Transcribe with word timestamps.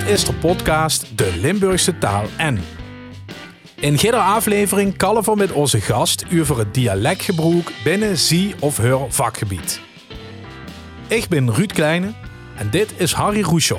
Dit 0.00 0.08
is 0.08 0.24
de 0.24 0.34
podcast 0.34 1.18
De 1.18 1.38
Limburgse 1.40 1.98
Taal 1.98 2.24
en. 2.36 2.58
In 3.80 3.92
iedere 3.92 4.16
aflevering 4.16 4.96
kallen 4.96 5.22
we 5.22 5.36
met 5.36 5.52
onze 5.52 5.80
gast 5.80 6.24
over 6.40 6.58
het 6.58 6.74
dialectgebruik 6.74 7.72
binnen 7.84 8.16
zie 8.16 8.54
of 8.60 8.78
haar 8.78 8.98
vakgebied. 9.08 9.80
Ik 11.08 11.28
ben 11.28 11.54
Ruud 11.54 11.72
Kleine 11.72 12.12
en 12.56 12.70
dit 12.70 12.94
is 12.96 13.12
Harry 13.12 13.42
Roeschow. 13.42 13.78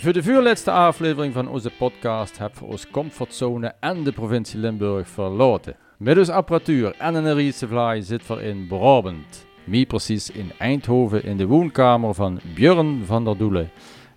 Voor 0.00 0.12
de 0.12 0.22
voorlaatste 0.22 0.70
aflevering 0.70 1.32
van 1.32 1.48
onze 1.48 1.70
podcast 1.78 2.38
hebben 2.38 2.58
we 2.58 2.66
onze 2.66 2.90
comfortzone 2.90 3.74
en 3.80 4.04
de 4.04 4.12
provincie 4.12 4.58
Limburg 4.58 5.08
verlaten. 5.08 5.76
Met 5.98 6.28
apparatuur 6.28 6.94
en 6.98 7.14
een 7.14 7.34
reisevlaai 7.34 8.02
zitten 8.02 8.36
we 8.36 8.42
in 8.42 8.66
Brabant. 8.66 9.45
Meer 9.66 9.86
precies 9.86 10.30
in 10.30 10.52
Eindhoven 10.58 11.24
in 11.24 11.36
de 11.36 11.46
woonkamer 11.46 12.14
van 12.14 12.40
Björn 12.54 13.02
van 13.04 13.24
der 13.24 13.36
Doelen. 13.36 13.70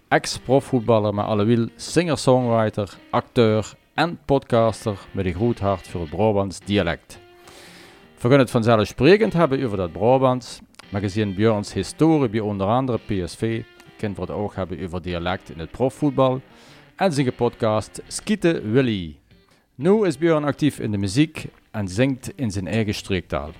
Ex-profvoetballer, 0.08 1.14
maar 1.14 1.26
allewiel 1.26 1.68
singer-songwriter, 1.76 2.98
acteur 3.10 3.74
en 3.94 4.20
podcaster 4.26 4.98
met 5.12 5.26
een 5.26 5.34
groot 5.34 5.60
hart 5.60 5.88
voor 5.88 6.02
het 6.02 6.10
Brabants 6.10 6.60
dialect. 6.60 7.20
We 8.14 8.20
kunnen 8.20 8.40
het 8.40 8.50
vanzelfsprekend 8.50 9.34
hebben 9.34 9.66
over 9.66 9.78
dat 9.78 9.92
Brabants, 9.92 10.60
maar 10.90 11.02
gezien 11.02 11.34
Björns 11.34 11.74
historie 11.74 12.30
bij 12.30 12.40
onder 12.40 12.68
andere 12.68 13.00
PSV, 13.06 13.64
kunnen 13.98 14.18
we 14.18 14.24
het 14.24 14.32
ook 14.32 14.56
hebben 14.56 14.84
over 14.84 15.02
dialect 15.02 15.50
in 15.50 15.60
het 15.60 15.72
profvoetbal 15.72 16.42
en 16.96 17.12
zijn 17.12 17.36
podcast 17.36 18.02
Skieten 18.08 18.72
Willy. 18.72 19.18
Nu 19.76 20.06
is 20.06 20.18
Björn 20.18 20.44
actief 20.44 20.80
in 20.80 20.92
de 20.92 20.98
muziek 20.98 21.46
en 21.72 21.88
zingt 21.88 22.32
in 22.36 22.52
zijn 22.52 22.68
eigen 22.68 22.94
streektaal. 22.94 23.52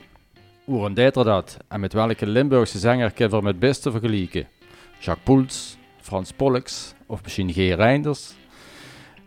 Hoe 0.70 0.94
deed 0.94 1.16
er 1.16 1.24
dat 1.24 1.58
en 1.68 1.80
met 1.80 1.94
welke 1.94 2.28
Limburgse 2.28 2.80
zanger 2.80 3.12
kunnen 3.12 3.38
we 3.38 3.44
met 3.44 3.60
beste 3.60 3.92
vergelijken? 3.92 4.48
Jacques 5.00 5.24
Poels, 5.24 5.78
Frans 6.02 6.32
Pollux 6.32 6.94
of 7.06 7.24
misschien 7.24 7.54
G. 7.54 7.56
Reinders? 7.56 8.34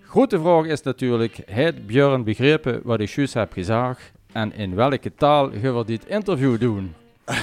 Grote 0.01 0.41
vraag 0.41 0.65
is 0.65 0.83
natuurlijk, 0.83 1.43
heeft 1.47 1.87
Björn 1.87 2.25
begrepen 2.25 2.81
wat 2.85 3.01
ik 3.01 3.09
juist 3.09 3.35
heb 3.35 3.53
gezegd 3.53 4.13
en 4.33 4.53
in 4.53 4.75
welke 4.75 5.15
taal 5.15 5.51
gaan 5.63 5.77
we 5.79 5.85
dit 5.85 6.07
interview 6.07 6.61
doen? 6.61 6.95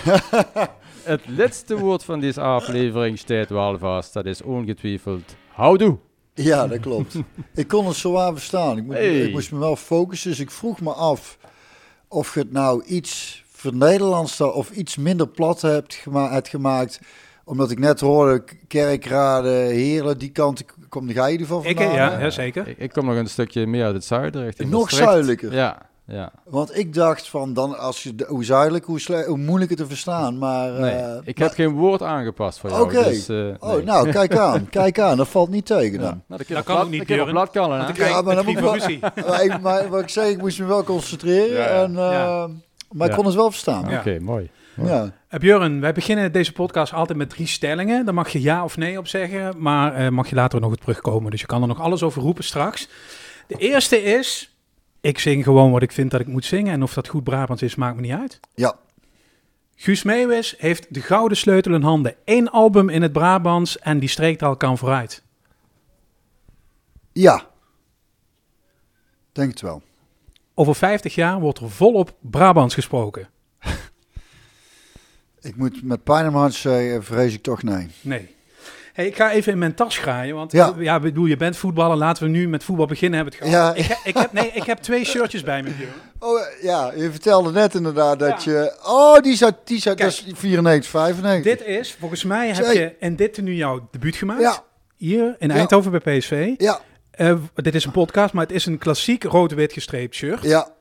Het 1.04 1.22
laatste 1.38 1.78
woord 1.78 2.04
van 2.04 2.20
deze 2.20 2.42
aflevering 2.42 3.18
staat 3.18 3.50
wel 3.50 3.78
vast, 3.78 4.14
dat 4.14 4.26
is 4.26 4.42
ongetwijfeld 4.42 5.36
houdoe. 5.48 5.98
Ja, 6.34 6.68
dat 6.68 6.80
klopt. 6.80 7.16
ik 7.56 7.68
kon 7.68 7.86
het 7.88 7.95
zo 7.95 8.18
aan 8.18 8.34
verstaan. 8.34 8.78
Ik, 8.78 8.84
moet, 8.84 8.95
Hey. 8.95 9.22
ik 9.22 9.32
moest 9.32 9.52
me 9.52 9.60
wel 9.60 9.76
focussen, 9.76 10.30
dus 10.30 10.40
ik 10.40 10.52
vroeg 10.52 10.82
me 10.82 10.92
af 10.92 11.38
of 12.08 12.34
je 12.34 12.40
het 12.40 12.52
nou 12.52 12.84
iets 12.86 13.44
Nederlands 13.64 14.42
of 14.42 14.70
iets 14.72 14.96
minder 14.98 15.28
plat 15.28 15.62
hebt 15.62 15.94
gema. 16.50 16.86
Omdat 17.44 17.72
ik 17.72 17.80
net 17.80 18.00
hoorde, 18.00 18.44
Kerkrade, 18.68 19.50
Heerlen, 19.50 20.18
die 20.18 20.32
kant 20.32 20.64
kom 20.90 21.10
ga 21.10 21.26
je 21.26 21.32
ieder 21.32 21.48
geval 21.48 21.66
Ik, 21.66 21.80
ja, 21.80 21.86
hè? 21.86 22.22
ja, 22.24 22.30
zeker. 22.30 22.68
Ik, 22.68 22.78
ik 22.78 22.92
kom 22.94 23.06
nog 23.06 23.16
een 23.16 23.30
stukje 23.30 23.68
meer 23.68 23.86
uit 23.86 23.94
het 23.94 24.06
zuiden 24.06 24.44
richting 24.44 24.70
Nog 24.70 24.82
Maastricht. 24.82 25.10
zuidelijker? 25.10 25.54
Ja, 25.54 25.78
ja. 26.06 26.32
Want 26.46 26.78
ik 26.78 26.94
dacht 26.94 27.30
van, 27.30 27.54
dan 27.54 27.78
als 27.80 28.04
je, 28.04 28.16
de- 28.16 28.26
hoe 28.28 28.44
zuidelijk, 28.44 28.86
hoe, 28.86 29.24
hoe 29.28 29.38
moeilijker 29.38 29.78
te 29.78 29.86
verstaan. 29.88 30.38
Maar, 30.38 30.72
Nee, 30.72 30.92
eh, 30.92 31.16
ik 31.23 31.38
maar- 31.40 31.48
heb 31.48 31.56
geen 31.56 31.72
woord 31.73 32.02
aangepast 32.02 32.60
voor 32.60 32.70
jou. 32.70 32.84
Oké. 32.84 33.04
Dus, 33.04 33.30
eh, 33.30 33.46
Oh, 33.60 33.84
nou, 33.84 34.10
kijk 34.12 34.36
aan. 34.38 34.70
Kijk 34.80 35.00
aan, 35.00 35.18
dat 35.18 35.28
valt 35.28 35.50
niet 35.50 35.66
tegen 35.66 35.92
Ja. 36.00 36.06
dan. 36.06 36.22
Nou, 36.28 36.44
dat, 36.48 36.48
Dat 36.48 36.64
kan 36.64 36.78
ook 36.78 36.90
niet, 36.90 37.02
Ik 37.02 37.08
Björn. 37.08 37.20
dan 37.86 37.94
krijg 37.94 38.12
Ja, 38.12 38.22
maar 38.22 38.36
dan 38.36 38.46
moet 38.46 38.58
ik 38.58 38.62
maar, 39.28 39.44
ik, 39.44 39.62
maar 39.62 39.90
wat 39.90 40.02
ik 40.02 40.10
zeg, 40.10 40.28
ik 40.30 40.38
moest 40.42 40.60
me 40.60 40.66
wel 40.66 40.84
concentreren. 40.84 41.58
Ja, 41.58 41.60
ja. 41.76 41.84
En, 41.84 41.98
eh, 41.98 42.12
Ja. 42.12 42.48
Maar 42.92 43.09
ik 43.09 43.16
kon 43.16 43.26
het 43.26 43.36
wel 43.36 43.52
verstaan. 43.52 43.90
Ja. 43.90 44.00
Oké, 44.00 44.20
mooi. 44.20 44.50
Ja. 44.76 45.14
Eh, 45.28 45.40
Björn, 45.40 45.82
wij 45.82 45.94
beginnen 45.94 46.32
deze 46.32 46.52
podcast 46.52 46.94
altijd 46.94 47.18
met 47.18 47.30
drie 47.30 47.48
stellingen. 47.48 48.06
Daar 48.06 48.14
mag 48.14 48.30
je 48.30 48.42
ja 48.42 48.64
of 48.64 48.78
nee 48.78 48.98
op 48.98 49.08
zeggen, 49.08 49.61
maar 49.61 49.94
eh, 49.94 50.10
mag 50.10 50.30
je 50.30 50.36
later 50.36 50.61
nog 50.61 50.72
op 50.72 50.80
terugkomen. 50.80 51.32
Dus 51.32 51.42
je 51.42 51.45
kan 51.45 51.61
er 51.61 51.67
nog 51.67 51.82
alles 51.82 52.04
over 52.04 52.22
roepen 52.22 52.44
straks. 52.44 52.89
De 53.48 53.55
eerste 53.55 54.04
is, 54.04 54.58
ik 55.02 55.20
zing 55.20 55.44
gewoon 55.44 55.72
wat 55.72 55.82
ik 55.82 55.92
vind 55.92 56.11
dat 56.11 56.20
ik 56.20 56.27
moet 56.27 56.45
zingen. 56.45 56.73
En 56.73 56.83
of 56.83 56.94
dat 56.94 57.08
goed 57.08 57.23
Brabants 57.23 57.61
is, 57.61 57.76
maakt 57.76 57.95
me 57.95 58.02
niet 58.02 58.11
uit. 58.11 58.39
Ja. 58.55 58.76
Guus 59.76 60.04
Meeuwis 60.04 60.56
heeft 60.58 60.94
de 60.94 61.02
gouden 61.02 61.38
sleutel 61.38 61.73
in 61.73 61.82
handen. 61.82 62.16
Eén 62.26 62.50
album 62.50 62.89
in 62.89 63.02
het 63.02 63.11
Brabants 63.11 63.80
en 63.80 64.00
die 64.00 64.10
streektaal 64.10 64.56
kan 64.56 64.77
vooruit. 64.77 65.23
Ja. 67.11 67.48
Denk 69.32 69.50
het 69.50 69.61
wel. 69.61 69.82
Over 70.59 70.75
50 70.75 71.15
jaar 71.15 71.39
wordt 71.39 71.59
er 71.59 71.70
volop 71.70 72.14
Brabants 72.21 72.73
gesproken. 72.73 73.30
Ik 75.42 75.55
moet 75.55 75.83
met 75.83 76.03
pijn 76.03 76.33
hart 76.33 76.53
zeggen, 76.53 77.03
vrees 77.03 77.33
ik 77.33 77.43
toch 77.43 77.64
nee. 77.64 77.87
Nee. 78.02 78.36
Hey, 78.93 79.05
ik 79.08 79.15
ga 79.15 79.31
even 79.31 79.52
in 79.52 79.58
mijn 79.58 79.73
tas 79.75 79.97
graaien, 79.97 80.36
want 80.36 80.52
Ja. 80.52 80.65
ja. 80.75 80.81
ja, 80.81 80.99
bedoel, 80.99 81.25
je 81.25 81.37
bent 81.37 81.58
voetballer. 81.58 81.97
Laten 81.97 82.23
we 82.23 82.30
nu 82.30 82.47
met 82.47 82.64
voetbal 82.64 82.86
beginnen. 82.86 83.20
Hebben 83.20 83.39
het 83.39 83.49
Ja. 83.49 83.59
gehad. 83.59 83.77
Ik, 83.77 83.86
he- 83.86 84.09
ik, 84.09 84.17
heb, 84.17 84.33
nee, 84.33 84.52
ik 84.53 84.64
heb 84.64 84.77
twee 84.77 85.05
shirtjes 85.05 85.43
bij 85.43 85.64
me, 85.64 85.70
Björn. 85.70 85.92
Oh 86.20 86.39
ja, 86.61 86.91
je 86.95 87.11
vertelde 87.11 87.52
net 87.52 87.73
inderdaad 87.76 88.20
dat 88.20 88.43
Ja. 88.43 88.52
je... 88.52 88.77
Oh, 88.86 89.20
die 89.20 89.36
zat, 89.36 89.55
die 89.67 89.80
zat, 89.81 89.95
Kijk. 89.95 90.09
dat 90.15 90.23
is 90.27 90.33
94, 90.39 90.89
95. 90.89 91.58
Dit 91.58 91.67
is, 91.67 91.95
volgens 91.99 92.23
mij 92.23 92.47
heb 92.47 92.65
Zee. 92.65 92.80
je 92.80 92.95
in 92.99 93.15
dit 93.15 93.41
nu 93.41 93.53
jouw 93.55 93.87
debuut 93.91 94.15
gemaakt. 94.15 94.41
Ja. 94.41 94.64
Hier 94.97 95.36
in 95.39 95.49
Ja. 95.49 95.55
Eindhoven 95.55 95.91
bij 96.02 96.17
PSV. 96.17 96.53
Ja, 96.58 96.80
Eh, 97.20 97.36
dit 97.56 97.76
is 97.76 97.86
een 97.86 97.92
podcast, 97.92 98.34
maar 98.34 98.44
het 98.46 98.56
is 98.56 98.66
een 98.66 98.78
klassiek 98.78 99.24
rood-wit 99.24 99.74
gestreept 99.74 100.16
shirt. 100.16 100.42
ja. 100.44 100.78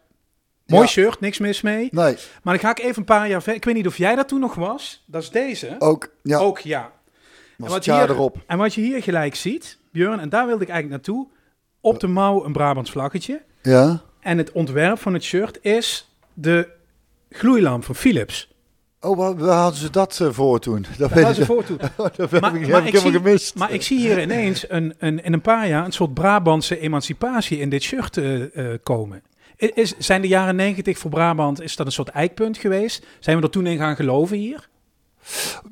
Mooi 0.66 0.82
Ja. 0.82 0.88
shirt, 0.88 1.20
niks 1.20 1.38
mis 1.38 1.60
mee. 1.60 1.88
Nee, 1.90 2.16
Maar 2.42 2.54
dan 2.54 2.58
ga 2.58 2.70
ik 2.70 2.78
even 2.78 2.96
een 2.98 3.04
paar 3.04 3.28
jaar 3.28 3.38
verder. 3.42 3.54
Ik 3.56 3.64
weet 3.64 3.74
niet 3.74 3.86
of 3.86 3.96
jij 3.96 4.14
dat 4.14 4.28
toen 4.28 4.40
nog 4.40 4.54
was. 4.54 5.04
Dat 5.06 5.22
is 5.22 5.30
deze. 5.30 5.76
ook. 5.78 6.08
Ja, 6.22 6.38
Ook 6.38 6.58
ja. 6.58 6.92
was 7.56 7.70
wat 7.70 7.84
hier- 7.84 8.10
erop. 8.10 8.36
En 8.46 8.58
wat 8.58 8.74
je 8.74 8.80
hier 8.80 9.02
gelijk 9.02 9.34
ziet, 9.34 9.78
Björn, 9.92 10.20
en 10.20 10.28
daar 10.28 10.46
wilde 10.46 10.62
ik 10.62 10.68
eigenlijk 10.70 11.06
naartoe. 11.06 11.28
Op 11.80 12.00
de 12.00 12.06
mouw 12.06 12.44
een 12.44 12.52
Brabants 12.52 12.90
vlaggetje. 12.90 13.42
Ja. 13.62 14.02
En 14.20 14.38
het 14.38 14.52
ontwerp 14.52 14.98
van 14.98 15.12
het 15.14 15.22
shirt 15.22 15.58
is 15.62 16.08
de 16.34 16.68
gloeilamp 17.30 17.84
van 17.84 17.94
Philips. 17.94 18.54
Oh, 19.00 19.16
waar, 19.16 19.56
hadden 19.56 19.80
ze 19.80 19.90
dat 19.90 20.20
eh, 20.20 20.28
voor 20.30 20.60
toen? 20.60 20.86
Dat 20.98 21.12
gaan 21.12 21.34
ze 21.34 21.44
voor 21.44 21.64
toe. 21.64 21.76
dat 21.96 22.16
heb 22.16 22.32
ik, 22.32 22.40
maar 22.40 22.52
heb 22.52 22.60
ik 22.60 22.66
helemaal 22.66 23.00
zie- 23.00 23.12
gemist. 23.12 23.54
Maar 23.54 23.72
ik 23.72 23.82
zie 23.82 23.98
hier 23.98 24.22
ineens 24.22 24.70
een, 24.70 24.94
een, 24.98 25.24
in 25.24 25.32
een 25.32 25.40
paar 25.40 25.68
jaar 25.68 25.84
een 25.84 25.92
soort 25.92 26.14
Brabantse 26.14 26.78
emancipatie 26.78 27.58
in 27.58 27.70
dit 27.70 27.82
shirt 27.82 28.16
eh, 28.16 28.72
eh, 28.72 28.78
komen. 28.82 29.22
Is, 29.56 29.94
zijn 29.98 30.22
de 30.22 30.28
jaren 30.28 30.56
negentig 30.56 30.98
voor 30.98 31.10
Brabant, 31.10 31.60
is 31.62 31.76
dat 31.76 31.86
een 31.86 31.92
soort 31.92 32.08
eikpunt 32.08 32.58
geweest? 32.58 33.06
Zijn 33.18 33.36
we 33.36 33.42
er 33.42 33.50
toen 33.50 33.66
in 33.66 33.78
gaan 33.78 33.96
geloven 33.96 34.36
hier? 34.36 34.68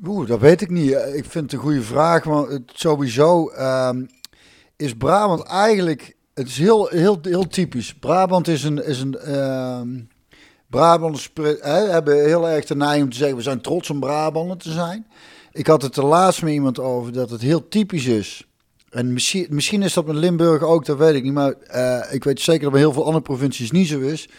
Oeh, 0.05 0.27
dat 0.27 0.39
weet 0.39 0.61
ik 0.61 0.69
niet. 0.69 0.91
Ik 0.91 1.25
vind 1.25 1.33
het 1.33 1.53
een 1.53 1.59
goede 1.59 1.81
vraag, 1.81 2.23
want 2.23 2.51
het, 2.51 2.71
sowieso 2.73 3.47
ehm, 3.47 4.05
is 4.75 4.93
Brabant 4.93 5.43
eigenlijk... 5.43 6.15
Het 6.33 6.47
is 6.47 6.57
heel, 6.57 6.87
heel, 6.87 7.19
heel 7.21 7.47
typisch. 7.47 7.93
Brabant 7.93 8.47
is 8.47 8.63
een... 8.63 8.85
Is 8.85 9.01
een 9.01 9.17
ehm 9.17 9.89
Brabanders 10.69 11.31
hebben 11.63 12.25
heel 12.25 12.49
erg 12.49 12.65
de 12.65 12.75
neiging 12.75 13.03
om 13.03 13.11
te 13.11 13.17
zeggen... 13.17 13.37
we 13.37 13.43
zijn 13.43 13.61
trots 13.61 13.89
om 13.89 13.99
Brabander 13.99 14.57
te 14.57 14.71
zijn. 14.71 15.07
Ik 15.51 15.67
had 15.67 15.81
het 15.81 15.95
er 15.95 16.05
laatst 16.05 16.41
met 16.41 16.53
iemand 16.53 16.79
over 16.79 17.13
dat 17.13 17.29
het 17.29 17.41
heel 17.41 17.67
typisch 17.67 18.05
is. 18.05 18.47
En 18.89 19.13
misschien, 19.13 19.47
misschien 19.49 19.81
is 19.81 19.93
dat 19.93 20.05
met 20.05 20.15
Limburg 20.15 20.61
ook, 20.63 20.85
dat 20.85 20.97
weet 20.97 21.15
ik 21.15 21.23
niet. 21.23 21.33
Maar 21.33 21.51
eh, 21.51 22.13
ik 22.13 22.23
weet 22.23 22.41
zeker 22.41 22.61
dat 22.61 22.71
bij 22.71 22.79
heel 22.79 22.93
veel 22.93 23.05
andere 23.05 23.23
provincies 23.23 23.71
niet 23.71 23.87
zo 23.87 23.99
is. 23.99 24.29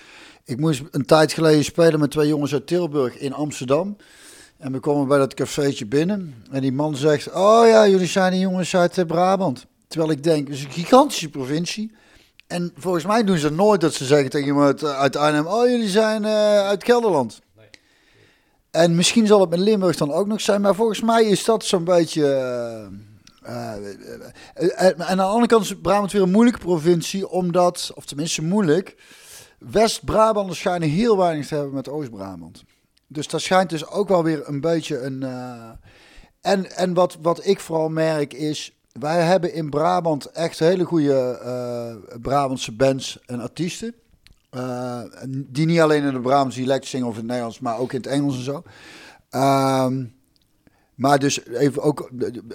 Ik 0.45 0.61
moest 0.61 0.83
een 0.91 1.05
tijd 1.05 1.33
geleden 1.33 1.65
spelen 1.65 2.01
met 2.01 2.11
twee 2.11 2.29
jongens 2.29 2.53
uit 2.53 2.67
Tilburg 2.67 3.19
in 3.19 3.33
Amsterdam. 3.33 3.97
En 4.59 4.73
we 4.73 4.81
komen 4.81 5.09
bij 5.09 5.19
dat 5.19 5.35
cafeetje 5.35 5.87
binnen. 5.87 6.35
En 6.51 6.61
die 6.61 6.73
man 6.73 6.97
zegt: 6.97 7.33
Oh 7.33 7.67
ja, 7.67 7.89
jullie 7.89 8.07
zijn 8.07 8.33
de 8.33 8.39
jongens 8.39 8.77
uit 8.77 8.99
eh, 8.99 9.07
Brabant. 9.07 9.67
Terwijl 9.89 10.11
ik 10.11 10.23
denk, 10.23 10.49
het 10.49 10.57
is 10.57 10.65
een 10.65 10.71
gigantische 10.71 11.29
provincie. 11.29 11.93
En 12.49 12.73
volgens 12.77 13.05
mij 13.05 13.25
doen 13.25 13.39
ze 13.39 13.51
nooit 13.51 13.81
dat 13.81 13.95
ze 13.95 14.05
zeggen 14.05 14.31
tegen 14.31 14.47
iemand 14.47 14.85
uit, 14.85 14.97
uit 14.97 15.17
Arnhem: 15.17 15.47
Oh, 15.47 15.69
jullie 15.69 15.89
zijn 15.89 16.25
eh, 16.25 16.67
uit 16.67 16.85
Gelderland. 16.85 17.41
En 18.71 18.95
misschien 18.95 19.27
zal 19.27 19.41
het 19.41 19.51
met 19.51 19.59
Limburg 19.59 19.97
dan 19.97 20.13
ook 20.13 20.27
nog 20.27 20.41
zijn. 20.41 20.61
Maar 20.61 20.75
volgens 20.75 21.01
mij 21.01 21.25
is 21.25 21.45
dat 21.45 21.65
zo'n 21.65 21.85
beetje. 21.85 22.25
eh, 23.43 23.75
eh, 24.55 24.87
en 24.87 25.07
aan 25.07 25.17
de 25.17 25.23
andere 25.23 25.47
kant 25.47 25.65
is 25.65 25.75
Brabant 25.83 26.13
weer 26.13 26.23
een 26.23 26.31
moeilijke 26.31 26.61
provincie. 26.61 27.29
Omdat, 27.29 27.91
of 27.95 28.05
tenminste 28.05 28.43
moeilijk. 28.43 28.97
West-Brabanders 29.59 30.59
schijnen 30.59 30.89
heel 30.89 31.17
weinig 31.17 31.47
te 31.47 31.55
hebben 31.55 31.75
met 31.75 31.89
Oost-Brabant. 31.89 32.63
Dus 33.07 33.29
dat 33.29 33.41
schijnt 33.41 33.71
dus 33.71 33.87
ook 33.87 34.09
wel 34.09 34.25
weer 34.25 34.49
een 34.49 34.61
beetje 34.61 35.01
een. 35.01 35.23
en 36.41 36.77
en 36.77 36.95
wat, 36.95 37.19
wat 37.23 37.47
ik 37.47 37.61
vooral 37.61 37.89
merk 37.89 38.35
is. 38.35 38.78
Wij 38.93 39.21
hebben 39.23 39.53
in 39.55 39.71
Brabant 39.71 40.27
echt 40.27 40.59
hele 40.59 40.85
goede 40.85 41.39
eh, 41.43 42.19
Brabantse 42.21 42.73
bands 42.73 43.19
en 43.27 43.41
artiesten. 43.41 43.95
Eh, 44.51 45.01
die 45.29 45.67
niet 45.67 45.81
alleen 45.81 46.03
in 46.05 46.13
de 46.13 46.21
Brabants 46.21 46.57
dialect 46.57 46.87
zingen 46.87 47.07
of 47.07 47.13
in 47.13 47.19
het 47.19 47.27
Nederlands, 47.27 47.61
maar 47.61 47.79
ook 47.79 47.93
in 47.93 47.99
het 47.99 48.07
Engels 48.07 48.37
en 48.37 48.43
zo. 48.43 48.63
Ehm, 49.31 50.05
maar 50.95 51.19
dus 51.19 51.47
even 51.47 51.83
ook 51.83 52.11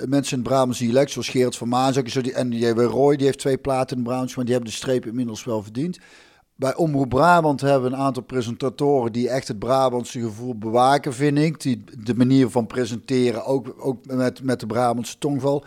mensen 0.07 0.37
in 0.37 0.43
het 0.43 0.47
Brabants 0.53 0.79
dialect, 0.79 1.11
zoals 1.11 1.29
Gerard 1.29 1.55
van 1.57 1.67
Maas 1.69 1.97
ook, 1.97 2.23
die- 2.23 2.33
en 2.33 2.51
J.W. 2.51 2.79
Roy, 2.79 3.15
die 3.15 3.25
heeft 3.25 3.39
twee 3.39 3.57
platen 3.57 3.97
in 3.97 4.03
Brabants, 4.03 4.35
maar 4.35 4.45
die 4.45 4.53
hebben 4.53 4.71
de 4.71 4.77
streep 4.77 5.05
inmiddels 5.05 5.43
wel 5.43 5.63
verdiend. 5.63 5.99
bij 6.55 6.75
Omroep 6.75 7.09
Brabant 7.09 7.61
hebben 7.61 7.89
we 7.89 7.95
een 7.95 8.01
aantal 8.03 8.23
presentatoren 8.23 9.11
die 9.11 9.29
echt 9.29 9.47
het 9.47 9.59
Brabantse 9.59 10.19
gevoel 10.19 10.57
bewaken, 10.57 11.13
vind 11.13 11.37
ik. 11.37 11.61
Die 11.61 11.83
de 12.03 12.15
manier 12.15 12.49
van 12.49 12.67
presenteren, 12.67 13.45
ook, 13.45 13.75
ook 13.77 14.05
met, 14.05 14.43
met 14.43 14.59
de 14.59 14.65
Brabantse 14.65 15.17
tongval. 15.17 15.63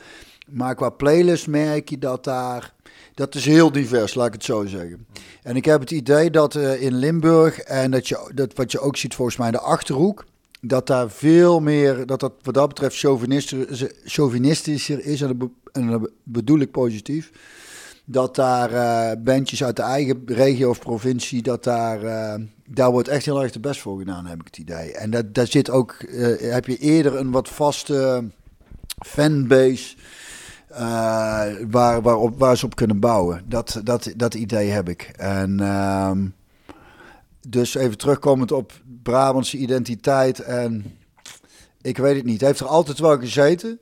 Maar 0.46 0.75
qua 0.75 0.90
playlist 0.90 1.46
merk 1.46 1.88
je 1.88 1.98
dat 1.98 2.25
daar. 2.25 2.75
Dat 3.14 3.34
is 3.34 3.44
heel 3.44 3.72
divers, 3.72 4.14
laat 4.14 4.26
ik 4.26 4.32
het 4.32 4.44
zo 4.44 4.66
zeggen. 4.66 5.06
En 5.43 5.56
ik 5.56 5.64
heb 5.64 5.81
het 5.81 5.90
idee 5.90 6.31
dat 6.31 6.54
uh, 6.54 6.82
in 6.82 6.94
Limburg, 6.94 7.58
en 7.58 7.90
dat, 7.90 8.08
je, 8.08 8.31
dat 8.34 8.54
wat 8.54 8.72
je 8.72 8.81
ook 8.81 8.96
ziet 8.96 9.14
volgens 9.14 9.37
mij 9.37 9.46
in 9.46 9.52
de 9.52 9.60
achterhoek, 9.60 10.25
dat 10.60 10.87
daar 10.87 11.10
veel 11.10 11.60
meer, 11.60 12.06
dat 12.06 12.20
dat 12.20 12.32
wat 12.43 12.54
dat 12.54 12.69
betreft 12.69 12.98
chauvinistischer, 12.98 13.93
chauvinistischer 14.04 15.04
is. 15.04 15.20
En 15.20 15.38
dat, 15.72 16.10
bedoel 16.22 16.58
ik 16.58 16.70
positief 16.70 17.31
dat 18.04 18.34
daar 18.34 18.72
uh, 18.72 19.22
bandjes 19.25 19.64
uit 19.64 19.76
de 19.76 19.82
eigen 19.82 20.22
regio 20.26 20.69
of 20.69 20.78
provincie, 20.78 21.42
dat 21.42 21.64
daar, 21.64 22.02
uh, 22.02 22.34
daar 22.66 22.90
wordt 22.90 23.08
echt 23.08 23.25
heel 23.25 23.42
erg 23.42 23.52
de 23.52 23.60
best 23.60 23.81
voor 23.81 23.99
gedaan, 23.99 24.26
heb 24.26 24.40
ik 24.40 24.46
het 24.46 24.58
idee. 24.58 24.92
En 24.92 25.10
dat, 25.10 25.34
daar 25.34 25.46
zit 25.46 25.70
ook, 25.70 25.96
heb 26.38 26.66
je 26.66 26.78
eerder 26.78 27.16
een 27.16 27.31
wat 27.31 27.49
vaste 27.49 28.25
fanbase 29.06 29.96
waar, 31.68 32.02
waarop, 32.02 32.38
waar 32.38 32.56
ze 32.56 32.64
op 32.64 32.74
kunnen 32.74 33.00
bouwen. 33.00 33.42
Dat, 33.46 33.80
dat, 33.84 34.12
dat 34.16 34.34
idee 34.34 34.70
heb 34.70 34.88
ik. 34.88 35.02
En 35.16 35.60
ehm, 35.60 36.26
dus 37.48 37.74
even 37.74 37.98
terugkomend 37.98 38.52
op 38.52 38.72
Brabantse 39.02 39.56
identiteit 39.56 40.40
en 40.40 40.98
ik 41.86 41.96
weet 41.96 42.16
het 42.16 42.24
niet. 42.24 42.40
Heeft 42.40 42.60
er 42.60 42.66
altijd 42.66 42.98
wel 42.98 43.18
gezeten. 43.18 43.78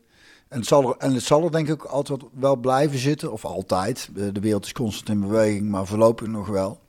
En 0.48 0.58
het, 0.58 0.68
zal 0.68 0.88
er, 0.88 0.96
en 0.98 1.14
het 1.14 1.22
zal 1.22 1.44
er 1.44 1.52
denk 1.52 1.68
ik 1.68 1.82
altijd 1.82 2.22
wel 2.32 2.56
blijven 2.56 2.98
zitten, 2.98 3.32
of 3.32 3.44
altijd. 3.44 4.08
De, 4.14 4.40
wereld 4.40 4.64
is 4.64 4.72
constant 4.72 5.08
in 5.08 5.20
beweging, 5.20 5.68
maar 5.68 5.86
voorlopig 5.86 6.26
nog 6.26 6.48
wel. 6.48 6.80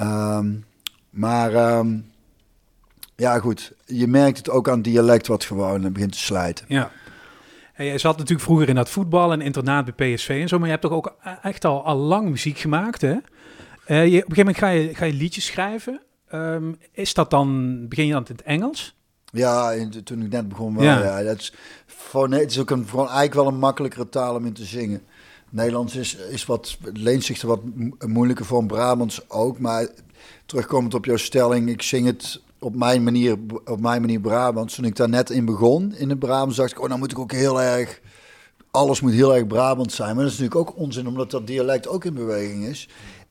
Um, 0.00 0.64
maar 1.10 1.78
um, 1.78 2.10
ja, 3.16 3.38
goed. 3.38 3.72
Je 3.84 4.06
merkt 4.06 4.36
het 4.36 4.50
ook 4.50 4.68
aan 4.68 4.82
dialect 4.82 5.26
wat 5.26 5.44
gewoon 5.44 5.92
begint 5.92 6.12
te 6.12 6.18
slijten. 6.18 6.64
Ja. 6.68 6.90
Hey, 7.82 7.92
je 7.92 7.98
zat 7.98 8.16
natuurlijk 8.16 8.44
vroeger 8.44 8.68
in 8.68 8.74
dat 8.74 8.88
voetbal 8.88 9.32
en 9.32 9.40
internaat 9.40 9.94
bij 9.94 10.14
PSV 10.14 10.28
en 10.28 10.48
zo, 10.48 10.56
maar 10.56 10.66
je 10.66 10.70
hebt 10.70 10.82
toch 10.82 10.92
ook 10.92 11.14
echt 11.42 11.64
al, 11.64 11.84
al 11.84 11.96
lang 11.96 12.28
muziek 12.28 12.58
gemaakt, 12.58 13.00
hè? 13.00 13.16
Uh, 13.86 14.06
je, 14.06 14.24
op 14.24 14.30
een 14.30 14.34
gegeven 14.34 14.36
moment 14.36 14.56
ga 14.56 14.68
je, 14.68 14.94
ga 14.94 15.04
je 15.04 15.12
liedjes 15.12 15.46
schrijven. 15.46 16.00
Um, 16.34 16.78
is 16.92 17.14
dat 17.14 17.30
dan, 17.30 17.88
begin 17.88 18.06
je 18.06 18.12
dan 18.12 18.26
in 18.26 18.34
het 18.36 18.42
Engels? 18.42 18.96
Ja, 19.32 19.74
toen 20.04 20.22
ik 20.22 20.30
net 20.30 20.48
begon 20.48 20.74
wel. 20.74 20.84
Ja. 20.84 21.02
ja 21.02 21.22
dat 21.22 21.38
is, 21.38 21.52
voor, 21.86 22.30
het 22.30 22.50
is 22.50 22.60
ook 22.60 22.70
een, 22.70 22.86
gewoon 22.88 23.06
eigenlijk 23.06 23.34
wel 23.34 23.46
een 23.46 23.58
makkelijkere 23.58 24.08
taal 24.08 24.34
om 24.34 24.46
in 24.46 24.52
te 24.52 24.64
zingen. 24.64 25.02
Nederlands 25.50 25.96
is, 25.96 26.16
is 26.16 26.46
wat, 26.46 26.78
leent 26.92 27.24
zich 27.24 27.40
er 27.40 27.48
wat 27.48 27.60
moeilijker 28.06 28.44
voor, 28.44 28.66
Brabants 28.66 29.30
ook. 29.30 29.58
Maar 29.58 29.88
terugkomend 30.46 30.94
op 30.94 31.04
jouw 31.04 31.16
stelling, 31.16 31.68
ik 31.68 31.82
zing 31.82 32.06
het 32.06 32.40
op 32.62 32.76
mijn 32.76 33.02
manier, 33.02 33.36
op 33.64 33.80
mijn 33.80 34.00
manier 34.00 34.20
Brabants. 34.20 34.74
Toen 34.74 34.84
ik 34.84 34.96
daar 34.96 35.08
net 35.08 35.30
in 35.30 35.44
begon, 35.44 35.94
in 35.94 36.08
het 36.08 36.18
Brabants, 36.18 36.56
dacht 36.56 36.70
ik, 36.70 36.82
oh, 36.82 36.88
dan 36.88 36.98
moet 36.98 37.10
ik 37.10 37.18
ook 37.18 37.32
heel 37.32 37.62
erg, 37.62 38.00
alles 38.70 39.00
moet 39.00 39.12
heel 39.12 39.34
erg 39.34 39.46
Brabant 39.46 39.92
zijn. 39.92 40.14
Maar 40.14 40.24
dat 40.24 40.32
is 40.32 40.38
natuurlijk 40.38 40.68
ook 40.68 40.78
onzin, 40.78 41.06
omdat 41.06 41.30
dat 41.30 41.46
dialect 41.46 41.88
ook 41.88 42.04
in 42.04 42.14
beweging 42.14 42.64
is. 42.64 42.88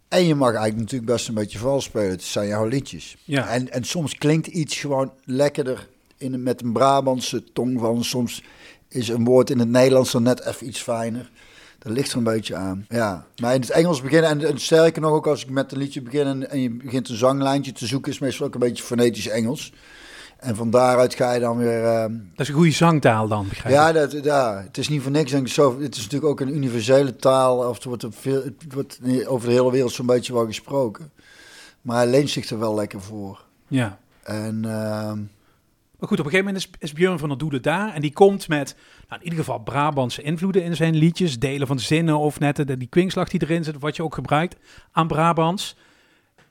En 0.07 0.25
je 0.25 0.35
mag 0.35 0.49
eigenlijk 0.49 0.79
natuurlijk 0.79 1.11
best 1.11 1.27
een 1.27 1.33
beetje 1.33 1.59
vals 1.59 1.83
spelen. 1.83 2.09
Het 2.09 2.23
zijn 2.23 2.47
jouw 2.47 2.65
liedjes. 2.65 3.17
Ja. 3.23 3.47
En, 3.47 3.71
en 3.71 3.83
soms 3.83 4.15
klinkt 4.15 4.47
iets 4.47 4.77
gewoon 4.77 5.11
lekkerder 5.25 5.87
in, 6.17 6.43
met 6.43 6.61
een 6.61 6.73
Brabantse 6.73 7.43
tong 7.53 7.79
van. 7.79 8.03
Soms 8.03 8.43
is 8.87 9.07
een 9.07 9.23
woord 9.23 9.49
in 9.49 9.59
het 9.59 9.69
Nederlands 9.69 10.11
dan 10.11 10.23
net 10.23 10.45
even 10.45 10.67
iets 10.67 10.81
fijner. 10.81 11.31
Dat 11.83 11.93
ligt 11.93 12.11
er 12.11 12.17
een 12.17 12.23
beetje 12.23 12.55
aan. 12.55 12.85
Ja. 12.89 13.25
Maar 13.41 13.53
in 13.53 13.61
het 13.61 13.69
Engels 13.69 14.01
beginnen, 14.01 14.29
en, 14.29 14.47
en 14.47 14.59
sterker 14.59 15.01
nog 15.01 15.11
ook 15.11 15.27
als 15.27 15.43
ik 15.43 15.49
met 15.49 15.71
een 15.71 15.77
liedje 15.77 16.01
begin 16.01 16.25
en, 16.25 16.49
en, 16.49 16.61
je 16.61 16.69
begint 16.69 17.09
een 17.09 17.15
zanglijntje 17.15 17.71
te 17.71 17.85
zoeken, 17.85 18.11
is 18.11 18.19
meestal 18.19 18.45
ook 18.45 18.53
een 18.53 18.59
beetje 18.59 18.83
fonetisch 18.83 19.27
Engels. 19.27 19.73
En 20.37 20.55
van 20.55 20.69
daaruit 20.69 21.13
ga 21.13 21.33
je 21.33 21.39
dan 21.39 21.57
weer... 21.57 21.83
Uh... 21.83 22.01
Dat 22.01 22.09
is 22.35 22.47
een 22.47 22.53
goede 22.53 22.71
zangtaal 22.71 23.27
dan, 23.27 23.47
begrijp 23.47 23.75
ja, 23.75 23.91
dat, 23.91 24.23
ja, 24.23 24.61
het 24.65 24.77
is 24.77 24.89
niet 24.89 25.01
voor 25.01 25.11
niks. 25.11 25.31
Denk 25.31 25.47
ik, 25.47 25.53
zo, 25.53 25.81
het 25.81 25.95
is 25.95 26.03
natuurlijk 26.03 26.31
ook 26.31 26.39
een 26.39 26.55
universele 26.55 27.15
taal. 27.15 27.69
Of 27.69 27.75
het 27.75 27.83
wordt, 27.83 28.05
veel, 28.09 28.43
het 28.43 28.73
wordt 28.73 28.99
over 29.25 29.47
de 29.47 29.53
hele 29.53 29.71
wereld 29.71 29.91
zo'n 29.91 30.05
beetje 30.05 30.33
wel 30.33 30.45
gesproken. 30.45 31.11
Maar 31.81 31.97
hij 31.97 32.07
leent 32.07 32.29
zich 32.29 32.49
er 32.49 32.59
wel 32.59 32.75
lekker 32.75 33.01
voor. 33.01 33.43
Ja. 33.67 33.99
En... 34.23 34.55
Uh, 34.65 35.11
maar 36.01 36.09
goed, 36.09 36.19
op 36.19 36.25
een 36.25 36.31
gegeven 36.31 36.53
moment 36.53 36.73
is, 36.79 36.89
is 36.89 36.93
Björn 36.93 37.19
van 37.19 37.29
der 37.29 37.37
Doede 37.37 37.59
daar. 37.59 37.93
En 37.93 38.01
die 38.01 38.13
komt 38.13 38.47
met 38.47 38.75
nou, 39.11 39.23
in 39.23 39.29
ieder 39.29 39.45
geval 39.45 39.59
Brabantse 39.59 40.21
invloeden 40.21 40.63
in 40.63 40.75
zijn 40.75 40.95
liedjes. 40.95 41.39
Delen 41.39 41.67
van 41.67 41.79
zinnen 41.79 42.17
of 42.17 42.39
net 42.39 42.55
de, 42.55 42.77
die 42.77 42.87
kwinkslag 42.87 43.29
die 43.29 43.41
erin 43.41 43.63
zit. 43.63 43.79
Wat 43.79 43.95
je 43.95 44.03
ook 44.03 44.13
gebruikt 44.13 44.55
aan 44.91 45.07
Brabants. 45.07 45.75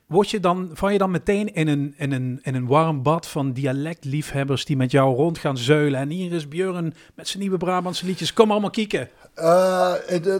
Word 0.06 0.30
je 0.30 0.40
dan, 0.40 0.70
val 0.72 0.88
je 0.88 0.98
dan 0.98 1.10
meteen 1.10 1.54
in 1.54 1.68
een, 1.68 1.94
in, 1.96 2.12
een, 2.12 2.38
in 2.42 2.54
een 2.54 2.66
warm 2.66 3.02
bad 3.02 3.26
van 3.26 3.52
dialectliefhebbers 3.52 4.64
die 4.64 4.76
met 4.76 4.90
jou 4.90 5.16
rond 5.16 5.38
gaan 5.38 5.58
zeulen. 5.58 6.00
En 6.00 6.08
hier 6.08 6.32
is 6.32 6.48
Björn 6.48 6.94
met 7.14 7.28
zijn 7.28 7.42
nieuwe 7.42 7.56
Brabantse 7.56 8.06
liedjes. 8.06 8.32
Kom 8.32 8.50
allemaal 8.50 8.70
kieken. 8.70 9.08
Uh, 9.36 9.92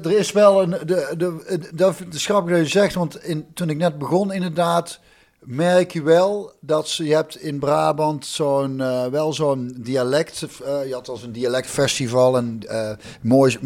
er 0.05 0.19
is 0.19 0.33
wel 0.33 0.63
een. 0.63 0.71
De, 0.71 0.85
de, 0.87 1.17
de, 1.17 1.59
de, 1.75 1.93
de 2.09 2.33
dat 2.33 2.59
je 2.59 2.67
zegt, 2.67 2.95
want 2.95 3.25
in, 3.25 3.47
toen 3.55 3.71
ik 3.71 3.77
net 3.77 3.99
begon, 3.99 4.33
inderdaad 4.33 5.01
merk 5.41 5.93
je 5.93 6.03
wel 6.03 6.53
dat 6.61 6.89
ze, 6.89 7.05
je 7.05 7.15
hebt 7.15 7.37
in 7.37 7.59
Brabant 7.59 8.27
zo'n, 8.27 8.79
uh, 8.79 9.07
wel 9.07 9.33
zo'n 9.33 9.75
dialect, 9.79 10.43
uh, 10.43 10.87
je 10.87 10.93
had 10.93 11.09
als 11.09 11.23
een 11.23 11.33
dialectfestival 11.33 12.37
en 12.37 12.61
uh, 12.65 12.91
mooi, 13.23 13.59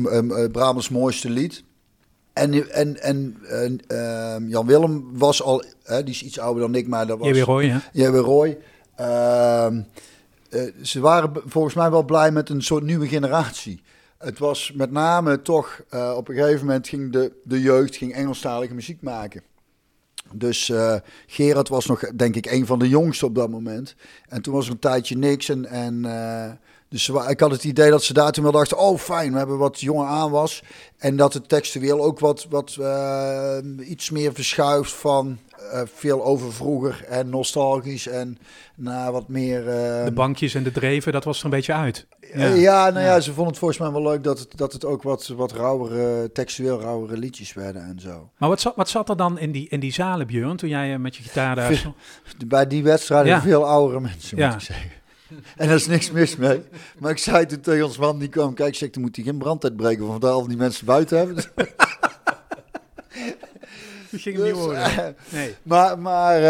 Brabants 0.53 0.89
mooiste 0.89 1.31
lied. 1.31 1.65
En, 2.33 2.71
en, 2.71 3.03
en 3.03 3.81
ehm, 3.87 4.49
Jan 4.49 4.67
Willem 4.67 5.19
was 5.19 5.43
al, 5.43 5.65
die 5.87 6.05
is 6.05 6.23
iets 6.23 6.39
ouder 6.39 6.63
dan 6.63 6.75
ik, 6.75 6.89
maar 6.89 7.07
dat 7.07 7.19
was... 7.19 7.29
J.W. 7.29 7.45
Roy, 7.45 7.65
ja. 7.65 7.83
J.W. 7.93 8.17
Roy. 8.17 8.59
Ehm, 8.97 9.83
ze 10.83 11.01
waren 11.01 11.33
volgens 11.47 11.75
mij 11.75 11.91
wel 11.91 12.03
blij 12.03 12.31
met 12.31 12.49
een 12.49 12.63
soort 12.63 12.83
nieuwe 12.83 13.09
generatie. 13.09 13.83
Het 14.19 14.39
was 14.39 14.73
met 14.75 14.91
name 14.91 15.43
toch, 15.43 15.83
op 16.17 16.29
een 16.29 16.35
gegeven 16.35 16.67
moment 16.67 16.89
ging 16.89 17.13
de, 17.13 17.33
de 17.45 17.61
jeugd 17.61 17.97
ging 17.97 18.15
Engelstalige 18.15 18.75
muziek 18.75 19.03
maken. 19.03 19.43
Dus 20.35 20.69
uh, 20.69 20.95
Gerard 21.27 21.69
was 21.69 21.87
nog, 21.87 22.01
denk 22.01 22.37
ik, 22.37 22.47
een 22.47 22.67
van 22.67 22.79
de 22.79 22.89
jongsten 22.89 23.27
op 23.27 23.35
dat 23.35 23.51
moment. 23.51 23.95
En 24.29 24.43
toen 24.43 24.55
was 24.55 24.67
er 24.67 24.73
een 24.73 24.79
tijdje 24.79 25.17
niks. 25.17 25.49
En, 25.49 26.05
uh, 26.05 26.51
dus 26.89 27.09
ik 27.09 27.41
had 27.41 27.51
het 27.51 27.65
idee 27.65 27.91
dat 27.91 28.03
ze 28.03 28.13
daar 28.13 28.33
toen 28.33 28.43
wel 28.43 28.53
dachten: 28.53 28.79
oh 28.79 28.99
fijn, 28.99 29.33
we 29.33 29.39
hebben 29.39 29.59
wat 29.59 29.81
jongen 29.81 30.07
aan 30.07 30.31
was. 30.31 30.63
En 30.99 31.17
dat 31.17 31.33
het 31.33 31.49
textueel 31.49 32.05
ook 32.05 32.19
wat, 32.19 32.47
wat 32.51 32.77
uh, 32.81 33.57
iets 33.79 34.11
meer 34.11 34.35
verschuift 34.35 34.93
van 34.93 35.39
uh, 35.73 35.81
veel 35.95 36.25
over 36.25 36.53
vroeger 36.53 37.05
en 37.09 37.29
nostalgisch 37.29 38.09
en 38.09 38.39
naar 38.75 39.13
wat 39.13 39.29
meer... 39.29 39.61
Uh, 39.61 40.05
de 40.05 40.13
bankjes 40.15 40.55
en 40.55 40.63
de 40.63 40.73
dreven, 40.73 41.13
dat 41.13 41.25
was 41.25 41.39
er 41.39 41.45
een 41.45 41.51
beetje 41.51 41.73
uit. 41.73 42.07
Ja, 42.35 42.47
ja 42.47 42.91
nou 42.91 43.05
ja. 43.05 43.21
ze 43.21 43.33
vonden 43.33 43.47
het 43.47 43.59
volgens 43.59 43.81
mij 43.81 43.91
wel 43.91 44.03
leuk 44.03 44.25
dat 44.25 44.39
het, 44.39 44.57
dat 44.57 44.73
het 44.73 44.85
ook 44.85 45.03
wat, 45.03 45.27
wat 45.27 45.53
rauwere, 45.53 46.33
textueel 46.33 46.81
rauwere 46.81 47.17
liedjes 47.17 47.53
werden 47.53 47.83
en 47.83 48.01
zo. 48.01 48.31
Maar 48.39 48.49
wat 48.49 48.61
zat, 48.61 48.77
wat 48.77 48.89
zat 48.89 49.09
er 49.09 49.17
dan 49.17 49.39
in 49.39 49.53
die, 49.53 49.69
in 49.69 49.81
die 49.81 49.93
zalen, 49.93 50.27
Björn, 50.27 50.57
toen 50.57 50.69
jij 50.69 50.99
met 50.99 51.17
je 51.17 51.23
gitaar 51.23 51.57
daar... 51.57 51.93
Bij 52.47 52.67
die 52.67 52.83
wedstrijden 52.83 53.43
veel 53.43 53.67
oudere 53.67 54.01
mensen, 54.01 54.39
moet 54.39 54.55
ik 54.55 54.61
zeggen. 54.61 54.91
En 55.57 55.67
daar 55.67 55.77
is 55.77 55.87
niks 55.87 56.11
mis 56.11 56.37
mee. 56.37 56.63
Maar 56.99 57.11
ik 57.11 57.19
zei 57.19 57.47
toen 57.47 57.61
tegen 57.61 57.85
ons 57.85 57.99
man 57.99 58.19
die 58.19 58.29
kwam, 58.29 58.55
kijk, 58.55 58.75
zeg, 58.75 58.91
dan 58.91 59.03
moet 59.03 59.17
hij 59.17 59.25
geen 59.25 59.39
brand 59.39 59.65
uitbreken, 59.65 60.07
want 60.07 60.25
al 60.25 60.47
die 60.47 60.57
mensen 60.57 60.87
buiten 60.87 61.19
hebben. 61.19 61.45
ging 64.23 64.37
dus, 64.37 64.45
niet 64.45 64.55
worden. 64.55 65.17
Nee. 65.29 65.55
Maar, 65.63 65.99
maar, 65.99 66.39
uh, 66.39 66.45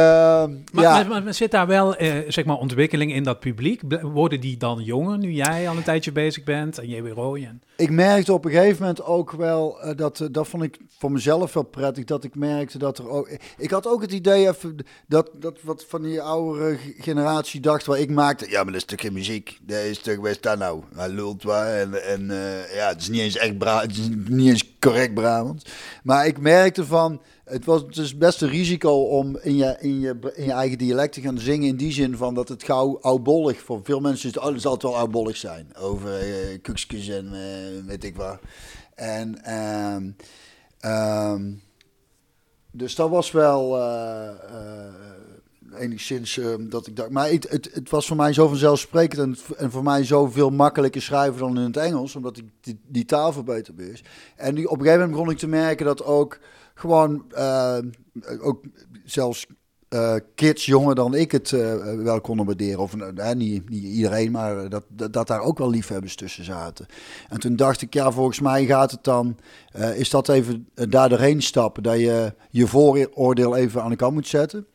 maar, 0.73 0.85
ja. 0.85 1.05
maar, 1.05 1.23
maar, 1.23 1.35
zit 1.35 1.51
daar 1.51 1.67
wel 1.67 2.03
uh, 2.03 2.15
zeg 2.29 2.45
maar 2.45 2.57
ontwikkeling 2.57 3.13
in 3.13 3.23
dat 3.23 3.41
publiek? 3.41 3.81
Worden 4.03 4.41
die 4.41 4.57
dan 4.57 4.83
jonger 4.83 5.19
nu 5.19 5.31
jij 5.33 5.69
al 5.69 5.77
een 5.77 5.83
tijdje 5.83 6.13
bezig 6.13 6.45
bent 6.45 6.79
en 6.79 6.89
jij 6.89 7.03
weer 7.03 7.13
rooi? 7.13 7.45
En... 7.45 7.63
Ik 7.77 7.91
merkte 7.91 8.33
op 8.33 8.45
een 8.45 8.51
gegeven 8.51 8.81
moment 8.81 9.03
ook 9.03 9.33
wel, 9.33 9.79
uh, 9.85 9.91
dat, 9.97 10.29
dat 10.31 10.49
vond 10.49 10.63
ik 10.63 10.79
voor 10.99 11.13
mezelf 11.13 11.53
wel 11.53 11.63
prettig, 11.63 12.05
dat 12.05 12.25
ik 12.25 12.35
merkte 12.35 12.79
dat 12.79 12.99
er 12.99 13.09
ook... 13.09 13.31
Ik 13.59 13.71
had 13.71 13.87
ook 13.87 14.03
het 14.03 14.13
idee 14.13 14.49
even, 14.49 14.77
dat, 15.07 15.31
dat 15.35 15.59
wat 15.63 15.85
van 15.89 16.03
die 16.03 16.21
oudere 16.21 16.79
generatie 16.99 17.61
dacht, 17.61 17.87
waar 17.87 17.99
ik 17.99 18.11
maakte, 18.11 18.51
ja, 18.51 18.63
maar 18.63 18.73
dat 18.73 18.83
is 18.83 18.85
toch 18.85 19.01
geen 19.01 19.13
muziek? 19.13 19.59
Dat 19.63 19.79
is 19.79 19.99
toch, 19.99 20.21
best 20.21 20.43
daar 20.43 20.59
nou? 20.59 20.83
Hij 20.95 21.09
lult 21.09 21.43
waar 21.43 21.75
en, 21.75 22.05
en 22.07 22.27
ja, 22.75 22.89
het 22.89 23.01
is 23.01 23.09
niet 23.09 23.21
eens 23.21 23.37
echt 23.37 23.59
Bra 23.59 23.81
het 23.81 23.91
is 23.91 24.09
niet 24.29 24.49
eens 24.49 24.77
correct 24.79 25.15
Brabant. 25.15 25.63
Maar 26.03 26.27
ik 26.27 26.39
merkte 26.39 26.85
van 26.85 27.21
het 27.45 27.65
was 27.65 27.87
dus 27.87 28.17
best 28.17 28.43
een 28.43 28.49
risico 28.49 28.91
om 28.91 29.39
in 29.43 29.57
je, 29.57 29.77
in, 29.81 30.01
je, 30.01 30.33
in 30.35 30.45
je 30.45 30.53
eigen 30.53 30.79
dialect 30.79 31.13
te 31.13 31.21
gaan 31.21 31.39
zingen. 31.39 31.69
In 31.69 31.77
die 31.77 31.93
zin 31.93 32.17
van 32.17 32.35
dat 32.35 32.49
het 32.49 32.63
gauw 32.63 32.99
oudbollig. 33.01 33.61
Voor 33.61 33.81
veel 33.83 34.01
mensen 34.01 34.29
is 34.29 34.35
het, 34.35 34.45
oh, 34.45 34.57
zal 34.57 34.73
het 34.73 34.83
wel 34.83 34.97
oudbollig 34.97 35.37
zijn. 35.37 35.77
Over 35.77 36.23
uh, 36.23 37.17
en 37.17 37.31
uh, 37.33 37.87
weet 37.87 38.05
ik 38.05 38.17
wat. 38.17 38.39
En 38.95 39.53
um, 39.55 40.17
um, 40.91 41.63
dus 42.71 42.95
dat 42.95 43.11
was 43.11 43.31
wel. 43.31 43.79
Uh, 43.79 44.29
enigszins 45.79 46.39
eh, 46.39 46.55
dat 46.59 46.87
ik 46.87 46.97
dacht. 46.97 47.11
Maar 47.11 47.29
het, 47.29 47.71
het, 47.73 47.91
was 47.91 48.07
voor 48.07 48.17
mij 48.17 48.33
zo 48.33 48.49
vanzelfsprekend 48.49 49.21
en, 49.21 49.57
en 49.57 49.71
voor 49.71 49.83
mij 49.83 50.05
zo 50.05 50.27
veel 50.27 50.51
makkelijker 50.51 51.03
schrijven 51.03 51.39
dan 51.39 51.59
in 51.59 51.65
het 51.65 51.77
Engels, 51.77 52.17
omdat 52.17 52.37
ik 52.37 52.45
die, 52.61 52.81
die 52.87 53.05
taal 53.05 53.33
verbeterd. 53.33 54.03
En 54.37 54.55
die, 54.55 54.69
op 54.69 54.79
een 54.79 54.85
gegeven 54.85 55.01
moment 55.01 55.11
begon 55.11 55.31
ik 55.31 55.39
te 55.39 55.47
merken 55.47 55.87
dat 55.87 56.05
ook 56.05 56.39
gewoon, 56.75 57.25
eh, 57.31 57.79
ook 58.41 58.65
zelfs 59.05 59.47
eh, 59.89 60.15
kids 60.35 60.67
jonger 60.67 60.95
dan 60.95 61.15
ik 61.15 61.33
het 61.33 61.53
eh, 61.53 61.75
wel 61.95 62.21
konden 62.21 62.47
waarderen. 62.47 62.81
Of 62.81 62.97
niet, 63.35 63.69
niet 63.71 63.83
iedereen, 63.83 64.31
maar 64.31 64.69
dat, 64.69 64.85
dat, 65.13 65.27
daar 65.27 65.41
ook 65.41 65.59
wel 65.59 65.71
liefhebbers 65.71 66.17
tussen 66.17 66.45
zaten. 66.45 66.87
En 67.29 67.41
toen 67.41 67.57
dacht 67.57 67.83
ik, 67.83 67.95
ja, 67.95 68.11
volgens 68.11 68.41
mij 68.41 68.67
gaat 68.67 68.91
het 68.91 69.05
dan, 69.05 69.37
is 69.95 70.11
dat 70.11 70.29
even 70.29 70.69
daar 70.75 71.09
doorheen 71.09 71.43
stappen, 71.43 71.83
dat 71.83 71.99
je 71.99 72.35
je 72.51 72.67
vooroordeel 72.67 73.57
even 73.57 73.83
aan 73.83 73.91
de 73.91 73.97
kant 73.97 74.15
moet 74.15 74.29
zetten. 74.29 74.67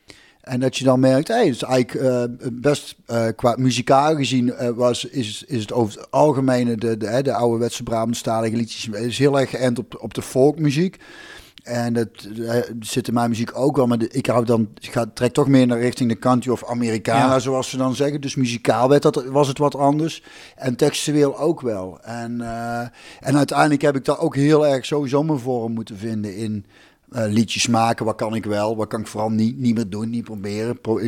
En 0.42 0.60
dat 0.60 0.78
je 0.78 0.84
dan 0.84 1.00
merkt, 1.00 1.28
hey, 1.28 1.46
het 1.46 1.56
is 1.56 1.62
eigenlijk 1.62 2.62
best 2.62 2.96
qua 3.36 3.56
muzikaal 3.58 4.16
gezien 4.16 4.54
was, 4.76 5.06
is, 5.06 5.44
is 5.48 5.62
het 5.62 5.74
over 5.74 6.00
het 6.00 6.12
algemeen 6.12 6.80
de, 6.80 6.98
de, 6.98 7.22
de 7.22 7.34
ouderwetse 7.34 7.84
Brabantstalige 7.84 8.56
liedjes 8.56 8.88
is 8.88 9.18
heel 9.18 9.40
erg 9.40 9.50
geënt 9.50 9.80
op, 9.80 9.98
op 10.02 10.14
de 10.14 10.22
folkmuziek. 10.22 10.98
En 11.70 11.94
dat 11.94 12.08
eh, 12.48 12.56
zit 12.80 13.08
in 13.08 13.14
mijn 13.14 13.30
muziek 13.30 13.58
ook 13.58 13.76
wel, 13.76 13.88
maar 13.88 13.98
de- 13.98 14.10
ik 14.10 14.26
hou 14.26 14.46
dan, 14.46 14.70
ik 14.80 14.92
ga, 14.92 15.06
trek 15.14 15.34
toch 15.34 15.48
meer 15.48 15.68
naar 15.68 15.80
richting 15.80 16.10
de 16.10 16.20
country 16.20 16.52
of 16.52 16.66
Americana, 16.66 17.34
Ja. 17.34 17.40
zoals 17.40 17.70
ze 17.70 17.78
dan 17.78 17.96
zeggen. 17.96 18.22
Dus 18.22 18.36
muzikaal 18.36 18.90
werd 18.90 19.02
dat, 19.02 19.24
was 19.26 19.48
het 19.48 19.58
wat 19.58 19.76
anders. 19.76 20.24
En 20.56 20.76
textueel 20.76 21.40
ook 21.40 21.62
wel. 21.62 22.00
En, 22.02 22.42
eh, 22.42 22.80
en 23.20 23.38
uiteindelijk 23.38 23.82
heb 23.82 23.96
ik 23.96 24.06
daar 24.06 24.20
ook 24.20 24.36
heel 24.36 24.68
erg 24.68 24.86
sowieso 24.86 25.24
mijn 25.24 25.40
vorm 25.40 25.74
moeten 25.74 25.98
vinden 25.98 26.36
in 26.36 26.66
eh, 27.12 27.24
liedjes 27.28 27.68
maken. 27.68 28.06
Wat 28.06 28.16
kan 28.16 28.36
ik 28.36 28.46
wel, 28.46 28.76
wat 28.76 28.88
kan 28.88 29.00
ik 29.00 29.08
vooral 29.08 29.30
niet, 29.30 29.58
niet 29.58 29.76
meer 29.76 29.90
doen, 29.90 30.10
niet 30.10 30.24
proberen. 30.24 30.82
Pro, 30.82 31.00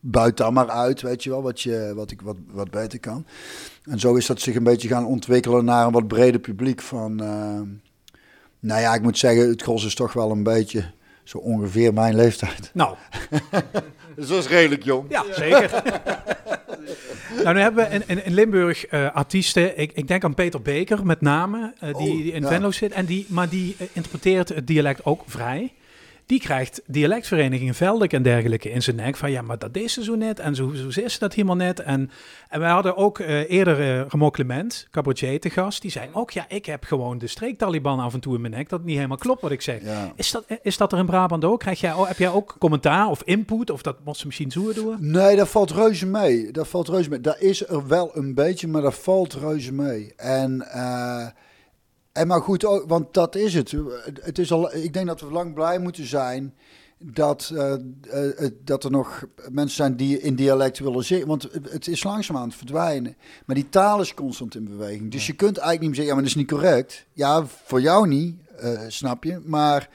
buit 0.00 0.36
dan 0.36 0.52
maar 0.52 0.68
uit, 0.70 1.00
weet 1.02 1.24
je 1.24 1.30
wel, 1.30 1.42
wat, 1.42 1.60
je, 1.60 1.92
wat 1.94 2.10
ik 2.10 2.20
wat, 2.20 2.36
wat 2.52 2.70
beter 2.70 3.00
kan. 3.00 3.26
En 3.84 4.00
zo 4.00 4.14
is 4.14 4.26
dat 4.26 4.40
zich 4.40 4.54
een 4.54 4.62
beetje 4.62 4.88
gaan 4.88 5.06
ontwikkelen 5.06 5.64
naar 5.64 5.86
een 5.86 5.92
wat 5.92 6.08
breder 6.08 6.40
publiek 6.40 6.80
van... 6.82 7.22
nou 8.64 8.80
ja, 8.80 8.94
ik 8.94 9.02
moet 9.02 9.18
zeggen, 9.18 9.48
het 9.48 9.62
gros 9.62 9.84
is 9.84 9.94
toch 9.94 10.12
wel 10.12 10.30
een 10.30 10.42
beetje 10.42 10.84
zo 11.24 11.38
ongeveer 11.38 11.94
mijn 11.94 12.14
leeftijd. 12.14 12.70
Nou, 12.72 12.96
Dus 14.16 14.28
dat 14.28 14.38
is 14.38 14.48
redelijk 14.48 14.84
jong. 14.84 15.06
ja, 15.08 15.24
zeker. 15.30 15.82
nou, 17.42 17.54
nu 17.54 17.60
hebben 17.60 17.88
we 17.88 18.04
in, 18.06 18.24
in, 18.24 18.34
Limburg 18.34 18.86
eh, 18.86 19.14
artiesten. 19.14 19.78
Ik, 19.78 19.92
ik 19.94 20.08
denk 20.08 20.24
aan 20.24 20.34
Peter 20.34 20.62
Beker 20.62 21.06
met 21.06 21.20
name, 21.20 21.72
eh, 21.78 21.94
die, 21.94 22.10
Oh, 22.10 22.16
die 22.16 22.32
in 22.32 22.42
ja. 22.42 22.48
Venlo 22.48 22.70
zit. 22.70 22.92
En 22.92 23.04
die, 23.04 23.26
maar 23.28 23.48
die 23.48 23.76
eh, 23.78 23.86
interpreteert 23.92 24.48
het 24.48 24.66
dialect 24.66 25.04
ook 25.04 25.22
vrij. 25.26 25.72
Die 26.26 26.40
krijgt 26.40 26.82
dialectvereniging 26.86 27.76
Veldek 27.76 28.12
en 28.12 28.22
dergelijke 28.22 28.70
in 28.70 28.82
zijn 28.82 28.96
nek. 28.96 29.16
Van 29.16 29.30
ja, 29.30 29.42
maar 29.42 29.58
dat 29.58 29.76
is 29.76 29.92
ze 29.92 30.04
zo 30.04 30.14
net. 30.14 30.38
En 30.40 30.54
zo, 30.54 30.72
zo 30.90 31.00
is 31.00 31.18
dat 31.18 31.34
helemaal 31.34 31.56
net. 31.56 31.80
En, 31.80 32.10
en 32.48 32.60
wij 32.60 32.70
hadden 32.70 32.96
ook 32.96 33.18
eh, 33.18 33.50
eerder 33.50 33.80
eh 33.80 34.06
Remo 34.08 34.30
Clement, 34.30 34.88
cabaretier, 34.90 35.40
te 35.40 35.50
gast. 35.50 35.82
Die 35.82 35.90
zei 35.90 36.08
ook, 36.12 36.30
ja, 36.30 36.44
ik 36.48 36.66
heb 36.66 36.84
gewoon 36.84 37.18
de 37.18 37.26
streektaliban 37.26 38.00
af 38.00 38.14
en 38.14 38.20
toe 38.20 38.34
in 38.34 38.40
mijn 38.40 38.52
nek. 38.52 38.68
Dat 38.68 38.78
het 38.78 38.88
niet 38.88 38.96
helemaal 38.96 39.16
klopt 39.16 39.40
wat 39.42 39.50
ik 39.50 39.62
zeg. 39.62 39.82
Ja. 39.82 40.12
Is, 40.16 40.30
dat, 40.30 40.44
is 40.62 40.76
dat 40.76 40.92
er 40.92 40.98
in 40.98 41.06
Brabant 41.06 41.44
ook? 41.44 41.60
Krijg 41.60 41.80
jij, 41.80 41.94
ook- 41.94 42.08
heb 42.08 42.18
jij 42.18 42.30
ook 42.30 42.56
commentaar 42.58 43.06
of 43.08 43.22
input? 43.24 43.70
Of 43.70 43.82
dat 43.82 43.96
moet 44.04 44.16
ze 44.16 44.26
misschien 44.26 44.50
zo 44.50 44.72
doen? 44.72 44.96
Nee, 45.00 45.36
dat 45.36 45.48
valt 45.48 45.70
reuze 45.70 46.06
mee. 46.06 46.50
Dat 46.50 46.68
valt 46.68 46.88
reuze 46.88 47.08
mee. 47.10 47.20
Dat 47.20 47.40
is 47.40 47.66
er 47.68 47.86
wel 47.86 48.10
een 48.16 48.34
beetje, 48.34 48.68
maar 48.68 48.82
dat 48.82 48.94
valt 48.94 49.34
reuze 49.34 49.72
mee. 49.72 50.12
En, 50.16 50.62
eh, 50.70 51.26
en 52.14 52.26
maar 52.26 52.40
goed, 52.40 52.64
ook, 52.64 52.84
want 52.88 53.14
dat 53.14 53.34
is 53.34 53.54
het. 53.54 53.74
Het 54.20 54.38
is 54.38 54.52
al, 54.52 54.74
ik 54.74 54.92
denk 54.92 55.06
dat 55.06 55.20
we 55.20 55.30
lang 55.30 55.54
blij 55.54 55.78
moeten 55.78 56.06
zijn 56.06 56.54
dat, 56.98 57.52
eh, 57.54 57.72
eh, 57.74 58.50
dat 58.64 58.84
er 58.84 58.90
nog 58.90 59.24
mensen 59.50 59.76
zijn 59.76 59.96
die 59.96 60.20
in 60.20 60.34
dialect 60.34 60.78
willen 60.78 61.04
zingen. 61.04 61.26
Want 61.26 61.48
het- 61.70 61.88
is 61.88 62.04
langzaam 62.04 62.36
aan 62.36 62.48
het 62.48 62.56
verdwijnen. 62.56 63.16
Maar 63.46 63.54
die 63.56 63.68
taal 63.68 64.00
is 64.00 64.14
constant 64.14 64.54
in 64.54 64.64
beweging. 64.64 65.10
Dus 65.10 65.26
je 65.26 65.32
kunt 65.32 65.58
eigenlijk 65.58 65.80
niet 65.80 65.88
meer 65.88 65.98
zeggen, 65.98 66.14
ja, 66.14 66.14
maar 66.14 66.22
dat 66.22 66.32
is 66.32 66.40
niet 66.40 66.50
correct. 66.60 67.06
Ja, 67.12 67.46
voor 67.46 67.80
jou 67.80 68.08
niet, 68.08 68.36
eh, 68.58 68.80
snap 68.88 69.24
je. 69.24 69.40
Maar 69.44 69.88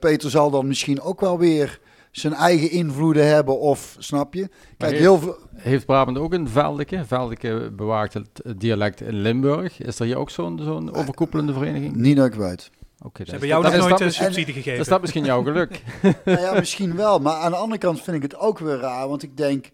Peter 0.00 0.30
zal 0.30 0.50
dan 0.50 0.66
misschien 0.66 1.00
ook 1.00 1.20
wel 1.20 1.38
weer 1.38 1.80
zijn 2.18 2.32
eigen 2.32 2.70
invloeden 2.70 3.26
hebben 3.26 3.58
of, 3.60 3.96
snap 3.98 4.34
je? 4.34 4.48
Kijk, 4.76 4.90
heeft- 4.90 5.02
heel 5.02 5.18
veel... 5.18 5.36
Heeft 5.54 5.86
Brabant 5.86 6.18
ook 6.18 6.32
een 6.32 6.48
Veldeke? 6.48 7.04
Veldeke 7.06 7.70
bewaakt 7.76 8.14
het 8.14 8.42
dialect 8.56 9.00
in 9.00 9.14
Limburg. 9.20 9.80
Is 9.80 9.98
er 9.98 10.06
hier 10.06 10.16
ook 10.16 10.30
zo'n 10.30 10.60
zo'n 10.62 10.94
overkoepelende 10.94 11.52
vereniging? 11.52 11.96
Niet 11.96 12.16
dat 12.16 12.26
ik 12.26 12.34
weet. 12.34 12.70
Oké, 13.04 13.24
Ze 13.24 13.30
hebben 13.30 13.48
is 13.48 13.54
jou 13.54 13.62
dat- 13.62 13.72
nog 13.72 13.80
dan 13.80 13.88
nooit 13.90 14.00
een 14.00 14.06
dat 14.06 14.14
subsidie 14.16 14.26
misschien- 14.26 14.44
gegeven. 14.54 14.70
dan 14.72 14.80
is 14.80 14.88
dat 14.88 15.00
misschien 15.00 15.24
jouw 15.24 15.42
geluk. 15.42 15.82
nou 16.24 16.40
ja, 16.40 16.52
misschien 16.54 16.96
wel. 16.96 17.18
Maar 17.18 17.34
aan 17.34 17.50
de 17.50 17.56
andere 17.56 17.80
kant 17.80 18.02
vind 18.02 18.16
ik 18.16 18.22
het 18.22 18.36
ook 18.38 18.58
weer 18.58 18.76
raar. 18.78 19.08
Want 19.08 19.22
ik 19.22 19.36
denk, 19.36 19.70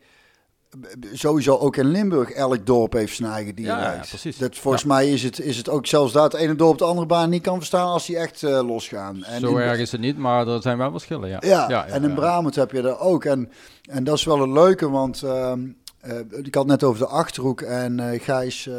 sowieso 1.13 1.57
ook 1.57 1.77
in 1.77 1.87
Limburg, 1.87 2.31
elk 2.31 2.67
dorp 2.67 2.93
heeft 2.93 3.17
zijn 3.17 3.31
eigen 3.31 3.55
dialect. 3.55 3.83
Ja, 3.83 3.93
ja, 3.93 4.05
precies. 4.09 4.37
Dat, 4.39 4.57
volgens 4.57 4.85
mij 4.85 5.11
is 5.13 5.23
het, 5.23 5.41
is 5.41 5.57
het 5.57 5.69
ook 5.69 5.87
zelfs 5.87 6.13
dat 6.13 6.33
het 6.33 6.41
ene 6.41 6.55
dorp 6.55 6.79
de 6.79 6.85
andere 6.85 7.07
baan 7.07 7.31
niet 7.31 7.43
kan 7.43 7.57
verstaan 7.57 7.87
als 7.89 8.07
die 8.07 8.17
echt 8.17 8.43
eh, 8.43 8.67
losgaan. 8.67 9.25
En 9.25 9.41
Zo 9.41 9.51
in- 9.57 9.63
erg 9.63 9.79
is 9.79 9.93
het 9.93 10.01
niet, 10.01 10.19
maar 10.19 10.49
er 10.49 10.63
zijn 10.63 10.79
wel 10.79 10.91
verschillen, 10.91 11.29
ja. 11.29 11.39
Ja, 11.41 11.87
en 11.87 12.03
in 12.03 12.09
ja. 12.09 12.15
Brabant 12.15 12.55
heb 12.55 12.71
je 12.73 12.83
dat 12.83 12.99
ook. 12.99 13.25
En, 13.25 13.51
en 13.91 14.05
dat 14.05 14.17
is 14.17 14.25
wel 14.25 14.43
een 14.43 14.53
leuke, 14.53 14.91
want 14.91 15.23
ehm, 15.23 15.61
eh, 16.01 16.19
ik 16.43 16.55
had 16.55 16.67
net 16.67 16.83
over 16.85 16.99
de 17.01 17.07
Achterhoek 17.09 17.61
en 17.61 18.01
eh 18.01 18.21
Gijs 18.23 18.67
eh, 18.67 18.75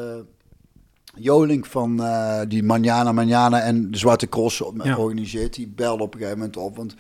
Joling 1.17 1.67
van 1.67 2.03
eh, 2.03 2.39
die 2.47 2.63
Manjana 2.63 3.11
Manjana 3.11 3.61
en 3.61 3.91
de 3.91 3.97
Zwarte 3.97 4.29
Cross 4.29 4.63
Ja. 4.83 4.97
organiseert. 4.97 5.53
Die 5.53 5.67
belde 5.67 6.03
op 6.03 6.13
een 6.13 6.19
gegeven 6.19 6.39
moment 6.39 6.57
op, 6.57 6.77
want 6.77 6.95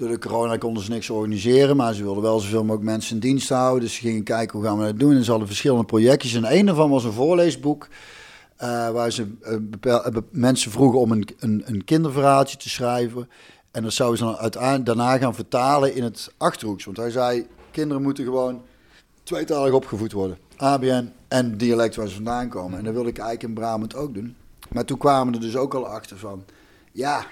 door 0.00 0.08
de 0.08 0.18
corona 0.18 0.56
konden 0.56 0.82
ze 0.82 0.90
niks 0.90 1.10
organiseren, 1.10 1.76
maar 1.76 1.94
ze 1.94 2.02
wilden 2.02 2.22
wel 2.22 2.40
zoveel 2.40 2.60
mogelijk 2.60 2.84
mensen 2.84 3.14
in 3.14 3.20
dienst 3.20 3.48
houden. 3.48 3.80
Dus 3.80 3.94
ze 3.94 4.00
gingen 4.00 4.22
kijken 4.22 4.58
hoe 4.58 4.68
gaan 4.68 4.78
we 4.78 4.84
dat 4.84 4.98
doen. 4.98 5.14
En 5.14 5.24
ze 5.24 5.30
hadden 5.30 5.48
verschillende 5.48 5.84
projectjes. 5.84 6.34
En 6.34 6.56
een 6.56 6.66
daarvan 6.66 6.90
was 6.90 7.04
een 7.04 7.12
voorleesboek. 7.12 7.88
eh, 8.56 8.90
waar 8.90 9.12
ze 9.12 9.32
eh, 9.42 9.56
eh, 9.92 10.16
mensen 10.30 10.70
vroegen 10.70 11.00
om 11.00 11.10
een, 11.12 11.28
een, 11.38 11.62
een 11.66 11.84
kinderverhaaltje 11.84 12.56
te 12.56 12.68
schrijven. 12.68 13.28
En 13.70 13.82
dat 13.82 13.92
zouden 13.92 14.18
ze 14.18 14.50
dan 14.50 14.84
daarna 14.84 15.18
gaan 15.18 15.34
vertalen 15.34 15.94
in 15.94 16.02
het 16.02 16.32
Achterhoeks. 16.36 16.84
Want 16.84 16.96
hij 16.96 17.10
zei, 17.10 17.46
kinderen 17.70 18.02
moeten 18.02 18.24
gewoon 18.24 18.62
tweetalig 19.22 19.72
opgevoed 19.72 20.12
worden. 20.12 20.38
ABN 20.56 21.12
en 21.28 21.56
dialect 21.56 21.96
waar 21.96 22.08
ze 22.08 22.14
vandaan 22.14 22.48
komen. 22.48 22.78
En 22.78 22.84
dat 22.84 22.94
wilde 22.94 23.08
ik 23.08 23.18
eigenlijk 23.18 23.48
in 23.48 23.54
Brabant 23.54 23.94
ook 23.94 24.14
doen. 24.14 24.36
Maar 24.68 24.84
toen 24.84 24.98
kwamen 24.98 25.34
er 25.34 25.40
dus 25.40 25.56
ook 25.56 25.74
al 25.74 25.86
achter 25.86 26.16
van... 26.18 26.44
Ja, 26.92 27.26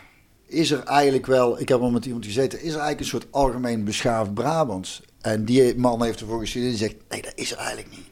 is 0.48 0.70
er 0.70 0.82
eigenlijk 0.82 1.26
wel... 1.26 1.60
Ik 1.60 1.68
heb 1.68 1.80
al 1.80 1.90
met 1.90 2.04
iemand 2.04 2.24
gezeten. 2.24 2.58
Is 2.58 2.64
er 2.64 2.80
eigenlijk 2.80 3.00
een 3.00 3.06
soort 3.06 3.26
algemeen 3.30 3.84
beschaafd 3.84 4.34
Brabants? 4.34 5.02
En 5.20 5.44
die 5.44 5.76
man 5.76 6.02
heeft 6.02 6.20
ervoor 6.20 6.40
gestudeerd. 6.40 6.70
Die 6.70 6.78
zegt, 6.78 6.96
nee, 7.08 7.22
dat 7.22 7.32
is 7.34 7.52
er 7.52 7.58
eigenlijk 7.58 7.90
niet. 7.90 8.06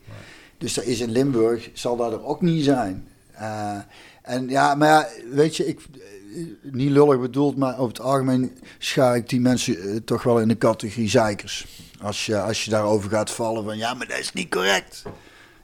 Dus 0.59 0.75
dat 0.75 0.85
is 0.85 1.00
in 1.00 1.11
Limburg, 1.11 1.71
zal 1.73 1.97
dat 1.97 2.12
er 2.12 2.25
ook 2.25 2.40
niet 2.40 2.64
zijn. 2.64 3.09
Eh, 3.33 3.78
en 4.23 4.49
ja, 4.49 4.75
maar 4.75 4.88
ja, 4.88 5.09
weet 5.31 5.57
je, 5.57 5.66
ik, 5.66 5.81
eh, 5.81 6.40
niet 6.62 6.90
lullig 6.90 7.21
bedoeld, 7.21 7.57
maar 7.57 7.78
over 7.78 7.88
het 7.88 8.00
algemeen 8.00 8.59
schaar 8.78 9.16
ik 9.16 9.28
die 9.28 9.40
mensen 9.40 9.81
eh, 9.81 9.97
toch 10.05 10.23
wel 10.23 10.40
in 10.40 10.49
de 10.49 10.59
categorie 10.59 11.09
zeikers. 11.09 11.66
Als 12.00 12.26
je, 12.26 12.40
als 12.40 12.64
je 12.64 12.71
daarover 12.71 13.11
gaat 13.11 13.31
vallen 13.31 13.64
van, 13.64 13.76
ja, 13.76 13.95
maar 13.95 14.09
dat 14.09 14.19
is 14.19 14.33
niet 14.33 14.50
correct. 14.50 15.02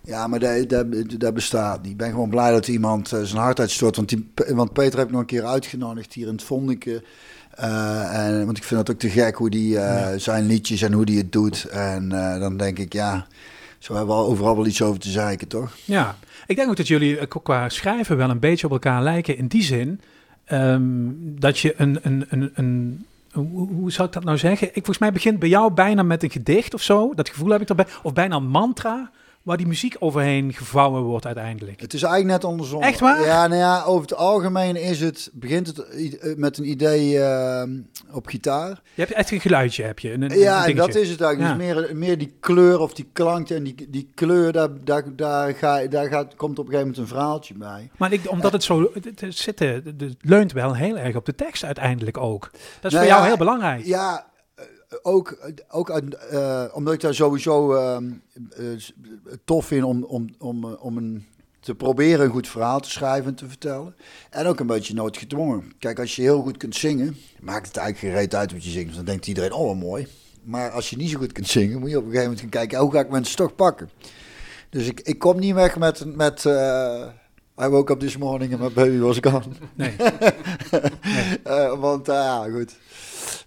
Ja, 0.05 0.27
maar 0.27 0.39
dat, 0.39 0.69
dat, 0.69 0.87
dat 1.19 1.35
bestaat 1.35 1.83
niet. 1.83 1.91
Ik 1.91 1.97
ben 1.97 2.11
gewoon 2.11 2.29
blij 2.29 2.51
dat 2.51 2.69
iemand 2.69 3.13
eh, 3.13 3.23
zijn 3.23 3.43
hart 3.43 3.61
uitstort. 3.61 3.97
Want, 3.97 4.09
die, 4.09 4.33
want 4.49 4.73
Peter 4.73 4.99
heb 4.99 5.07
ik 5.07 5.13
nog 5.13 5.21
een 5.21 5.27
keer 5.27 5.45
uitgenodigd 5.45 6.13
hier 6.13 6.27
in 6.27 6.33
het 6.33 6.43
Vondeke. 6.43 7.03
Eh, 7.51 8.27
en, 8.27 8.45
want 8.45 8.57
ik 8.57 8.65
vind 8.65 8.81
het 8.81 8.91
ook 8.91 8.99
te 8.99 9.11
gek 9.11 9.37
hoe 9.37 9.51
die 9.51 9.79
eh, 9.79 10.19
zijn 10.19 10.47
liedjes 10.47 10.83
en 10.83 10.93
hoe 10.93 11.05
die 11.05 11.19
het 11.19 11.33
doet. 11.33 11.65
En 11.65 12.09
dan 12.41 12.57
denk 12.57 12.79
ik, 12.79 12.93
ja, 12.93 13.27
zo 13.79 13.95
hebben 13.95 14.17
we 14.17 14.23
overal 14.23 14.57
wel 14.57 14.67
iets 14.67 14.83
over 14.83 15.01
te 15.01 15.11
zeiken, 15.11 15.49
toch? 15.49 15.77
Ja, 15.85 16.17
ik 16.47 16.57
denk 16.57 16.69
ook 16.69 16.77
dat 16.77 16.89
jullie 16.89 17.27
qua 17.27 17.69
schrijven 17.69 18.17
wel 18.17 18.31
een 18.31 18.39
beetje 18.39 18.67
op 18.67 18.73
elkaar 18.73 19.03
lijken. 19.03 19.37
In 19.37 19.47
die 19.47 19.63
zin 19.63 20.01
ehm, 20.45 20.83
dat 21.15 21.59
je 21.59 21.75
een, 21.77 21.99
een, 22.03 22.27
een, 22.29 22.51
een 22.55 23.05
hoe, 23.33 23.69
hoe 23.69 23.93
zou 23.93 24.09
ik 24.09 24.15
dat 24.15 24.25
nou 24.25 24.39
zeggen? 24.39 24.67
Ik, 24.67 24.75
volgens 24.75 24.99
mij 24.99 25.13
begint 25.13 25.39
bij 25.39 25.49
jou 25.49 25.73
bijna 25.73 26.03
met 26.03 26.23
een 26.23 26.31
gedicht 26.31 26.75
of 26.75 26.83
zo. 26.83 27.15
Dat 27.15 27.29
gevoel 27.29 27.51
heb 27.51 27.61
ik 27.61 27.69
erbij. 27.69 27.87
Of 28.03 28.13
bijna 28.13 28.37
een 28.37 28.49
mantra 28.49 29.11
waar 29.43 29.57
die 29.57 29.67
muziek 29.67 29.97
overheen 29.99 30.53
gevouwen 30.53 31.03
wordt 31.03 31.27
uiteindelijk. 31.27 31.81
Het 31.81 31.95
is 31.95 32.03
eigenlijk 32.03 32.33
net 32.43 32.51
andersom. 32.51 32.83
Echt 32.83 33.01
waar? 33.01 33.25
Ja, 33.25 33.47
nou 33.47 33.61
ja, 33.61 33.83
over 33.83 34.03
het 34.03 34.15
algemeen 34.15 34.77
is 34.77 35.01
het, 35.01 35.31
begint 35.33 35.67
het 35.67 35.85
i- 35.97 36.19
met 36.37 36.59
een 36.59 36.69
idee 36.71 37.19
eh, 37.21 37.63
op 38.13 38.27
gitaar. 38.27 38.69
Je 38.95 39.01
hebt 39.03 39.13
echt 39.13 39.31
een 39.31 39.41
geluidje, 39.41 39.83
heb 39.83 39.99
je. 39.99 40.13
Een, 40.13 40.23
een 40.23 40.39
Ja, 40.39 40.67
dat 40.73 40.95
is 40.95 41.09
het 41.11 41.21
eigenlijk. 41.21 41.61
Ja. 41.61 41.73
Dus 41.73 41.87
meer, 41.87 41.97
meer 41.97 42.19
die 42.19 42.35
kleur 42.41 42.79
of 42.81 42.95
die 42.95 43.09
klank 43.13 43.51
en 43.51 43.63
die, 43.63 43.87
die 43.89 44.11
kleur, 44.15 44.53
daar, 44.53 44.69
daar, 44.85 45.05
daar, 45.17 45.55
ga, 45.55 45.87
daar 45.87 46.09
gaat, 46.09 46.35
komt 46.35 46.59
op 46.59 46.65
een 46.67 46.71
gegeven 46.73 46.79
moment 46.91 46.97
een 46.99 47.17
verhaaltje 47.17 47.55
bij. 47.55 47.91
Maar 47.97 48.13
ik, 48.13 48.31
omdat 48.31 48.53
het 48.53 48.63
zo 48.63 48.91
het, 48.95 49.21
het 49.21 49.37
zit, 49.37 49.61
eh, 49.61 49.71
het, 49.71 50.15
leunt 50.21 50.53
wel 50.53 50.75
heel 50.75 50.99
erg 50.99 51.17
op 51.17 51.25
de 51.27 51.35
tekst 51.35 51.65
uiteindelijk 51.65 52.19
ook. 52.19 52.41
Dat 52.53 52.53
is 52.63 52.81
Nou 52.81 52.93
voor 52.93 53.03
ja, 53.03 53.09
jou 53.09 53.27
heel 53.27 53.37
belangrijk. 53.37 53.85
Ja, 53.85 54.19
eh, 54.19 54.25
ook, 55.03 55.53
ook 55.69 55.91
eh, 55.91 56.65
omdat 56.73 56.95
ik 56.95 57.01
daar 57.01 57.15
sowieso 57.15 57.75
ehm, 57.75 58.11
eh, 58.51 58.67
tof 59.45 59.67
vind 59.67 59.85
om, 59.85 60.05
om, 60.05 60.29
om, 60.39 60.65
eh, 60.65 60.85
om 60.85 60.97
een, 60.97 61.27
te 61.61 61.75
proberen 61.75 62.25
een 62.25 62.31
goed 62.31 62.49
verhaal 62.49 62.81
te 62.81 62.91
schrijven 62.91 63.27
en 63.31 63.35
te 63.35 63.49
vertellen. 63.49 63.95
En 64.31 64.47
ook 64.47 64.61
een 64.61 64.67
beetje 64.67 64.95
noodgedwongen. 64.95 65.73
Kijk, 65.79 65.99
als 65.99 66.17
je 66.17 66.23
heel 66.23 66.43
goed 66.43 66.57
kunt 66.57 66.77
zingen, 66.77 67.17
maakt 67.41 67.67
het 67.67 67.77
eigenlijk 67.77 68.15
geen 68.15 68.23
reet 68.23 68.35
uit 68.35 68.53
wat 68.53 68.65
je 68.65 68.71
zingt. 68.71 68.95
Dan 68.95 69.05
denkt 69.05 69.27
iedereen, 69.27 69.53
oh 69.53 69.67
wat 69.67 69.77
mooi. 69.77 70.07
Maar 70.43 70.71
als 70.71 70.91
je 70.91 70.97
niet 70.97 71.11
zo 71.11 71.19
goed 71.19 71.33
kunt 71.33 71.49
zingen, 71.49 71.81
moet 71.81 71.91
je 71.91 71.97
op 71.97 72.05
een 72.05 72.11
gegeven 72.11 72.31
moment 72.31 72.41
gaan 72.41 72.61
kijken, 72.61 72.79
hoe 72.79 72.93
ga 72.93 73.01
ik 73.01 73.11
mensen 73.11 73.37
toch 73.37 73.55
pakken? 73.55 73.91
Dus 74.71 74.87
ik, 74.87 75.01
ik 75.01 75.19
kom 75.19 75.39
niet 75.39 75.55
weg 75.55 75.79
met, 75.79 76.17
met 76.17 76.45
I 77.61 77.69
woke 77.69 77.93
up 77.93 78.01
this 78.01 78.17
morning 78.17 78.53
and 78.53 78.63
my 78.63 78.71
baby 78.71 78.99
was 78.99 79.19
gone. 79.19 79.45
Nee. 79.75 79.95
Uh, 81.47 81.81
want, 81.81 82.07
ja, 82.07 82.49
goed. 82.51 82.77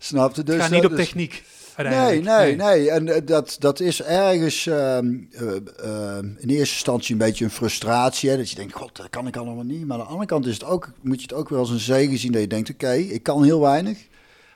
Snapte? 0.05 0.43
Dus, 0.43 0.69
niet 0.69 0.85
op 0.85 0.95
techniek. 0.95 1.43
Nee, 1.77 2.21
nee, 2.21 2.55
nee. 2.55 2.89
En 2.89 3.07
uh, 3.07 3.15
dat, 3.25 3.55
dat 3.59 3.79
is 3.79 4.01
ergens 4.01 4.65
uh, 4.65 4.75
uh, 4.75 6.17
in 6.17 6.49
eerste 6.49 6.57
instantie 6.57 7.11
een 7.11 7.17
beetje 7.17 7.45
een 7.45 7.51
frustratie. 7.51 8.29
Hè? 8.29 8.37
Dat 8.37 8.49
je 8.49 8.55
denkt, 8.55 8.73
god, 8.73 8.95
dat 8.95 9.09
kan 9.09 9.27
ik 9.27 9.37
allemaal 9.37 9.63
niet. 9.63 9.85
Maar 9.85 9.97
aan 9.97 10.03
de 10.03 10.09
andere 10.09 10.27
kant 10.27 10.45
is 10.45 10.53
het 10.53 10.63
ook, 10.63 10.91
moet 11.01 11.15
je 11.15 11.21
het 11.21 11.33
ook 11.33 11.49
wel 11.49 11.59
als 11.59 11.69
een 11.69 11.79
zegen 11.79 12.17
zien. 12.17 12.31
Dat 12.31 12.41
je 12.41 12.47
denkt, 12.47 12.69
oké, 12.69 12.85
okay, 12.85 13.01
ik 13.01 13.23
kan 13.23 13.43
heel 13.43 13.59
weinig. 13.59 13.97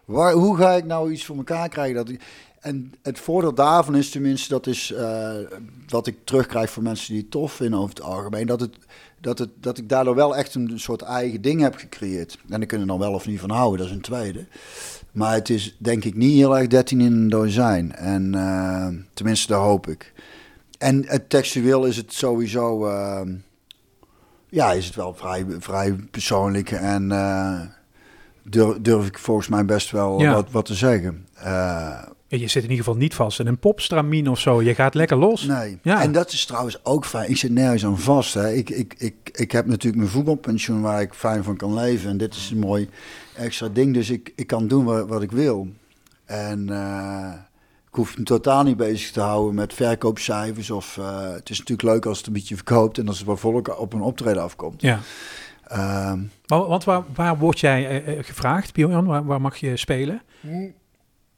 Waar, 0.05 0.33
hoe 0.33 0.57
ga 0.57 0.71
ik 0.71 0.85
nou 0.85 1.11
iets 1.11 1.25
voor 1.25 1.37
elkaar 1.37 1.69
krijgen? 1.69 1.95
Dat 1.95 2.09
ik, 2.09 2.21
en 2.59 2.93
het 3.01 3.19
voordeel 3.19 3.53
daarvan 3.53 3.95
is 3.95 4.09
tenminste, 4.09 4.49
dat 4.49 4.67
is 4.67 4.93
wat 5.87 6.07
ik 6.07 6.17
terugkrijg 6.23 6.71
van 6.71 6.83
mensen 6.83 7.13
die 7.13 7.21
het 7.21 7.31
tof 7.31 7.53
vinden 7.53 7.79
over 7.79 7.95
het 7.95 8.03
algemeen. 8.03 8.47
Dat, 8.47 8.59
het, 8.59 8.75
dat, 9.21 9.39
het, 9.39 9.49
dat 9.55 9.77
ik 9.77 9.89
daardoor 9.89 10.15
wel 10.15 10.35
echt 10.35 10.55
een 10.55 10.79
soort 10.79 11.01
eigen 11.01 11.41
ding 11.41 11.61
heb 11.61 11.75
gecreëerd. 11.75 12.37
En 12.49 12.59
daar 12.59 12.65
kunnen 12.65 12.87
dan 12.87 12.99
wel 12.99 13.13
of 13.13 13.27
niet 13.27 13.39
van 13.39 13.49
houden, 13.49 13.77
dat 13.77 13.87
is 13.87 13.93
een 13.93 14.01
tweede. 14.01 14.45
Maar 15.19 15.33
het 15.33 15.49
is 15.49 15.75
denk 15.77 16.03
ik 16.03 16.15
niet 16.15 16.35
heel 16.35 16.57
erg 16.57 16.67
13 16.67 17.01
in 17.01 17.13
een 17.13 17.29
dozijn. 17.29 17.95
En 17.95 18.33
uh, 18.35 18.87
tenminste, 19.13 19.47
daar 19.47 19.61
hoop 19.61 19.87
ik. 19.87 20.13
En 20.77 21.03
het 21.07 21.29
textueel 21.29 21.85
is 21.85 21.97
het 21.97 22.13
sowieso. 22.13 22.87
Uh, 22.87 23.21
ja, 24.49 24.71
is 24.71 24.85
het 24.85 24.95
wel 24.95 25.13
vrij, 25.13 25.45
vrij 25.59 25.95
persoonlijk. 26.11 26.71
En 26.71 27.09
uh, 27.11 27.61
durf, 28.43 28.77
durf, 28.81 29.07
ik 29.07 29.17
volgens 29.17 29.47
mij 29.47 29.65
best 29.65 29.91
wel 29.91 30.21
ja. 30.21 30.33
wat, 30.33 30.51
wat 30.51 30.65
te 30.65 30.75
zeggen. 30.75 31.27
je 32.27 32.47
zit 32.47 32.63
in 32.63 32.69
ieder 32.69 32.77
geval 32.77 32.95
niet 32.95 33.15
vast 33.15 33.39
in 33.39 33.47
een 33.47 33.59
popstramien 33.59 34.27
of 34.27 34.39
zo. 34.39 34.61
Je 34.61 34.75
gaat 34.75 34.93
lekker 34.93 35.17
los. 35.17 35.43
Nee. 35.43 35.79
Ja. 35.81 36.01
En 36.01 36.11
dat 36.11 36.31
is 36.31 36.45
trouwens 36.45 36.85
ook 36.85 37.05
fijn. 37.05 37.29
Ik 37.29 37.37
zit 37.37 37.51
nergens 37.51 37.85
aan 37.85 37.99
vast. 37.99 38.33
Hè. 38.33 38.53
Ik, 38.53 38.69
ik, 38.69 38.95
ik, 38.97 39.15
ik 39.31 39.51
heb 39.51 39.65
natuurlijk 39.65 39.97
mijn 39.97 40.11
voetbalpensioen 40.11 40.81
waar 40.81 41.01
ik 41.01 41.13
fijn 41.13 41.43
van 41.43 41.57
kan 41.57 41.73
leven. 41.73 42.09
En 42.09 42.17
dit 42.17 42.35
is 42.35 42.49
een 42.49 42.59
mooi 42.59 42.89
extra 43.39 43.67
ding. 43.67 43.93
Dus 43.93 44.09
ik, 44.09 44.33
ik 44.35 44.47
kan 44.47 44.67
doen 44.67 44.85
wat, 44.85 45.07
wat 45.07 45.21
ik 45.21 45.31
wil. 45.31 45.67
En 46.25 46.67
uh, 46.69 47.33
ik 47.87 47.95
hoef 47.95 48.17
me 48.17 48.23
totaal 48.23 48.63
niet 48.63 48.77
bezig 48.77 49.11
te 49.11 49.19
houden 49.19 49.55
met 49.55 49.73
verkoopcijfers. 49.73 50.71
Of, 50.71 50.97
uh, 50.97 51.31
het 51.31 51.49
is 51.49 51.57
natuurlijk 51.57 51.89
leuk 51.89 52.05
als 52.05 52.17
het 52.17 52.27
een 52.27 52.33
beetje 52.33 52.55
verkoopt 52.55 52.97
en 52.97 53.07
als 53.07 53.17
het 53.17 53.27
waar 53.27 53.37
volk 53.37 53.79
op 53.79 53.93
een 53.93 54.01
optreden 54.01 54.43
afkomt. 54.43 54.81
Ja. 54.81 54.99
Um, 55.71 56.31
maar, 56.47 56.67
want 56.67 56.83
waar, 56.83 57.03
waar 57.15 57.37
word 57.37 57.59
jij 57.59 58.07
uh, 58.17 58.23
gevraagd, 58.23 58.73
Bjorn? 58.73 59.05
Waar, 59.05 59.25
waar 59.25 59.41
mag 59.41 59.57
je 59.57 59.77
spelen? 59.77 60.21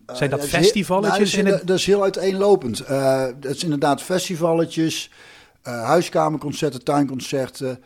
Zijn 0.05 0.29
dat 0.29 0.47
festivaletjes? 0.47 1.33
Nou, 1.33 1.45
dat, 1.45 1.53
is, 1.53 1.61
in 1.61 1.65
dat 1.67 1.77
is 1.77 1.85
heel 1.85 2.03
uiteenlopend. 2.03 2.87
Dat 3.39 3.55
is 3.55 3.63
inderdaad 3.63 4.01
festivaletjes, 4.01 5.11
huiskamerconcerten, 5.61 6.83
tuinconcerten, 6.83 7.83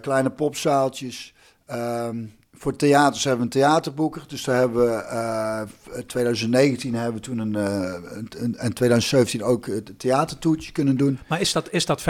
kleine 0.00 0.30
popzaaltjes. 0.30 1.34
Um, 1.72 2.32
voor 2.60 2.76
theaters 2.76 3.24
hebben 3.24 3.48
we 3.48 3.56
een 3.56 3.62
theaterboeker. 3.62 4.24
Dus 4.26 4.44
daar 4.44 4.56
hebben 4.56 4.86
we 4.86 5.66
uh, 5.92 6.00
2019 6.06 6.94
hebben 6.94 7.14
we 7.14 7.20
toen 7.20 7.38
een, 7.38 7.54
een, 7.54 8.56
en 8.56 8.72
2017 8.72 9.42
ook 9.42 9.66
het 9.66 9.98
theatertoertje 9.98 10.72
kunnen 10.72 10.96
doen. 10.96 11.18
Maar 11.28 11.40
is 11.40 11.52
dat, 11.52 11.68
is 11.70 11.86
dat 11.86 12.00
95% 12.00 12.04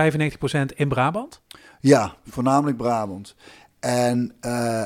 in 0.75 0.88
Brabant? 0.88 1.40
Ja, 1.80 2.14
voornamelijk 2.28 2.76
Brabant. 2.76 3.35
En 3.80 4.35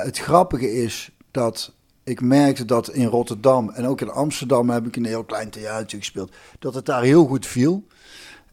het 0.05 0.17
grappige 0.17 0.73
is 0.73 1.11
dat 1.31 1.73
ik 2.03 2.21
merkte 2.21 2.65
dat 2.65 2.89
in 2.89 3.07
Rotterdam 3.07 3.69
en 3.69 3.85
ook 3.85 4.01
in 4.01 4.09
Amsterdam 4.09 4.69
heb 4.69 4.87
ik 4.87 4.95
een 4.95 5.05
heel 5.05 5.23
klein 5.23 5.49
theatertje 5.49 5.97
gespeeld. 5.97 6.33
Dat 6.59 6.73
het 6.73 6.85
daar 6.85 7.03
heel 7.03 7.25
goed 7.25 7.45
viel. 7.45 7.87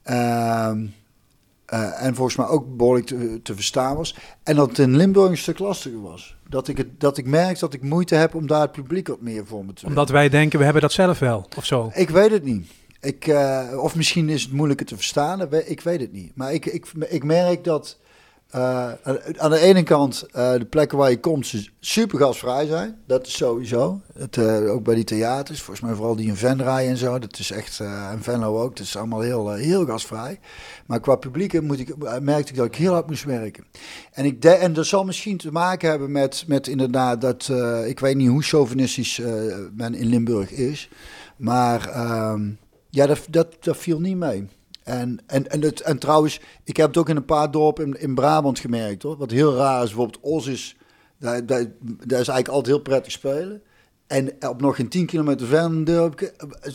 Uh, 0.04 0.72
uh, 1.72 2.04
en 2.04 2.14
volgens 2.14 2.36
mij 2.36 2.46
ook 2.46 2.76
behoorlijk 2.76 3.06
te, 3.06 3.40
te, 3.42 3.54
verstaan 3.54 3.96
was. 3.96 4.16
En 4.42 4.56
dat 4.56 4.68
het 4.68 4.78
in 4.78 4.96
Limburg 4.96 5.30
een 5.30 5.36
stuk 5.36 5.58
lastiger 5.58 6.02
was. 6.02 6.36
Dat 6.48 6.68
ik, 6.68 6.76
het, 6.76 7.00
dat 7.00 7.18
ik 7.18 7.26
merk 7.26 7.58
dat 7.58 7.74
ik 7.74 7.82
moeite 7.82 8.14
heb 8.14 8.34
om 8.34 8.46
daar 8.46 8.60
het 8.60 8.72
publiek 8.72 9.08
wat 9.08 9.20
meer 9.20 9.46
voor 9.46 9.64
me 9.64 9.72
te 9.72 9.86
Omdat 9.86 10.08
wij 10.08 10.28
denken, 10.28 10.58
we 10.58 10.64
hebben 10.64 10.82
dat 10.82 10.92
zelf 10.92 11.18
wel, 11.18 11.46
of 11.56 11.64
zo? 11.64 11.90
Ik 11.94 12.10
weet 12.10 12.30
het 12.30 12.44
niet. 12.44 12.70
Ik, 13.00 13.26
uh, 13.26 13.62
of 13.76 13.94
misschien 13.94 14.28
is 14.28 14.42
het 14.42 14.52
moeilijker 14.52 14.86
te 14.86 14.96
verstaan, 14.96 15.52
ik 15.64 15.80
weet 15.80 16.00
het 16.00 16.12
niet. 16.12 16.32
Maar 16.34 16.52
ik, 16.52 16.66
ik, 16.66 16.86
ik 17.08 17.24
merk 17.24 17.64
dat 17.64 17.98
uh, 18.56 18.92
aan 19.36 19.50
de 19.50 19.58
ene 19.58 19.82
kant 19.82 20.26
uh, 20.36 20.52
de 20.52 20.64
plekken 20.64 20.98
waar 20.98 21.10
je 21.10 21.20
komt 21.20 21.54
super 21.80 22.18
gasvrij 22.18 22.66
zijn. 22.66 22.96
Dat 23.06 23.26
is 23.26 23.36
sowieso. 23.36 24.00
Het, 24.18 24.36
uh, 24.36 24.72
ook 24.72 24.84
bij 24.84 24.94
die 24.94 25.04
theaters, 25.04 25.62
volgens 25.62 25.86
mij 25.86 25.94
vooral 25.94 26.16
die 26.16 26.26
in 26.26 26.36
Venray 26.36 26.88
en 26.88 26.96
zo. 26.96 27.18
Dat 27.18 27.38
is 27.38 27.50
echt, 27.50 27.80
en 27.80 28.22
Venlo 28.22 28.62
ook, 28.62 28.76
dat 28.76 28.86
is 28.86 28.96
allemaal 28.96 29.20
heel, 29.20 29.52
heel 29.52 29.86
gasvrij. 29.86 30.40
Maar 30.86 31.00
qua 31.00 31.16
publiek 31.16 31.62
moet 31.62 31.78
ik, 31.78 32.20
merkte 32.20 32.52
ik 32.52 32.56
dat 32.56 32.66
ik 32.66 32.74
heel 32.74 32.92
hard 32.92 33.06
moest 33.06 33.24
werken. 33.24 33.64
En, 34.12 34.24
ik 34.24 34.44
en 34.44 34.72
dat 34.72 34.86
zal 34.86 35.04
misschien 35.04 35.36
te 35.36 35.52
maken 35.52 35.90
hebben 35.90 36.12
met, 36.12 36.44
met 36.46 36.66
inderdaad 36.66 37.20
dat, 37.20 37.52
ik 37.86 38.00
weet 38.00 38.16
niet 38.16 38.28
hoe 38.28 38.42
chauvinistisch 38.42 39.20
men 39.76 39.94
in 39.94 40.06
Limburg 40.06 40.50
is. 40.50 40.88
Maar 41.36 41.88
ehm, 41.88 42.50
ja, 42.90 43.06
dat, 43.30 43.56
dat 43.60 43.76
viel 43.76 44.00
niet 44.00 44.16
mee. 44.16 44.48
En, 44.84 45.18
en, 45.26 45.50
en, 45.50 45.62
het, 45.62 45.80
en 45.80 45.98
trouwens, 45.98 46.40
ik 46.64 46.76
heb 46.76 46.86
het 46.88 46.96
ook 46.96 47.08
in 47.08 47.16
een 47.16 47.24
paar 47.24 47.50
dorpen 47.50 47.84
in, 47.86 48.00
in 48.00 48.14
Brabant 48.14 48.58
gemerkt 48.58 49.02
hoor. 49.02 49.16
Wat 49.16 49.30
heel 49.30 49.54
raar 49.54 49.82
is, 49.82 49.88
bijvoorbeeld 49.88 50.22
Os 50.22 50.46
is, 50.46 50.76
daar, 51.18 51.46
daar, 51.46 51.60
is 52.20 52.28
eigenlijk 52.28 52.48
altijd 52.48 52.66
heel 52.66 52.82
prettig 52.82 53.12
spelen. 53.12 53.62
En 54.06 54.32
op 54.48 54.60
nog 54.60 54.76
geen 54.76 54.88
10 54.88 55.06
kilometer 55.06 55.46
verder 55.46 55.70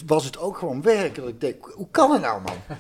was 0.06 0.26
het 0.26 0.38
ook 0.38 0.58
gewoon 0.58 0.84
ik 1.28 1.42
denk, 1.42 1.66
hoe 1.66 1.88
kan 1.92 2.12
het 2.12 2.22
nou 2.22 2.42
man? 2.42 2.78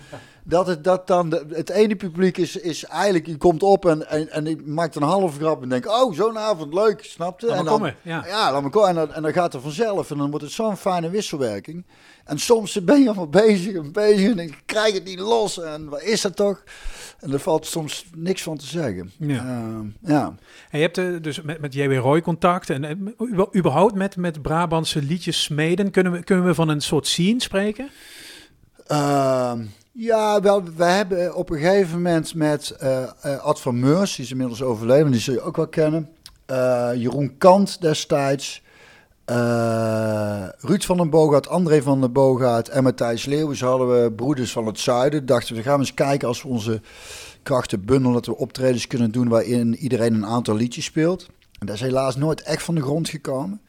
Dat 0.49 0.67
het, 0.67 0.83
dat 0.83 1.07
dan 1.07 1.29
de, 1.29 1.45
het 1.49 1.69
ene 1.69 1.95
publiek 1.95 2.37
is, 2.37 2.55
is 2.55 2.83
eigenlijk, 2.85 3.25
je 3.25 3.37
komt 3.37 3.63
op 3.63 3.85
en, 3.85 4.09
en, 4.09 4.29
en 4.29 4.47
ik 4.47 4.65
maakt 4.65 4.95
een 4.95 5.01
halve 5.01 5.39
grap 5.39 5.61
en 5.61 5.69
denk, 5.69 5.87
oh 5.87 6.13
zo'n 6.13 6.37
avond, 6.37 6.73
leuk, 6.73 7.03
snapte? 7.03 7.47
En 7.47 7.55
dan, 7.55 7.65
komen, 7.65 7.95
ja. 8.01 8.25
Ja, 8.27 8.51
laat 8.51 8.63
me 8.63 8.69
komen. 8.69 8.89
En 8.89 8.95
dan, 8.95 9.13
en 9.13 9.21
dan 9.21 9.33
gaat 9.33 9.53
het 9.53 9.61
vanzelf 9.61 10.11
en 10.11 10.17
dan 10.17 10.29
wordt 10.29 10.45
het 10.45 10.53
zo'n 10.53 10.77
fijne 10.77 11.09
wisselwerking. 11.09 11.85
En 12.25 12.39
soms 12.39 12.83
ben 12.83 13.01
je 13.01 13.13
al 13.13 13.27
bezig 13.27 13.75
en 13.75 13.91
bezig 13.91 14.31
en 14.31 14.39
ik 14.39 14.61
krijg 14.65 14.93
het 14.93 15.03
niet 15.03 15.19
los. 15.19 15.61
En 15.61 15.89
wat 15.89 16.01
is 16.01 16.21
dat 16.21 16.35
toch? 16.35 16.63
En 17.19 17.33
er 17.33 17.39
valt 17.39 17.65
soms 17.65 18.05
niks 18.15 18.43
van 18.43 18.57
te 18.57 18.65
zeggen. 18.65 19.11
Ja. 19.17 19.43
Uh, 19.43 19.79
ja. 20.01 20.35
En 20.69 20.79
je 20.79 20.85
hebt 20.85 20.97
uh, 20.97 21.21
dus 21.21 21.41
met, 21.41 21.61
met 21.61 21.73
J.W. 21.73 21.97
Roy 21.97 22.21
contact 22.21 22.69
en 22.69 23.15
uh, 23.19 23.41
überhaupt 23.55 23.95
met, 23.95 24.15
met 24.15 24.41
Brabantse 24.41 25.01
liedjes 25.01 25.43
smeden. 25.43 25.91
Kunnen 25.91 26.11
we, 26.11 26.23
kunnen 26.23 26.45
we 26.45 26.53
van 26.53 26.69
een 26.69 26.81
soort 26.81 27.07
scene 27.07 27.41
spreken? 27.41 27.89
Ja, 29.99 30.41
wel, 30.41 30.63
we 30.63 30.83
hebben 30.83 31.35
op 31.35 31.49
een 31.49 31.59
gegeven 31.59 31.95
moment 31.95 32.35
met 32.35 32.75
uh, 32.83 33.03
Ad 33.41 33.61
van 33.61 33.79
Meurs, 33.79 34.15
die 34.15 34.25
is 34.25 34.31
inmiddels 34.31 34.61
overleden, 34.61 35.11
die 35.11 35.21
zul 35.21 35.33
je 35.33 35.41
ook 35.41 35.55
wel 35.55 35.67
kennen. 35.67 36.09
Jeroen 36.95 37.37
Kant 37.37 37.81
destijds. 37.81 38.63
Ruud 40.59 40.83
van 40.83 40.97
den 40.97 41.09
Boogaard, 41.09 41.47
André 41.47 41.81
van 41.81 42.01
den 42.01 42.11
Boogaard 42.11 42.69
en 42.69 42.83
Matthijs 42.83 43.25
Leeuwens 43.25 43.61
hadden 43.61 44.03
we 44.03 44.11
Broeders 44.11 44.51
van 44.51 44.65
het 44.65 44.79
Zuiden. 44.79 45.25
Dachten 45.25 45.55
we 45.55 45.61
gaan 45.61 45.79
eens 45.79 45.93
kijken 45.93 46.27
als 46.27 46.41
we 46.41 46.47
onze 46.47 46.81
krachten 47.43 47.85
bundelen, 47.85 48.13
dat 48.13 48.25
we 48.25 48.37
optredens 48.37 48.87
kunnen 48.87 49.11
doen 49.11 49.27
waarin 49.27 49.75
iedereen 49.75 50.13
een 50.13 50.25
aantal 50.25 50.55
liedjes 50.55 50.85
speelt. 50.85 51.27
En 51.59 51.65
dat 51.65 51.75
is 51.75 51.81
helaas 51.81 52.15
nooit 52.15 52.41
echt 52.41 52.63
van 52.63 52.75
de 52.75 52.81
grond 52.81 53.09
gekomen. 53.09 53.61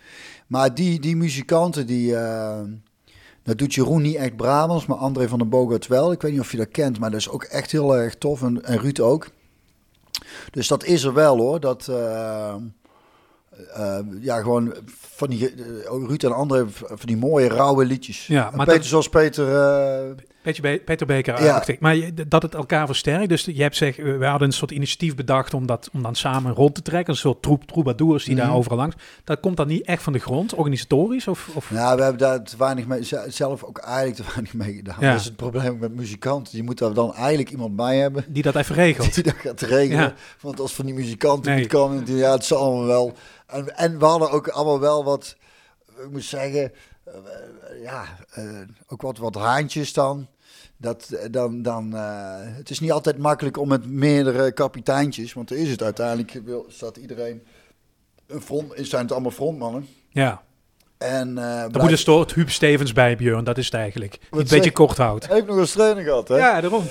Maar 0.47 0.75
die, 0.75 1.01
die 1.01 1.17
muzikanten, 1.17 1.87
die, 1.87 2.17
dat 3.49 3.59
doet 3.59 3.75
Jeroen 3.75 4.03
niet 4.03 4.17
echt 4.17 4.37
Brabants, 4.37 4.87
maar 4.87 4.97
André 4.97 5.29
van 5.29 5.39
den 5.39 5.49
Boogaard 5.49 5.87
wel. 5.87 6.13
Ik 6.13 6.23
weet 6.23 6.33
niet 6.33 6.41
of 6.41 6.51
je 6.51 6.57
dat 6.57 6.69
kent, 6.69 6.99
maar 6.99 7.11
dat 7.11 7.21
is 7.21 7.29
ook 7.29 7.43
echt 7.43 7.71
heel 7.71 7.97
erg 7.97 8.15
tof. 8.15 8.43
En, 8.43 8.65
en 8.65 8.79
Ruud 8.79 9.01
ook. 9.01 9.29
Dus 10.51 10.69
dat 10.69 10.85
is 10.85 11.05
er 11.05 11.15
wel 11.15 11.37
hoor. 11.37 11.61
Dat... 11.61 11.87
Uh, 11.91 12.55
uh, 13.77 13.99
ja, 14.21 14.41
gewoon 14.41 14.75
van 14.89 15.29
die 15.29 15.55
uh, 15.55 15.65
Ruud 15.85 16.23
en 16.23 16.33
andere 16.33 16.67
van 16.69 16.99
die 17.05 17.17
mooie 17.17 17.49
rauwe 17.49 17.85
liedjes. 17.85 18.27
Ja, 18.27 18.51
maar 18.55 18.67
Peter 18.67 18.81
dat, 18.81 18.89
zoals 18.89 19.09
Peter. 19.09 19.47
Uh, 20.39 20.45
Peter, 20.45 20.63
Be 20.63 20.83
Peter 20.85 21.07
Beker, 21.07 21.43
ja. 21.43 21.65
Maar 21.81 21.97
je, 21.97 22.15
dat 22.29 22.43
het 22.43 22.55
elkaar 22.55 22.87
versterkt. 22.87 23.29
Dus 23.29 23.45
je 23.45 23.63
hebt 23.63 23.77
zeg, 23.77 23.97
we 23.97 24.25
hadden 24.25 24.49
een 24.49 24.55
soort 24.55 24.71
initiatief 24.71 25.15
bedacht 25.15 25.55
om 25.55 25.67
dat 25.67 25.89
om 25.93 26.03
dan 26.03 26.15
samen 26.15 26.55
rond 26.55 26.75
te 26.75 26.83
trekken. 26.83 27.13
Een 27.13 27.19
soort 27.19 27.43
troep 27.43 27.65
troubadours 27.65 28.25
die 28.25 28.35
mm 28.35 28.41
daar 28.41 28.55
overal 28.55 28.77
langs. 28.77 28.97
Dat 29.25 29.41
komt 29.41 29.57
dan 29.57 29.67
niet 29.67 29.85
echt 29.85 30.03
van 30.03 30.13
de 30.13 30.19
grond, 30.19 30.55
organisatorisch? 30.55 31.29
Of, 31.29 31.51
of? 31.55 31.71
Nou, 31.71 31.97
we 31.97 32.03
hebben 32.03 32.21
daar 32.21 32.43
te 32.43 32.57
weinig 32.57 32.87
mee, 32.87 33.09
zelf 33.27 33.65
ook 33.65 33.79
eigenlijk 33.79 34.17
te 34.17 34.25
weinig 34.27 34.55
mee 34.55 34.75
gedaan. 34.75 34.97
Ja. 35.01 35.11
Dat 35.11 35.21
is 35.21 35.27
het 35.27 35.37
probleem 35.37 35.79
met 35.79 35.95
muzikanten. 35.95 36.57
Je 36.57 36.63
moet 36.63 36.79
daar 36.79 36.93
dan 36.93 37.15
eigenlijk 37.15 37.51
iemand 37.51 37.77
bij 37.77 37.97
hebben. 37.97 38.25
Die 38.29 38.43
dat 38.43 38.57
even 38.57 38.75
regelt. 38.75 39.15
Die 39.15 39.23
dat 39.23 39.35
gaat 39.35 39.61
regelen. 39.61 40.03
Ja. 40.03 40.15
Want 40.41 40.61
als 40.61 40.75
van 40.75 40.85
die 40.85 40.95
muzikanten 40.95 41.51
nee. 41.53 41.61
niet 41.61 41.71
komen, 41.71 42.17
ja, 42.17 42.33
het 42.33 42.45
zal 42.45 42.59
allemaal 42.59 42.87
wel. 42.87 43.13
En, 43.47 43.77
en 43.77 43.99
we 43.99 44.05
hadden 44.05 44.31
ook 44.31 44.49
allemaal 44.49 44.81
wel 44.81 45.05
wat, 45.05 45.37
ik 46.05 46.11
moet 46.11 46.25
zeggen, 46.25 46.73
ja, 47.83 48.05
uh, 48.39 48.61
ook 48.87 49.03
wat, 49.03 49.19
wat 49.19 49.35
haantjes 49.35 49.93
dan. 49.93 50.27
Dat, 50.77 51.19
dan, 51.31 51.63
dan, 51.63 51.95
uh, 51.95 52.35
het 52.41 52.71
is 52.71 52.81
niet 52.81 52.93
altijd 52.93 53.19
makkelijk 53.19 53.57
om 53.57 53.69
met 53.69 53.87
meerdere 53.87 54.53
kapiteintjes, 54.53 55.33
want 55.33 55.51
er 55.51 55.57
is 55.57 55.71
het 55.71 55.83
uiteindelijk, 55.83 56.41
wil, 56.45 56.67
staat 56.69 56.97
iedereen, 56.97 57.43
een 58.27 58.43
front, 58.43 58.73
zijn 58.77 59.03
het 59.03 59.13
allemaal 59.13 59.31
frontmannen. 59.31 59.89
Ja. 60.11 60.43
En, 60.99 61.39
eh 61.39 61.65
Dan 61.71 61.83
moet 61.83 61.91
een 61.91 61.99
soort 61.99 62.35
Huub 62.35 62.51
Stevens 62.51 62.93
bij 62.93 63.17
Björn, 63.17 63.45
dat 63.45 63.59
is 63.59 63.65
het 63.65 63.75
eigenlijk. 63.75 64.19
Die 64.31 64.41
een 64.41 64.47
beetje 64.49 64.73
kort 64.73 64.97
houdt. 64.97 65.27
Hij 65.27 65.35
heeft 65.35 65.47
nog 65.47 65.59
eens 65.59 65.73
trainer 65.73 66.05
gehad, 66.05 66.29
hè? 66.29 66.37
Ja, 66.37 66.61
daarom. 66.61 66.85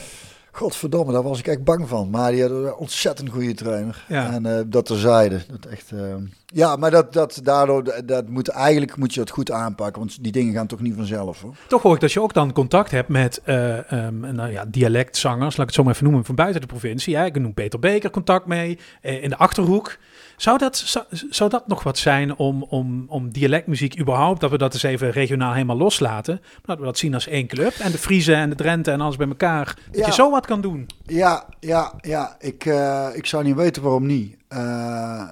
Godverdomme, 0.57 1.11
daar 1.11 1.23
was 1.23 1.39
ik 1.39 1.47
echt 1.47 1.63
bang 1.63 1.87
van. 1.87 2.09
Maar 2.09 2.31
die 2.31 2.41
had 2.41 2.51
een 2.51 2.75
ontzettend 2.75 3.29
goede 3.29 3.53
trainer. 3.53 4.05
Ja. 4.07 4.31
En 4.31 4.45
eh, 4.45 4.63
dat 4.67 4.85
terzijde. 4.85 5.41
Dat 5.49 5.65
echt, 5.71 5.91
eh, 5.91 6.15
ja, 6.45 6.75
maar 6.75 6.91
dat, 6.91 7.13
dat, 7.13 7.39
daardoor, 7.43 7.83
dat, 7.83 8.07
dat 8.07 8.27
moet, 8.27 8.47
eigenlijk 8.47 8.97
moet 8.97 9.13
je 9.13 9.19
het 9.19 9.29
goed 9.29 9.51
aanpakken. 9.51 9.99
Want 10.01 10.23
die 10.23 10.31
dingen 10.31 10.53
gaan 10.53 10.67
toch 10.67 10.79
niet 10.79 10.95
vanzelf, 10.95 11.41
hoor. 11.41 11.55
Toch 11.67 11.81
hoor 11.81 11.93
ik 11.93 12.01
dat 12.01 12.11
je 12.11 12.21
ook 12.21 12.33
dan 12.33 12.53
contact 12.53 12.91
hebt 12.91 13.09
met 13.09 13.41
eh, 13.43 13.91
ehm, 13.91 14.19
nou 14.19 14.51
ja, 14.51 14.65
dialectzangers, 14.65 15.57
laat 15.57 15.59
ik 15.59 15.65
het 15.65 15.73
zo 15.73 15.83
maar 15.83 15.93
even 15.93 16.05
noemen, 16.05 16.25
van 16.25 16.35
buiten 16.35 16.61
de 16.61 16.67
provincie. 16.67 17.13
Ja, 17.13 17.25
ik 17.25 17.39
noem 17.39 17.53
Peter 17.53 17.79
Beker 17.79 18.09
contact 18.09 18.45
mee, 18.45 18.79
in 19.01 19.29
de 19.29 19.37
Achterhoek. 19.37 19.97
Zou 20.37 20.57
dat, 20.57 20.77
zou, 20.77 21.05
zou 21.29 21.49
dat 21.49 21.67
nog 21.67 21.83
wat 21.83 21.97
zijn 21.97 22.35
om, 22.35 22.63
om, 22.63 23.05
om 23.07 23.31
dialectmuziek 23.31 23.99
überhaupt, 23.99 24.41
dat 24.41 24.51
we 24.51 24.57
dat 24.57 24.73
eens 24.73 24.83
even 24.83 25.09
regionaal 25.11 25.53
helemaal 25.53 25.77
loslaten? 25.77 26.39
Maar 26.41 26.61
dat 26.65 26.79
we 26.79 26.83
dat 26.85 26.97
zien 26.97 27.13
als 27.13 27.27
één 27.27 27.47
club 27.47 27.73
en 27.73 27.91
de 27.91 27.97
Friese 27.97 28.33
en 28.33 28.49
de 28.49 28.55
Drenthe 28.55 28.91
en 28.91 29.01
alles 29.01 29.15
bij 29.15 29.27
elkaar. 29.27 29.65
Dat 29.91 29.99
Ja. 29.99 30.05
je 30.05 30.13
zo 30.13 30.31
wat 30.31 30.45
kan 30.45 30.61
doen. 30.61 30.85
Ja, 31.05 31.45
ja, 31.59 31.93
ja. 32.01 32.35
Ik, 32.39 32.65
eh, 32.65 33.07
ik 33.13 33.25
zou 33.25 33.43
niet 33.43 33.55
weten 33.55 33.81
waarom 33.81 34.05
niet. 34.05 34.37
Eh, 34.47 35.27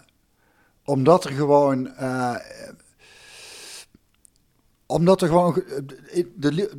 omdat 0.85 1.23
er 1.25 1.31
gewoon... 1.31 1.95
eh, 1.95 2.35
omdat 4.87 5.21
er 5.21 5.27
gewoon, 5.27 5.63
eh, 6.11 6.23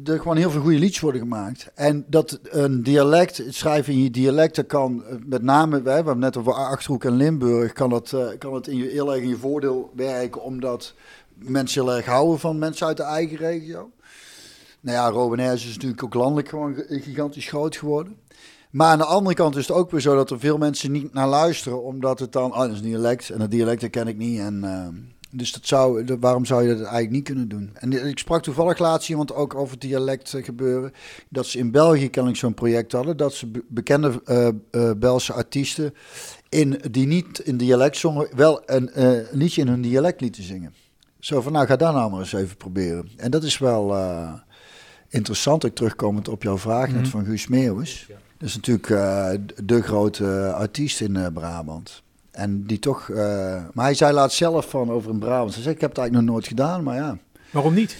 er 0.05 0.19
gewoon 0.19 0.37
heel 0.37 0.51
veel 0.51 0.61
goede 0.61 0.79
liedjes 0.79 1.01
worden 1.01 1.21
gemaakt. 1.21 1.71
En 1.75 2.05
dat 2.09 2.39
een 2.43 2.83
dialect, 2.83 3.37
het 3.37 3.55
schrijven 3.55 3.93
in 3.93 4.03
je 4.03 4.11
dialect, 4.11 4.57
dat 4.57 4.67
kan 4.67 5.05
eh, 5.05 5.17
met 5.25 5.43
name, 5.43 5.83
we 5.83 5.91
hebben 5.91 6.19
net 6.19 6.37
over 6.37 6.53
Achterhoek 6.53 7.05
en 7.05 7.17
Limburg, 7.17 7.73
kan 7.73 7.91
dat, 7.91 8.13
eh, 8.13 8.29
kan 8.39 8.55
het 8.55 8.67
in 8.67 8.77
je, 8.77 8.89
heel 8.89 9.15
erg 9.15 9.23
in 9.23 9.29
je 9.29 9.37
voordeel 9.37 9.91
werken, 9.95 10.43
omdat 10.43 10.95
mensen 11.35 11.83
heel 11.83 11.95
erg 11.95 12.07
houden 12.07 12.39
van 12.39 12.59
mensen 12.59 12.87
uit 12.87 12.97
de 12.97 13.03
eigen 13.03 13.37
regio. 13.37 13.91
Nou 14.81 14.97
ja, 14.97 15.09
Robinaise 15.09 15.69
is 15.69 15.75
natuurlijk 15.75 16.05
ook 16.05 16.15
landelijk 16.15 16.49
gewoon 16.49 16.75
gigantisch 16.89 17.49
groot 17.49 17.77
geworden. 17.77 18.17
Maar 18.71 18.89
aan 18.89 18.99
de 18.99 19.05
andere 19.05 19.35
kant 19.35 19.57
is 19.57 19.69
het 19.69 19.77
ook 19.77 19.91
weer 19.91 20.01
zo 20.01 20.15
dat 20.15 20.31
er 20.31 20.39
veel 20.39 20.59
mensen 20.59 20.93
niet 20.93 21.13
naar 21.13 21.29
luisteren, 21.29 21.83
omdat 21.83 22.19
het 22.19 22.33
dan, 22.33 22.53
oh, 22.53 22.59
dat 22.59 22.71
is 22.71 22.83
dialect 22.83 23.31
en 23.31 23.39
dat 23.39 23.51
dialect 23.51 23.91
ken 23.91 24.09
ik 24.09 24.17
niet. 24.17 24.39
En, 24.39 24.65
eh, 24.65 24.87
dus 25.37 25.53
dat 25.53 25.67
zou, 25.67 26.05
waarom 26.21 26.45
zou 26.45 26.63
je 26.63 26.69
dat 26.69 26.79
eigenlijk 26.79 27.11
niet 27.11 27.25
kunnen 27.25 27.49
doen? 27.49 27.71
En 27.75 28.09
ik 28.09 28.19
sprak 28.19 28.43
toevallig 28.43 28.79
laatst 28.79 29.09
iemand 29.09 29.35
ook 29.35 29.55
over 29.55 29.79
dialect 29.79 30.35
eh, 30.35 30.45
gebeuren, 30.45 30.93
dat 31.29 31.47
ze 31.47 31.59
in 31.59 31.71
België 31.71 32.09
kennelijk 32.11 32.41
zo'n 32.41 32.55
project 32.55 32.93
hadden, 32.93 33.17
dat 33.17 33.35
ze 33.35 33.47
be- 33.47 33.65
bekende 33.69 34.23
eh, 34.71 34.91
Belgische 34.97 35.33
artiesten 35.33 35.95
in, 36.49 36.81
die 36.91 37.07
niet 37.07 37.39
in 37.39 37.57
dialect 37.57 37.97
zongen, 37.97 38.29
wel 38.37 38.63
een 38.67 39.05
een 39.05 39.27
liedje 39.33 39.61
in 39.61 39.69
hun 39.69 39.81
dialect 39.83 40.21
lieten 40.21 40.43
zingen. 40.43 40.75
Zo 41.19 41.41
van, 41.41 41.53
nou 41.53 41.67
ga 41.67 41.77
dat 41.77 41.93
nou 41.95 42.11
maar 42.11 42.21
eens 42.21 42.33
even 42.33 42.57
proberen. 42.57 43.09
En 43.17 43.31
dat 43.31 43.43
is 43.45 43.59
wel 43.59 43.97
interessant, 45.09 45.65
ook 45.67 45.75
terugkomend 45.75 46.29
op 46.29 46.43
jouw 46.43 46.59
vraag 46.59 46.89
net 46.89 47.01
Mhm. 47.01 47.11
van 47.11 47.25
Guus 47.25 47.47
Meeuwis. 47.49 48.07
Dat 48.39 48.49
is 48.49 48.55
natuurlijk 48.55 48.89
de 49.65 49.83
grote 49.83 50.53
artiest 50.53 51.01
in 51.01 51.31
Brabant. 51.33 52.03
En 52.37 52.67
die 52.67 52.79
toch, 52.79 53.09
eh, 53.11 53.17
maar 53.73 53.85
hij 53.85 53.95
zei 53.95 54.13
laatst 54.13 54.37
zelf 54.37 54.71
van 54.71 54.91
over 54.91 55.11
een 55.11 55.19
Brabant. 55.19 55.55
Hij 55.55 55.63
zei, 55.63 55.75
ik 55.75 55.81
heb 55.81 55.91
het 55.91 55.99
eigenlijk 55.99 56.27
nog 56.29 56.37
nooit 56.37 56.49
gedaan, 56.49 56.83
maar 56.83 56.97
ja. 56.97 57.19
Waarom 57.51 57.75
niet? 57.75 57.97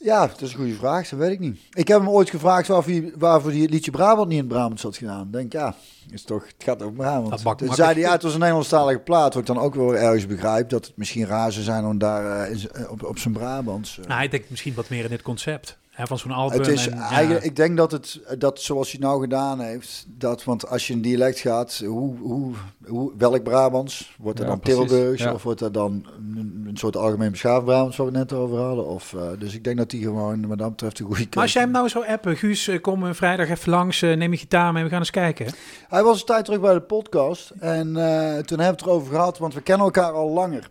Ja, 0.00 0.26
dat 0.26 0.40
is 0.40 0.50
een 0.52 0.58
goede 0.58 0.74
vraag, 0.74 1.08
dat 1.08 1.18
weet 1.18 1.30
ik 1.30 1.38
niet. 1.38 1.60
Ik 1.72 1.88
heb 1.88 1.98
hem 1.98 2.08
ooit 2.08 2.30
gevraagd 2.30 2.68
waarvoor 2.68 2.92
hij 2.92 3.12
waarvoor 3.16 3.50
die 3.50 3.62
het 3.62 3.70
liedje 3.70 3.90
Brabant 3.90 4.28
niet 4.28 4.38
in 4.38 4.44
het 4.44 4.52
Brabants 4.52 4.82
had 4.82 4.96
gedaan. 4.96 5.22
Ik 5.26 5.32
denk, 5.32 5.52
ja, 5.52 5.74
is 6.10 6.22
toch, 6.22 6.44
het 6.46 6.54
gaat 6.64 6.82
over 6.82 6.94
Brabant. 6.94 7.42
Dat 7.44 7.58
Toen 7.58 7.74
zei 7.74 7.92
hij, 7.92 8.00
ja, 8.00 8.12
het 8.12 8.22
was 8.22 8.32
een 8.32 8.38
Nederlandstalige 8.38 8.98
plaat, 8.98 9.34
wat 9.34 9.42
ik 9.42 9.46
dan 9.54 9.58
ook 9.58 9.74
wel 9.74 9.96
ergens 9.96 10.26
begrijp. 10.26 10.68
Dat 10.68 10.86
het 10.86 10.96
misschien 10.96 11.26
raar 11.26 11.52
zou 11.52 11.64
zijn 11.64 11.84
om 11.84 11.98
daar 11.98 12.40
eh, 12.50 12.90
op, 12.90 13.02
op 13.04 13.18
zijn 13.18 13.34
Brabants... 13.34 13.98
eh, 13.98 14.04
Nou, 14.04 14.18
hij 14.18 14.28
denkt 14.28 14.50
misschien 14.50 14.74
wat 14.74 14.88
meer 14.88 15.04
in 15.04 15.10
dit 15.10 15.22
concept. 15.22 15.78
Van 16.06 16.18
zo'n 16.18 16.30
album. 16.30 16.58
Het 16.58 16.68
is 16.68 16.88
en, 16.88 16.96
ja, 16.96 17.10
eigenlijk, 17.10 17.44
ik 17.44 17.56
denk 17.56 17.76
dat 17.76 17.92
het, 17.92 18.20
dat 18.38 18.60
zoals 18.60 18.90
hij 18.90 18.98
het 19.00 19.08
nou 19.08 19.20
gedaan 19.20 19.60
heeft, 19.60 20.06
dat, 20.08 20.44
want 20.44 20.68
als 20.68 20.86
je 20.86 20.92
een 20.92 21.02
dialect 21.02 21.38
gaat, 21.38 21.82
hoe, 21.86 22.18
hoe, 22.18 22.54
hoe, 22.86 23.12
welk 23.16 23.42
Brabants? 23.42 24.14
Wordt 24.18 24.38
er 24.38 24.44
Ja, 24.44 24.50
dan 24.50 24.60
Tilburgs 24.60 25.22
ja. 25.22 25.32
of 25.32 25.42
wordt 25.42 25.60
er 25.60 25.72
dan 25.72 26.06
een, 26.36 26.64
een 26.68 26.76
soort 26.76 26.96
algemeen 26.96 27.30
beschaafd 27.30 27.64
Brabants, 27.64 27.96
waar 27.96 28.06
we 28.06 28.12
net 28.12 28.32
over 28.32 28.58
hadden? 28.58 28.86
Of, 28.86 29.14
eh, 29.14 29.22
dus 29.38 29.54
ik 29.54 29.64
denk 29.64 29.76
dat 29.76 29.92
hij 29.92 30.00
gewoon, 30.00 30.46
wat 30.46 30.58
dat 30.58 30.70
betreft, 30.70 30.98
een 30.98 31.06
goede 31.06 31.20
Maar 31.20 31.42
als 31.42 31.52
keuze 31.52 31.52
jij 31.52 31.62
hem 31.62 31.72
nou 31.72 31.88
zo 31.88 32.12
appen, 32.12 32.36
Guus, 32.36 32.68
eh, 32.68 32.80
kom 32.80 33.02
een 33.02 33.14
vrijdag 33.14 33.48
even 33.48 33.70
langs, 33.70 34.02
eh, 34.02 34.16
neem 34.16 34.32
je 34.32 34.38
gitaar 34.38 34.72
mee, 34.72 34.82
we 34.82 34.90
gaan 34.90 34.98
eens 34.98 35.10
kijken. 35.10 35.46
Hij 35.88 36.02
was 36.02 36.20
een 36.20 36.26
tijd 36.26 36.44
terug 36.44 36.60
bij 36.60 36.74
de 36.74 36.80
podcast 36.80 37.50
en 37.58 37.96
eh, 37.96 38.42
toen 38.42 38.58
hebben 38.58 38.58
we 38.58 38.62
het 38.62 38.80
erover 38.80 39.14
gehad, 39.14 39.38
want 39.38 39.54
we 39.54 39.60
kennen 39.60 39.86
elkaar 39.86 40.12
al 40.12 40.30
langer. 40.30 40.68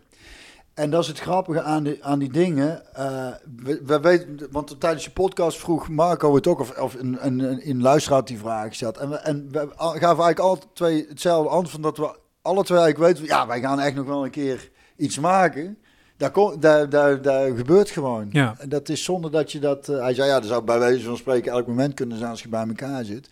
En 0.78 0.90
dat 0.90 1.02
is 1.02 1.08
het 1.08 1.20
grappige 1.20 1.62
aan 1.62 1.82
die, 1.82 2.04
aan 2.04 2.18
die 2.18 2.32
dingen. 2.32 2.94
eh, 2.94 3.28
we, 3.62 3.82
we 3.84 4.00
weten, 4.00 4.48
want 4.50 4.80
tijdens 4.80 5.04
je 5.04 5.10
podcast 5.10 5.58
vroeg 5.58 5.88
Marco 5.88 6.34
het 6.34 6.46
ook, 6.46 6.60
of, 6.60 6.78
of 6.78 6.94
een, 6.94 7.26
een, 7.68 7.82
luisteraar 7.82 8.24
die 8.24 8.38
vraag 8.38 8.68
gesteld. 8.68 8.96
En 8.96 9.08
we, 9.08 9.16
en 9.16 9.48
we 9.50 9.68
gaven 9.76 10.00
eigenlijk 10.06 10.38
alle 10.38 10.58
twee 10.74 11.06
hetzelfde 11.08 11.50
antwoord, 11.50 11.82
dat 11.82 11.96
we 11.96 12.18
alle 12.42 12.64
twee 12.64 12.78
eigenlijk 12.78 13.12
weten, 13.12 13.34
ja, 13.34 13.46
wij 13.46 13.60
gaan 13.60 13.80
echt 13.80 13.94
nog 13.94 14.06
wel 14.06 14.24
een 14.24 14.30
keer 14.30 14.70
iets 14.96 15.18
maken. 15.18 15.78
Daar, 16.16 16.30
kom, 16.30 16.60
daar, 16.60 16.88
daar, 16.88 17.22
daar 17.22 17.56
gebeurt 17.56 17.90
gewoon. 17.90 18.28
Ja. 18.30 18.54
En 18.58 18.68
dat 18.68 18.88
is 18.88 19.04
zonder 19.04 19.30
dat 19.30 19.52
je 19.52 19.58
dat... 19.58 19.88
eh, 19.88 20.00
hij 20.00 20.14
zei, 20.14 20.28
ja, 20.28 20.40
dat 20.40 20.48
zou 20.48 20.62
bij 20.64 20.78
wijze 20.78 21.04
van 21.04 21.16
spreken 21.16 21.52
elk 21.52 21.66
moment 21.66 21.94
kunnen 21.94 22.18
zijn 22.18 22.30
als 22.30 22.42
je 22.42 22.48
bij 22.48 22.66
elkaar 22.66 23.04
zit. 23.04 23.28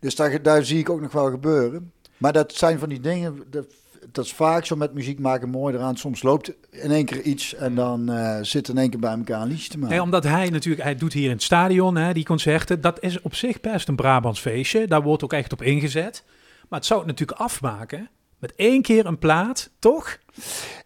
Dus 0.00 0.14
daar, 0.16 0.42
daar 0.42 0.64
zie 0.64 0.78
ik 0.78 0.90
ook 0.90 1.00
nog 1.00 1.12
wel 1.12 1.30
gebeuren. 1.30 1.92
Maar 2.16 2.32
dat 2.32 2.52
zijn 2.52 2.78
van 2.78 2.88
die 2.88 3.00
dingen, 3.00 3.42
dat, 3.50 3.66
dat 4.12 4.24
is 4.24 4.32
vaak 4.32 4.64
zo 4.64 4.76
met 4.76 4.94
muziek 4.94 5.18
maken 5.18 5.48
mooi 5.48 5.74
eraan. 5.74 5.96
Soms 5.96 6.22
loopt 6.22 6.52
in 6.70 6.90
één 6.90 7.04
keer 7.04 7.20
iets 7.20 7.54
en 7.54 7.74
dan 7.74 8.10
eh 8.12 8.38
zit 8.42 8.68
in 8.68 8.78
één 8.78 8.90
keer 8.90 9.00
bij 9.00 9.12
elkaar 9.16 9.42
een 9.42 9.48
liedje 9.48 9.68
te 9.68 9.78
maken. 9.78 9.94
Nee, 9.94 10.04
omdat 10.04 10.24
hij 10.24 10.48
natuurlijk, 10.48 10.84
hij 10.84 10.94
doet 10.94 11.12
hier 11.12 11.24
in 11.24 11.30
het 11.30 11.42
stadion, 11.42 11.96
hè, 11.96 12.12
die 12.12 12.24
concerten. 12.24 12.80
Dat 12.80 13.02
is 13.02 13.20
op 13.20 13.34
zich 13.34 13.60
best 13.60 13.88
een 13.88 13.96
Brabants 13.96 14.40
feestje. 14.40 14.86
Daar 14.86 15.02
wordt 15.02 15.24
ook 15.24 15.32
echt 15.32 15.52
op 15.52 15.62
ingezet. 15.62 16.24
Maar 16.68 16.78
het 16.78 16.88
zou 16.88 17.00
het 17.00 17.08
natuurlijk 17.08 17.38
afmaken 17.38 18.08
met 18.38 18.54
één 18.56 18.82
keer 18.82 19.06
een 19.06 19.18
plaat, 19.18 19.70
toch? 19.78 20.18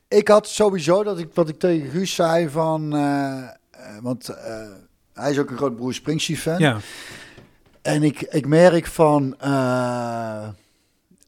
Ik 0.08 0.28
had 0.28 0.48
sowieso 0.48 1.02
dat 1.02 1.18
ik 1.18 1.28
wat 1.34 1.48
ik 1.48 1.58
tegen 1.58 1.90
Guus 1.90 2.14
zei 2.14 2.48
van, 2.48 2.96
eh, 2.96 3.48
want 4.02 4.36
hij 5.12 5.30
is 5.30 5.38
ook 5.38 5.50
een 5.50 5.56
groot 5.56 5.76
Bruce 5.76 5.92
Springsteen 5.92 6.36
fan. 6.36 6.58
Ja. 6.58 6.76
En 7.82 8.02
ik, 8.02 8.20
ik 8.20 8.46
merk 8.46 8.86
van 8.86 9.36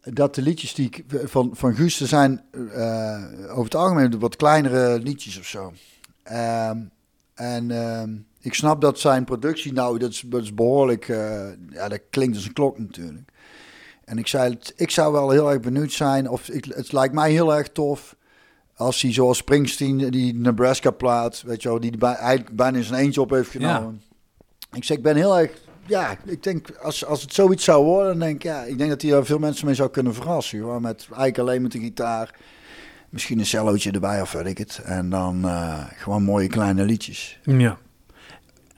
dat 0.03 0.35
de 0.35 0.43
liedjes 0.43 0.75
die 0.75 0.87
ik, 0.87 1.05
van, 1.25 1.51
van 1.53 1.75
Guus 1.75 2.01
er 2.01 2.07
zijn 2.07 2.43
eh, 2.73 3.23
over 3.51 3.65
het 3.65 3.75
algemeen 3.75 4.19
wat 4.19 4.37
kleinere 4.37 4.99
liedjes 4.99 5.39
of 5.39 5.47
zo. 5.47 5.73
Ehm, 6.23 6.79
en 7.35 7.71
ehm, 7.71 8.11
ik 8.41 8.55
snap 8.55 8.81
dat 8.81 8.99
zijn 8.99 9.25
productie 9.25 9.73
nou, 9.73 9.99
dat 9.99 10.11
is, 10.11 10.23
dat 10.27 10.43
is 10.43 10.55
behoorlijk, 10.55 11.09
eh, 11.09 11.49
ja, 11.71 11.89
dat 11.89 12.01
klinkt 12.11 12.37
als 12.37 12.47
een 12.47 12.53
klok 12.53 12.79
natuurlijk. 12.79 13.29
En 14.05 14.19
ik 14.19 14.27
zei, 14.27 14.53
het- 14.53 14.73
ik 14.77 14.91
zou 14.91 15.13
wel 15.13 15.31
heel 15.31 15.51
erg 15.51 15.61
benieuwd 15.61 15.93
zijn, 15.93 16.29
of 16.29 16.49
ik, 16.49 16.65
het 16.65 16.93
lijkt 16.93 17.15
mij 17.15 17.31
heel 17.31 17.55
erg 17.55 17.69
tof 17.69 18.17
als 18.77 19.03
hij 19.03 19.13
zoals 19.13 19.39
Springsteen 19.39 20.11
die 20.11 20.35
Nebraska 20.35 20.91
plaat, 20.91 21.43
weet 21.43 21.63
je 21.63 21.69
wel, 21.69 21.81
die 21.81 21.91
hij 21.91 21.99
bij, 21.99 22.15
eigenlijk 22.15 22.57
bijna 22.57 22.83
zijn 22.83 23.01
eentje 23.01 23.21
op 23.21 23.31
heeft 23.31 23.51
genomen. 23.51 24.03
Ik 24.73 24.85
zeg, 24.85 24.97
ik 24.97 25.03
ben 25.03 25.17
heel 25.17 25.39
erg, 25.39 25.51
ja, 25.87 26.17
ik 26.25 26.43
denk 26.43 26.71
als, 26.83 27.05
als 27.05 27.23
het 27.23 27.35
zoiets 27.35 27.65
zou 27.65 27.85
worden, 27.85 28.09
dan 28.09 28.19
denk 28.19 28.35
ik, 28.35 28.43
ja, 28.43 28.63
ik 28.63 28.79
denk 28.79 28.91
dat 28.91 29.03
hij 29.03 29.11
daar 29.11 29.25
veel 29.25 29.39
mensen 29.39 29.67
mee 29.67 29.75
zou 29.75 29.91
kunnen 29.91 30.15
verrassen. 30.15 30.59
Gewoon 30.59 30.83
met 30.83 31.07
eigenlijk 31.09 31.39
alleen 31.39 31.63
met 31.63 31.73
de 31.73 31.79
gitaar, 31.79 32.35
misschien 33.09 33.39
een 33.39 33.47
cellootje 33.47 33.91
erbij 33.91 34.21
of 34.21 34.33
weet 34.33 34.47
ik 34.47 34.59
het. 34.59 34.81
En 34.85 35.11
dan 35.11 35.45
eh, 35.45 35.85
gewoon 35.97 36.23
mooie 36.23 36.49
kleine 36.49 36.85
liedjes. 36.85 37.39
ja. 37.45 37.79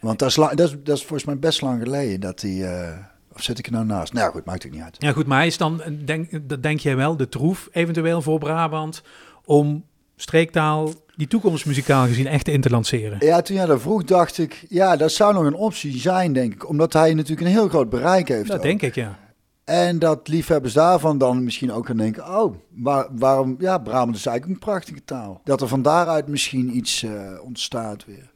Want 0.00 0.18
dat 0.18 0.28
is, 0.28 0.34
dat 0.34 0.60
is, 0.60 0.76
dat 0.82 0.96
is 0.96 1.04
volgens 1.04 1.24
mij 1.24 1.38
best 1.38 1.60
lang 1.60 1.82
geleden 1.82 2.20
dat 2.20 2.40
hij, 2.40 2.74
eh, 2.74 2.98
of 3.32 3.42
zit 3.42 3.58
ik 3.58 3.66
er 3.66 3.72
nou 3.72 3.84
naast? 3.84 4.12
Nou 4.12 4.26
ja, 4.26 4.32
goed, 4.32 4.44
maakt 4.44 4.62
het 4.62 4.72
niet 4.72 4.82
uit. 4.82 4.96
Ja, 4.98 5.12
goed, 5.12 5.26
maar 5.26 5.38
hij 5.38 5.46
is 5.46 5.56
dan, 5.56 5.82
denk, 6.04 6.48
dat 6.48 6.62
denk 6.62 6.80
jij 6.80 6.96
wel, 6.96 7.16
de 7.16 7.28
troef 7.28 7.68
eventueel 7.72 8.22
voor 8.22 8.38
Brabant 8.38 9.02
om 9.44 9.84
streektaal, 10.16 10.90
die 11.16 11.26
toekomstmuzikaal 11.26 12.06
gezien, 12.06 12.26
echt 12.26 12.48
in 12.48 12.60
te 12.60 12.70
lanceren. 12.70 13.16
Ja, 13.20 13.42
toen 13.42 13.56
jij 13.56 13.66
dat 13.66 13.80
vroeg, 13.80 14.04
dacht 14.04 14.38
ik, 14.38 14.64
ja, 14.68 14.96
dat 14.96 15.12
zou 15.12 15.34
nog 15.34 15.44
een 15.44 15.54
optie 15.54 16.00
zijn, 16.00 16.32
denk 16.32 16.52
ik. 16.52 16.68
Omdat 16.68 16.92
hij 16.92 17.14
natuurlijk 17.14 17.40
een 17.40 17.52
heel 17.52 17.68
groot 17.68 17.90
bereik 17.90 18.28
heeft. 18.28 18.48
Dat 18.48 18.56
ook. 18.56 18.62
denk 18.62 18.82
ik, 18.82 18.94
ja. 18.94 19.18
En 19.64 19.98
dat 19.98 20.28
liefhebbers 20.28 20.72
daarvan 20.72 21.18
dan 21.18 21.44
misschien 21.44 21.72
ook 21.72 21.86
gaan 21.86 21.96
denken: 21.96 22.38
oh, 22.38 22.54
waar, 22.68 23.06
waarom? 23.10 23.56
Ja, 23.58 23.78
Brabant 23.78 24.16
is 24.16 24.26
eigenlijk 24.26 24.58
een 24.58 24.66
prachtige 24.66 25.04
taal. 25.04 25.40
Dat 25.44 25.60
er 25.60 25.68
van 25.68 25.82
daaruit 25.82 26.28
misschien 26.28 26.76
iets 26.76 27.02
eh, 27.02 27.12
ontstaat 27.42 28.04
weer. 28.04 28.30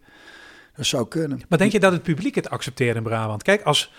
Dat 0.77 0.87
zou 0.87 1.09
kunnen. 1.09 1.41
Maar 1.49 1.59
denk 1.59 1.73
je 1.73 1.81
dat 1.81 1.93
het 1.93 2.03
publiek 2.03 2.35
het 2.35 2.51
accepteert 2.51 2.97
in 2.97 3.03
Brabant? 3.03 3.43
Kijk, 3.43 3.63
als, 3.63 3.93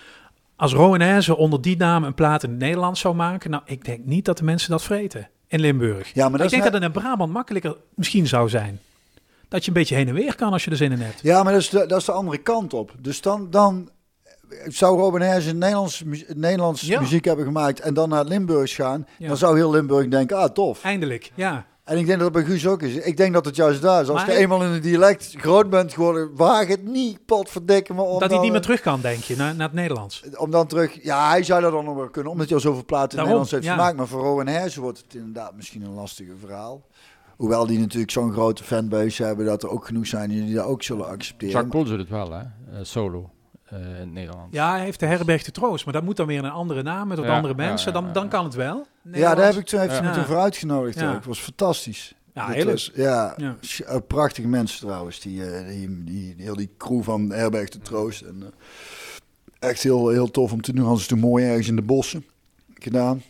als 0.55 0.73
Rowanese 0.73 1.37
onder 1.37 1.61
die 1.61 1.77
naam 1.77 2.03
een 2.03 2.13
plaat 2.13 2.43
in 2.43 2.49
het 2.49 2.59
Nederlands 2.59 2.99
zou 2.99 3.15
maken, 3.15 3.49
nou, 3.49 3.63
ik 3.65 3.85
denk 3.85 4.05
niet 4.05 4.25
dat 4.25 4.37
de 4.37 4.43
mensen 4.43 4.71
dat 4.71 4.83
vreten 4.83 5.29
in 5.47 5.59
Limburg. 5.59 6.13
Ja, 6.13 6.29
maar 6.29 6.41
ik 6.41 6.49
denk 6.49 6.63
net- 6.63 6.71
dat 6.71 6.81
het 6.81 6.95
in 6.95 7.01
Brabant 7.01 7.33
makkelijker 7.33 7.75
misschien 7.95 8.27
zou 8.27 8.49
zijn. 8.49 8.79
Dat 9.47 9.61
je 9.63 9.67
een 9.67 9.73
beetje 9.77 9.95
heen 9.95 10.07
en 10.07 10.13
weer 10.13 10.35
kan 10.35 10.51
als 10.51 10.63
je 10.65 10.71
er 10.71 10.77
zin 10.77 10.91
in 10.91 10.99
hebt. 11.01 11.19
Ja, 11.21 11.43
maar 11.43 11.53
dat 11.53 11.61
is 11.61 11.69
de, 11.69 11.85
dat 11.85 11.99
is 11.99 12.05
de 12.05 12.11
andere 12.11 12.37
kant 12.37 12.73
op. 12.73 12.91
Dus 12.99 13.21
dan, 13.21 13.47
dan 13.49 13.89
zou 14.65 14.97
Robin 14.99 15.19
Nederlands, 15.57 16.03
mu- 16.03 16.25
Nederlands 16.35 16.81
Ja. 16.81 16.99
muziek 16.99 17.25
hebben 17.25 17.45
gemaakt 17.45 17.79
en 17.79 17.93
dan 17.93 18.09
naar 18.09 18.25
Limburg 18.25 18.75
gaan. 18.75 19.07
Ja. 19.17 19.27
Dan 19.27 19.37
zou 19.37 19.55
heel 19.55 19.71
Limburg 19.71 20.07
denken: 20.07 20.37
ah, 20.37 20.49
tof. 20.49 20.83
Eindelijk, 20.83 21.31
ja. 21.35 21.65
En 21.87 21.97
ik 21.97 22.05
denk 22.05 22.19
dat 22.19 22.33
het 22.33 22.43
bij 22.43 22.45
Guus 22.45 22.67
ook 22.67 22.81
is. 22.81 22.95
Ik 22.95 23.17
denk 23.17 23.33
dat 23.33 23.45
het 23.45 23.55
juist 23.55 23.81
daar 23.81 24.01
is. 24.01 24.09
Als 24.09 24.25
Maar 24.25 24.31
je 24.31 24.37
eenmaal 24.37 24.63
in 24.63 24.71
een 24.71 24.81
dialect 24.81 25.33
groot 25.37 25.69
bent 25.69 25.93
geworden, 25.93 26.35
waag 26.35 26.67
het 26.67 26.83
niet, 26.83 27.25
potverdikken 27.25 27.95
me. 27.95 28.01
Om 28.01 28.19
Dat 28.19 28.29
hij 28.29 28.39
niet 28.39 28.51
meer 28.51 28.61
terug 28.61 28.81
kan, 28.81 29.01
denk 29.01 29.23
je, 29.23 29.35
naar, 29.35 29.55
naar 29.55 29.67
het 29.67 29.75
Nederlands. 29.75 30.23
Om 30.37 30.51
dan 30.51 30.67
terug... 30.67 31.03
Ja, 31.03 31.29
hij 31.29 31.43
zou 31.43 31.61
dat 31.61 31.71
dan 31.71 31.85
nog 31.85 31.95
wel 31.95 32.09
kunnen, 32.09 32.31
omdat 32.31 32.47
hij 32.47 32.55
al 32.55 32.61
zoveel 32.61 32.85
platen 32.85 33.09
in 33.09 33.15
Daarom, 33.15 33.33
Nederlands 33.33 33.51
heeft 33.51 33.63
ja. 33.63 33.73
gemaakt. 33.73 33.97
Maar 33.97 34.07
voor 34.07 34.21
Rowan 34.21 34.47
Hersen 34.47 34.81
wordt 34.81 34.97
het 34.97 35.13
inderdaad 35.13 35.55
misschien 35.55 35.81
een 35.81 35.93
lastige 35.93 36.33
verhaal. 36.39 36.85
Hoewel 37.35 37.65
die 37.65 37.79
natuurlijk 37.79 38.11
zo'n 38.11 38.31
grote 38.31 38.63
fanbase 38.63 39.23
hebben, 39.23 39.45
dat 39.45 39.63
er 39.63 39.69
ook 39.69 39.85
genoeg 39.85 40.07
zijn 40.07 40.29
die 40.29 40.55
dat 40.55 40.65
ook 40.65 40.83
zullen 40.83 41.07
accepteren. 41.07 41.61
Jacques 41.61 41.87
doet 41.87 41.99
het 41.99 42.09
wel, 42.09 42.31
hè? 42.31 42.39
Eh, 42.39 42.79
solo 42.81 43.29
eh, 43.67 43.99
in 44.01 44.13
Nederlands. 44.13 44.53
Ja, 44.55 44.71
hij 44.71 44.83
heeft 44.83 44.99
de 44.99 45.05
herberg 45.05 45.43
de 45.43 45.51
troost, 45.51 45.85
maar 45.85 45.93
dat 45.93 46.03
moet 46.03 46.17
dan 46.17 46.27
weer 46.27 46.43
een 46.43 46.49
andere 46.49 46.83
naam 46.83 47.07
met 47.07 47.17
wat 47.17 47.27
Ja, 47.27 47.35
andere 47.35 47.55
mensen. 47.55 47.87
ja, 47.87 47.99
Dan, 47.99 48.07
ja. 48.07 48.13
dan 48.13 48.29
kan 48.29 48.43
het 48.43 48.53
wel. 48.55 48.85
ja, 49.11 49.35
daar 49.35 49.45
heb 49.45 49.55
ik 49.55 49.65
toen 49.65 49.79
heeft 49.79 50.01
me 50.01 50.11
toen 50.11 50.25
voor 50.25 50.37
uitgenodigd. 50.39 50.99
Ja. 50.99 51.09
ook. 51.09 51.15
Het 51.15 51.25
was 51.25 51.39
fantastisch. 51.39 52.15
Ja, 52.33 52.47
heel 52.47 52.65
was- 52.65 52.91
ja, 52.95 53.35
eh, 53.37 53.95
prachtige 54.07 54.47
mensen 54.47 54.79
trouwens. 54.79 55.19
Die, 55.19 55.45
eh, 55.51 55.67
die, 55.67 56.03
die, 56.03 56.33
heel 56.37 56.55
die 56.55 56.69
crew 56.77 57.03
van 57.03 57.31
Herberg 57.31 57.69
de 57.69 57.79
Troost. 57.79 58.21
En, 58.21 58.43
eh, 58.43 59.69
echt 59.69 59.83
heel, 59.83 60.09
heel 60.09 60.31
tof 60.31 60.51
om 60.51 60.61
te 60.61 60.73
doen. 60.73 60.83
Hadden 60.83 61.01
ze 61.01 61.07
toen 61.07 61.19
mooi 61.19 61.45
ergens 61.45 61.67
in 61.67 61.75
de 61.75 61.81
bossen 61.81 62.25
gedaan. 62.73 63.23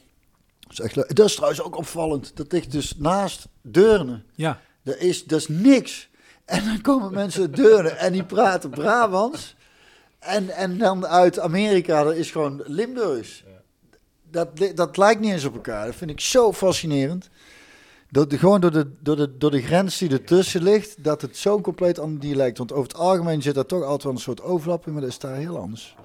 Dat 0.60 0.72
is, 0.72 0.80
echt 0.80 0.96
leuk. 0.96 1.16
dat 1.16 1.26
is 1.26 1.34
trouwens 1.36 1.62
ook 1.62 1.78
opvallend. 1.78 2.36
Dat 2.38 2.52
ligt 2.52 2.72
dus 2.72 2.98
naast 2.98 3.48
Deurne. 3.62 4.22
Ja, 4.36 4.60
Dat 4.84 4.98
is, 4.98 5.26
dat 5.26 5.40
is 5.40 5.48
niks. 5.48 6.10
En 6.46 6.66
dan 6.66 6.82
komen 6.82 7.14
mensen 7.14 7.52
Deurne 7.52 7.90
en 7.90 8.12
die 8.12 8.24
praten 8.24 8.70
Brabants. 8.70 9.56
En, 10.28 10.50
en 10.50 10.78
dan 10.78 11.08
uit 11.08 11.40
Amerika, 11.40 12.04
dat 12.04 12.16
is 12.16 12.32
gewoon 12.32 12.62
Limburgs. 12.66 13.44
Dat, 14.32 14.50
dat 14.76 14.98
lijkt 14.98 15.22
niet 15.22 15.32
eens 15.32 15.46
op 15.46 15.54
elkaar. 15.54 15.86
Dat 15.86 15.96
vind 15.96 16.12
ik 16.12 16.20
zo 16.20 16.54
fascinerend. 16.54 17.30
Dat 18.10 18.30
de, 18.30 18.38
gewoon 18.38 18.62
door 18.62 18.72
de, 18.72 18.92
door, 19.02 19.16
de, 19.16 19.38
door 19.38 19.52
de 19.52 19.62
grens 19.62 19.98
die 19.98 20.10
ertussen 20.10 20.64
ligt, 20.64 21.04
dat 21.04 21.22
het 21.22 21.38
zo 21.38 21.62
compleet 21.62 22.00
ander 22.00 22.20
dialect. 22.20 22.58
Want 22.58 22.72
over 22.72 22.88
het 22.88 22.98
algemeen 22.98 23.42
zit 23.42 23.56
daar 23.56 23.66
toch 23.66 23.84
altijd 23.84 24.04
wel 24.04 24.12
een 24.12 24.20
soort 24.20 24.42
overlap 24.42 24.88
in, 24.88 24.94
maar 24.94 25.02
dat 25.02 25.10
is 25.12 25.20
daar 25.20 25.36
heel 25.36 25.58
anders. 25.58 25.96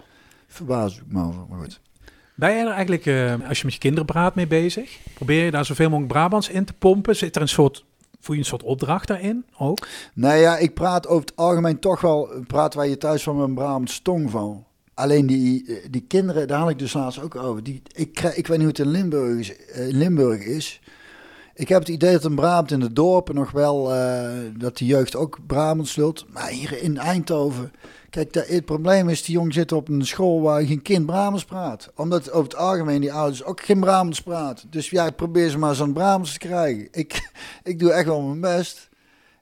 Verbaas 0.47 0.97
ik 0.97 1.03
me 1.07 1.23
over, 1.25 1.43
maar 1.49 1.59
goed. 1.59 1.81
Ben 2.35 2.51
jij 2.51 2.61
er 2.61 2.71
eigenlijk, 2.71 3.07
eh, 3.07 3.49
als 3.49 3.59
je 3.59 3.65
met 3.65 3.75
je 3.75 3.81
kinderen 3.81 4.07
praat, 4.07 4.35
mee 4.35 4.47
bezig? 4.47 4.99
Probeer 5.15 5.45
je 5.45 5.51
daar 5.51 5.65
zoveel 5.65 5.89
mogelijk 5.89 6.13
Brabants 6.13 6.49
in 6.49 6.65
te 6.65 6.73
pompen? 6.73 7.17
Zit 7.17 7.37
er 7.37 7.43
een 7.43 7.49
soort, 7.49 7.85
voel 8.23 8.35
je 8.35 8.41
een 8.43 8.47
soort 8.49 8.63
opdracht 8.63 9.09
daarin 9.09 9.45
ook? 9.59 9.87
Nou 10.15 10.37
ja, 10.39 10.57
ik 10.59 10.75
praat 10.75 11.07
over 11.07 11.21
het 11.27 11.37
algemeen 11.37 11.79
toch 11.79 12.01
wel, 12.01 12.29
praten 12.47 12.79
wij 12.79 12.89
hier 12.89 12.99
thuis 12.99 13.23
van 13.23 13.37
mijn 13.37 13.55
Brabants 13.55 14.01
tongval. 14.01 14.67
Alleen 14.95 15.27
die, 15.27 15.81
die 15.91 16.05
kinderen, 16.09 16.49
daar 16.49 16.59
had 16.61 16.71
ik 16.71 16.79
dus 16.79 16.93
laatst 16.93 17.23
ook 17.23 17.37
over. 17.37 17.63
Die, 17.63 17.83
ik, 17.95 18.21
ik 18.21 18.47
weet 18.47 18.59
niet 18.59 18.59
hoe 18.59 18.67
het 18.67 18.79
in 18.79 18.89
Limburg 18.91 19.39
is. 19.39 19.57
eh, 19.67 19.93
Limburg 19.93 20.45
is. 20.45 20.81
Ik 21.55 21.69
heb 21.69 21.79
het 21.79 21.89
idee 21.89 22.13
dat 22.13 22.25
een 22.25 22.35
Brabant 22.35 22.71
in 22.71 22.81
de 22.81 22.93
dorpen 22.93 23.35
nog 23.35 23.51
wel, 23.51 23.95
eh, 23.95 24.31
dat 24.59 24.79
de 24.79 24.87
jeugd 24.87 25.17
ook 25.17 25.39
Brabants 25.47 25.97
lult. 25.97 26.25
Maar 26.33 26.49
hier 26.49 26.83
in 26.83 26.99
Eindhoven, 26.99 27.73
kijk, 28.12 28.35
het 28.35 28.64
probleem 28.64 29.09
is, 29.09 29.22
die 29.22 29.35
jong 29.35 29.55
zit 29.55 29.72
op 29.72 29.88
een 29.88 30.07
school 30.07 30.40
waar 30.40 30.62
geen 30.62 30.83
kind 30.83 31.07
Brabants 31.07 31.44
praat. 31.44 31.90
Omdat 31.94 32.31
over 32.31 32.51
het 32.51 32.57
algemeen 32.57 33.01
die 33.01 33.12
ouders 33.12 33.44
ook 33.44 33.61
geen 33.61 33.81
Brabants 33.81 34.22
praten. 34.22 34.70
Dus 34.70 34.90
ja, 34.90 35.07
ik 35.07 35.16
probeer 35.16 35.48
ze 35.48 35.59
maar 35.59 35.75
zo'n 35.75 35.92
Brabants 35.92 36.33
te 36.33 36.38
krijgen. 36.38 36.88
Ik, 36.90 37.31
ik 37.62 37.79
doe 37.79 37.92
echt 37.92 38.07
wel 38.07 38.20
mijn 38.20 38.57
best. 38.57 38.88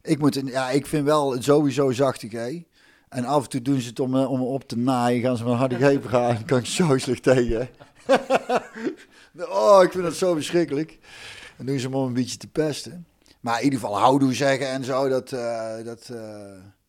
Ik, 0.02 0.18
moet, 0.18 0.42
ja, 0.44 0.70
ik 0.70 0.86
vind 0.86 1.04
wel 1.04 1.42
sowieso 1.42 1.90
zachtig, 1.90 2.32
hè. 2.32 2.64
En 3.08 3.24
af 3.24 3.42
en 3.42 3.48
toe 3.48 3.62
doen 3.62 3.80
ze 3.80 3.88
het 3.88 4.00
om, 4.00 4.16
eh, 4.16 4.30
om 4.30 4.40
op 4.40 4.68
te 4.68 4.78
naaien. 4.78 5.22
Gaan 5.22 5.36
ze 5.36 5.44
van 5.44 5.56
harde 5.56 5.76
greep 5.76 6.06
gaan. 6.06 6.34
Dan 6.34 6.44
kan 6.44 6.58
ik 6.58 6.66
zo 6.66 6.98
slecht 6.98 7.22
tegen. 7.22 7.68
oh, 9.62 9.82
ik 9.82 9.92
vind 9.92 10.04
dat 10.04 10.14
zo 10.14 10.34
verschrikkelijk. 10.34 10.98
Dan 11.56 11.66
doen 11.66 11.78
ze 11.78 11.88
me 11.88 11.96
om 11.96 12.06
een 12.06 12.12
beetje 12.12 12.36
te 12.36 12.48
pesten. 12.48 13.06
Maar 13.40 13.58
in 13.58 13.64
ieder 13.64 13.78
geval 13.80 13.98
houdoe 13.98 14.34
zeggen 14.34 14.68
en 14.68 14.84
zo. 14.84 15.08
Dat, 15.08 15.32
eh, 15.32 15.84
dat, 15.84 16.08
eh, 16.12 16.79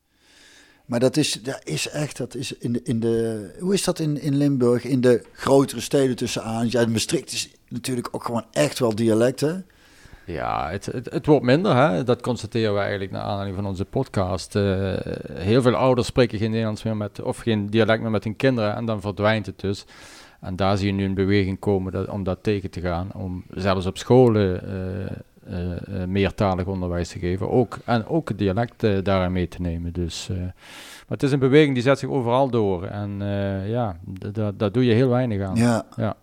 maar 0.91 0.99
dat 0.99 1.17
is, 1.17 1.31
dat 1.31 1.61
is 1.63 1.89
echt, 1.89 2.17
dat 2.17 2.35
is 2.35 2.57
in 2.57 2.73
de, 2.73 2.81
in 2.83 2.99
de, 2.99 3.55
hoe 3.59 3.73
is 3.73 3.83
dat 3.83 3.99
in, 3.99 4.21
in 4.21 4.37
Limburg? 4.37 4.83
In 4.83 5.01
de 5.01 5.23
grotere 5.33 5.81
steden 5.81 6.15
tussenaan. 6.15 6.69
Ja, 6.69 6.85
Maastricht 6.85 7.31
is 7.31 7.49
natuurlijk 7.67 8.07
ook 8.11 8.23
gewoon 8.23 8.45
echt 8.51 8.79
wel 8.79 8.95
dialecten. 8.95 9.65
Ja, 10.25 10.69
het, 10.69 10.85
het, 10.85 11.09
het 11.11 11.25
wordt 11.25 11.45
minder, 11.45 11.75
hè? 11.75 12.03
dat 12.03 12.21
constateren 12.21 12.73
we 12.73 12.79
eigenlijk 12.79 13.11
naar 13.11 13.21
aanleiding 13.21 13.55
van 13.55 13.65
onze 13.65 13.85
podcast. 13.85 14.55
Eh, 14.55 14.93
heel 15.33 15.61
veel 15.61 15.75
ouders 15.75 16.07
spreken 16.07 16.37
geen 16.37 16.51
Nederlands 16.51 16.83
meer 16.83 16.97
met, 16.97 17.21
of 17.21 17.37
geen 17.37 17.69
dialect 17.69 18.01
meer 18.01 18.11
met 18.11 18.23
hun 18.23 18.35
kinderen 18.35 18.75
en 18.75 18.85
dan 18.85 19.01
verdwijnt 19.01 19.45
het 19.45 19.59
dus. 19.59 19.85
En 20.41 20.55
daar 20.55 20.77
zie 20.77 20.87
je 20.87 20.93
nu 20.93 21.05
een 21.05 21.13
beweging 21.13 21.59
komen 21.59 21.91
dat, 21.91 22.07
om 22.07 22.23
dat 22.23 22.43
tegen 22.43 22.69
te 22.69 22.81
gaan, 22.81 23.09
om 23.13 23.43
zelfs 23.49 23.85
op 23.85 23.97
scholen 23.97 24.67
eh, 24.67 25.15
meertalig 26.07 26.65
onderwijs 26.65 27.09
te 27.09 27.19
geven, 27.19 27.49
ook, 27.49 27.77
en 27.85 28.07
ook 28.07 28.29
het 28.29 28.37
dialect 28.37 28.83
eh, 28.83 28.97
daarin 29.03 29.31
mee 29.31 29.47
te 29.47 29.61
nemen. 29.61 29.93
Dus, 29.93 30.29
eh, 30.29 30.37
maar 30.37 30.53
het 31.07 31.23
is 31.23 31.31
een 31.31 31.39
beweging 31.39 31.73
die 31.73 31.83
zet 31.83 31.99
zich 31.99 32.09
overal 32.09 32.49
door 32.49 32.85
en 32.85 33.21
eh, 33.21 33.69
ja, 33.69 33.97
daar 34.55 34.71
doe 34.71 34.85
je 34.85 34.93
heel 34.93 35.09
weinig 35.09 35.41
aan. 35.41 35.55
Ja. 35.55 35.85
Ja. 35.95 36.15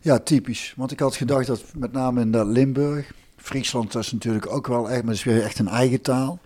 Ja, 0.00 0.18
typisch. 0.18 0.74
Want 0.76 0.90
ik 0.90 1.00
had 1.00 1.16
gedacht 1.16 1.46
dat 1.46 1.64
met 1.74 1.92
name 1.92 2.20
in 2.20 2.30
dat 2.30 2.46
Limburg, 2.46 3.12
Friesland, 3.36 3.92
dat 3.92 4.02
is 4.02 4.12
natuurlijk 4.12 4.50
ook 4.50 4.66
wel 4.66 4.90
echt, 4.90 5.02
maar 5.02 5.14
dat 5.14 5.14
is 5.14 5.24
weer 5.24 5.42
echt 5.42 5.58
een 5.58 5.68
eigen 5.68 6.00
taal. 6.00 6.38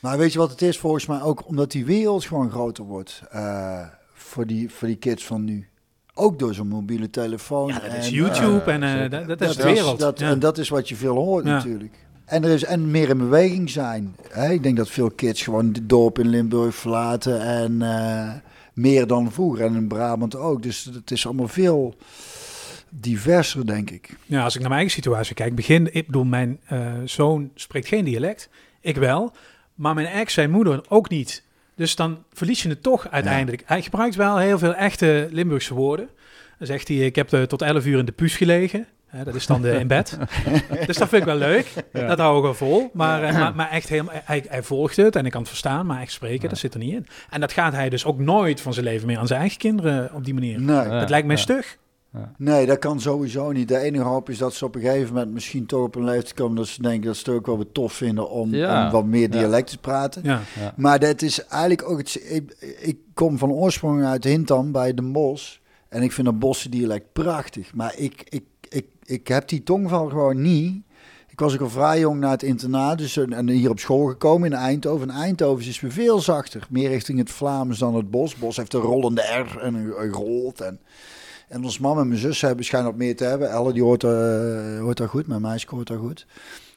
Maar 0.00 0.18
weet 0.18 0.32
je 0.32 0.38
wat 0.38 0.50
het 0.50 0.62
is 0.62 0.78
volgens 0.78 1.06
mij 1.06 1.22
ook? 1.22 1.48
Omdat 1.48 1.70
die 1.70 1.84
wereld 1.84 2.24
gewoon 2.24 2.50
groter 2.50 2.84
wordt 2.84 3.22
eh, 3.30 3.86
voor, 4.12 4.46
die, 4.46 4.70
voor 4.70 4.88
die 4.88 4.96
kids 4.96 5.26
van 5.26 5.44
nu. 5.44 5.69
Ook 6.14 6.38
door 6.38 6.54
zo'n 6.54 6.68
mobiele 6.68 7.10
telefoon. 7.10 7.68
Ja, 7.68 7.78
dat 7.78 7.92
is 7.92 8.06
en, 8.06 8.12
YouTube 8.12 8.70
eh, 8.70 8.74
en 8.74 8.82
eh, 8.82 9.10
dat, 9.10 9.38
dat 9.38 9.50
is 9.50 9.56
de 9.56 9.62
wereld. 9.62 9.98
dat. 9.98 10.20
En 10.20 10.38
dat 10.38 10.58
is 10.58 10.68
wat 10.68 10.88
je 10.88 10.96
veel 10.96 11.16
hoort 11.16 11.44
natuurlijk. 11.44 11.94
En 12.24 12.44
er 12.44 12.50
is 12.50 12.64
en 12.64 12.90
meer 12.90 13.08
in 13.08 13.18
beweging 13.18 13.70
zijn. 13.70 14.16
Hè? 14.28 14.50
Ik 14.50 14.62
denk 14.62 14.76
dat 14.76 14.90
veel 14.90 15.10
kids 15.10 15.42
gewoon 15.42 15.66
het 15.66 15.88
dorp 15.88 16.18
in 16.18 16.28
Limburg 16.28 16.74
verlaten 16.74 17.40
en 17.40 17.82
eh, 17.82 18.32
meer 18.72 19.06
dan 19.06 19.32
vroeger. 19.32 19.64
En 19.64 19.74
in 19.74 19.88
Brabant 19.88 20.36
ook. 20.36 20.62
Dus 20.62 20.84
het 20.84 21.10
is 21.10 21.26
allemaal 21.26 21.48
veel 21.48 21.94
diverser, 22.88 23.66
denk 23.66 23.90
ik. 23.90 24.16
Ja, 24.26 24.44
als 24.44 24.54
ik 24.54 24.60
naar 24.60 24.68
mijn 24.68 24.80
eigen 24.80 25.02
situatie 25.02 25.34
kijk, 25.34 25.54
begin, 25.54 25.94
ik 25.94 26.06
bedoel, 26.06 26.24
mijn 26.24 26.60
zoon 27.04 27.50
spreekt 27.54 27.88
geen 27.88 28.04
dialect, 28.04 28.48
ik 28.80 28.96
wel, 28.96 29.32
maar 29.74 29.94
mijn 29.94 30.06
ex, 30.06 30.34
zijn 30.34 30.50
moeder 30.50 30.84
ook 30.88 31.08
niet. 31.08 31.42
Dus 31.80 31.96
dan 31.96 32.24
verlies 32.32 32.62
je 32.62 32.68
het 32.68 32.82
toch 32.82 33.10
uiteindelijk. 33.10 33.62
Hij 33.66 33.82
gebruikt 33.82 34.14
wel 34.14 34.38
heel 34.38 34.58
veel 34.58 34.74
echte 34.74 35.28
Limburgse 35.30 35.74
woorden. 35.74 36.08
Dan 36.58 36.66
zegt 36.66 36.88
hij, 36.88 36.96
ik 36.96 37.16
heb 37.16 37.28
tot 37.28 37.62
11 37.62 37.86
uur 37.86 37.98
in 37.98 38.04
de 38.04 38.12
puus 38.12 38.36
gelegen. 38.36 38.86
Hè, 39.06 39.24
dat 39.24 39.34
is 39.34 39.46
dan 39.46 39.62
de, 39.62 39.70
in 39.70 39.86
bed. 39.86 40.18
dus 40.86 40.96
dat 40.96 41.08
vind 41.08 41.12
ik 41.22 41.24
wel 41.24 41.36
leuk. 41.36 41.72
Ja. 41.92 42.06
Dat 42.06 42.18
hou 42.18 42.36
ik 42.36 42.42
wel 42.42 42.54
vol. 42.54 42.90
Maar, 42.92 43.22
eh, 43.22 43.38
maar, 43.38 43.54
maar 43.54 43.70
echt 43.70 43.88
helemaal, 43.88 44.14
hij, 44.24 44.44
hij 44.48 44.62
volgt 44.62 44.96
het 44.96 45.16
en 45.16 45.24
ik 45.24 45.30
kan 45.30 45.40
het 45.40 45.48
verstaan, 45.50 45.86
maar 45.86 46.00
echt 46.00 46.12
spreken, 46.12 46.42
Ja. 46.42 46.48
dat 46.48 46.58
zit 46.58 46.74
er 46.74 46.80
niet 46.80 46.94
in. 46.94 47.06
En 47.30 47.40
dat 47.40 47.52
gaat 47.52 47.72
hij 47.72 47.88
dus 47.88 48.04
ook 48.04 48.18
nooit 48.18 48.60
van 48.60 48.72
zijn 48.72 48.84
leven 48.84 49.06
meer 49.06 49.18
aan 49.18 49.26
zijn 49.26 49.40
eigen 49.40 49.58
kinderen 49.58 50.14
op 50.14 50.24
die 50.24 50.34
manier. 50.34 50.60
Nee. 50.60 50.76
Ja. 50.76 51.00
Dat 51.00 51.10
lijkt 51.10 51.26
mij 51.26 51.36
ja. 52.12 52.32
Nee, 52.38 52.66
dat 52.66 52.78
kan 52.78 53.00
sowieso 53.00 53.52
niet. 53.52 53.68
De 53.68 53.78
enige 53.78 54.04
hoop 54.04 54.30
is 54.30 54.38
dat 54.38 54.54
ze 54.54 54.64
op 54.64 54.74
een 54.74 54.80
gegeven 54.80 55.14
moment 55.14 55.32
misschien 55.32 55.66
toch 55.66 55.82
op 55.84 55.94
een 55.94 56.04
leeftijd 56.04 56.34
komen 56.34 56.56
dat 56.56 56.66
ze 56.66 56.82
denken 56.82 57.06
dat 57.06 57.16
ze 57.16 57.22
het 57.30 57.38
ook 57.38 57.46
wel 57.46 57.56
weer 57.56 57.72
tof 57.72 57.92
vinden 57.92 58.30
om, 58.30 58.54
Ja. 58.54 58.84
om 58.86 58.92
wat 58.92 59.04
meer 59.04 59.20
Ja. 59.32 59.38
dialect 59.38 59.70
te 59.70 59.78
praten. 59.78 60.22
Ja. 60.24 60.40
Ja. 60.60 60.74
Maar 60.76 60.98
dat 60.98 61.22
is 61.22 61.44
eigenlijk 61.46 61.88
ook 61.90 61.98
het. 61.98 62.20
Ik, 62.28 62.56
ik 62.80 62.98
kom 63.14 63.38
van 63.38 63.50
oorsprong 63.52 64.04
uit 64.04 64.24
Hintam 64.24 64.72
bij 64.72 64.94
Den 64.94 65.12
Bosch. 65.12 65.56
En 65.88 66.02
ik 66.02 66.12
vind 66.12 66.26
dat 66.26 66.38
Bosse 66.38 66.68
dialect 66.68 67.12
prachtig. 67.12 67.74
Maar 67.74 67.94
ik, 67.96 68.24
ik, 68.28 68.44
ik, 68.68 68.86
ik 69.04 69.28
heb 69.28 69.48
die 69.48 69.62
tongval 69.62 70.08
gewoon 70.08 70.42
niet. 70.42 70.82
Ik 71.28 71.40
was 71.40 71.54
ook 71.54 71.60
al 71.60 71.70
vrij 71.70 71.98
jong 72.00 72.20
naar 72.20 72.30
het 72.30 72.42
internaat. 72.42 72.98
Dus, 72.98 73.16
en 73.16 73.48
hier 73.48 73.70
op 73.70 73.78
school 73.78 74.06
gekomen 74.06 74.50
in 74.52 74.58
Eindhoven. 74.58 75.10
En 75.10 75.16
Eindhoven 75.16 75.66
is 75.66 75.80
weer 75.80 75.92
veel 75.92 76.18
zachter. 76.20 76.66
Meer 76.70 76.88
richting 76.88 77.18
het 77.18 77.30
Vlaams 77.30 77.78
dan 77.78 77.94
het 77.94 78.10
Bos. 78.10 78.34
Bos 78.34 78.56
heeft 78.56 78.74
een 78.74 78.80
rollende 78.80 79.22
R 79.22 79.58
en 79.58 79.74
een, 79.74 79.92
een 80.02 80.12
rolt. 80.12 80.60
En, 80.60 80.80
en 81.50 81.64
ons 81.64 81.78
mam 81.78 81.98
en 81.98 82.08
mijn 82.08 82.20
zus 82.20 82.40
hebben 82.40 82.64
schijnen 82.64 82.88
wat 82.90 82.98
meer 82.98 83.16
te 83.16 83.24
hebben. 83.24 83.50
Elle 83.50 83.72
die 83.72 83.82
hoort, 83.82 84.04
eh, 84.04 84.80
hoort 84.80 84.96
daar 84.96 85.08
goed. 85.08 85.26
Mijn 85.26 85.40
meisje 85.40 85.66
hoort 85.70 85.86
daar 85.88 85.98
goed. 85.98 86.26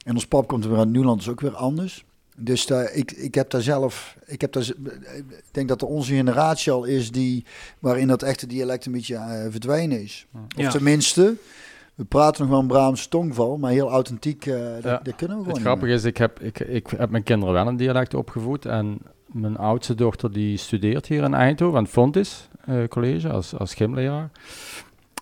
En 0.04 0.14
ons 0.14 0.26
pap 0.26 0.46
komt 0.46 0.64
er 0.64 0.70
weer 0.70 0.78
uit 0.78 0.88
Nieuwland. 0.88 1.20
is 1.20 1.28
ook 1.28 1.40
weer 1.40 1.54
anders. 1.56 2.04
Dus 2.36 2.66
daar, 2.66 2.92
ik, 2.92 3.12
ik 3.12 3.34
heb 3.34 3.50
daar 3.50 3.62
zelf, 3.62 4.16
ik 4.26 4.40
heb 4.40 4.52
daar, 4.52 4.62
ik 5.16 5.24
denk 5.50 5.68
dat 5.68 5.80
er 5.82 5.86
onze 5.88 6.14
generatie 6.14 6.72
al 6.72 6.84
is 6.84 7.10
die, 7.10 7.44
waarin 7.78 8.08
dat 8.08 8.22
echte 8.22 8.46
dialect 8.46 8.86
een 8.86 8.92
beetje 8.92 9.14
eh, 9.16 9.46
verdwenen 9.50 10.02
is. 10.02 10.26
Of 10.34 10.40
Ja. 10.56 10.70
tenminste, 10.70 11.34
we 11.94 12.04
praten 12.04 12.40
nog 12.42 12.50
wel 12.50 12.60
een 12.60 12.66
Braamse 12.66 13.08
tongval, 13.08 13.56
maar 13.56 13.70
heel 13.70 13.90
authentiek, 13.90 14.46
eh 14.46 14.54
dat, 14.74 14.82
Ja. 14.82 15.00
dat 15.02 15.14
kunnen 15.16 15.36
we 15.36 15.42
gewoon 15.42 15.58
Het 15.58 15.66
grappige 15.66 15.92
is, 15.92 16.04
ik 16.04 16.16
heb, 16.16 16.40
ik, 16.40 16.60
ik 16.60 16.86
heb 16.96 17.10
mijn 17.10 17.22
kinderen 17.22 17.54
wel 17.54 17.66
een 17.66 17.76
dialect 17.76 18.14
opgevoed. 18.14 18.66
En 18.66 18.98
mijn 19.34 19.56
oudste 19.56 19.94
dochter 19.94 20.32
die 20.32 20.56
studeert 20.56 21.06
hier 21.06 21.22
in 21.22 21.34
Eindhoven 21.34 21.76
aan 21.76 21.82
het 21.82 21.92
Fontis 21.92 22.48
eh, 22.64 22.76
College 22.88 23.30
als, 23.30 23.54
als 23.58 23.74
gymleraar. 23.74 24.30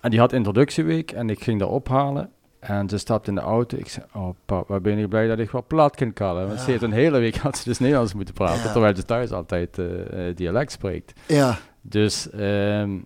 En 0.00 0.10
die 0.10 0.18
had 0.20 0.32
introductieweek 0.32 1.10
en 1.10 1.30
ik 1.30 1.42
ging 1.42 1.58
daar 1.58 1.68
ophalen. 1.68 2.30
En 2.60 2.88
ze 2.88 2.98
stapte 2.98 3.28
in 3.28 3.34
de 3.34 3.40
auto. 3.40 3.76
Ik 3.76 3.88
zei, 3.88 4.06
oh 4.14 4.28
pap, 4.46 4.68
waar 4.68 4.80
ben 4.80 4.98
ik 4.98 5.08
blij 5.08 5.26
dat 5.26 5.38
ik 5.38 5.50
wat 5.50 5.66
plat 5.66 5.96
kan 5.96 6.12
kallen. 6.12 6.46
Want 6.46 6.58
Ja. 6.58 6.64
ze 6.64 6.70
heeft 6.70 6.82
een 6.82 6.92
hele 6.92 7.18
week 7.18 7.36
had 7.36 7.56
ze 7.58 7.64
dus 7.64 7.78
Nederlands 7.78 8.14
moeten 8.14 8.34
praten. 8.34 8.62
Ja. 8.64 8.72
Terwijl 8.72 8.96
ze 8.96 9.04
thuis 9.04 9.30
altijd 9.30 9.78
eh, 9.78 10.28
eh, 10.28 10.36
dialect 10.36 10.72
spreekt. 10.72 11.12
Ja, 11.28 11.58
Dus 11.80 12.30
ehm, 12.30 12.98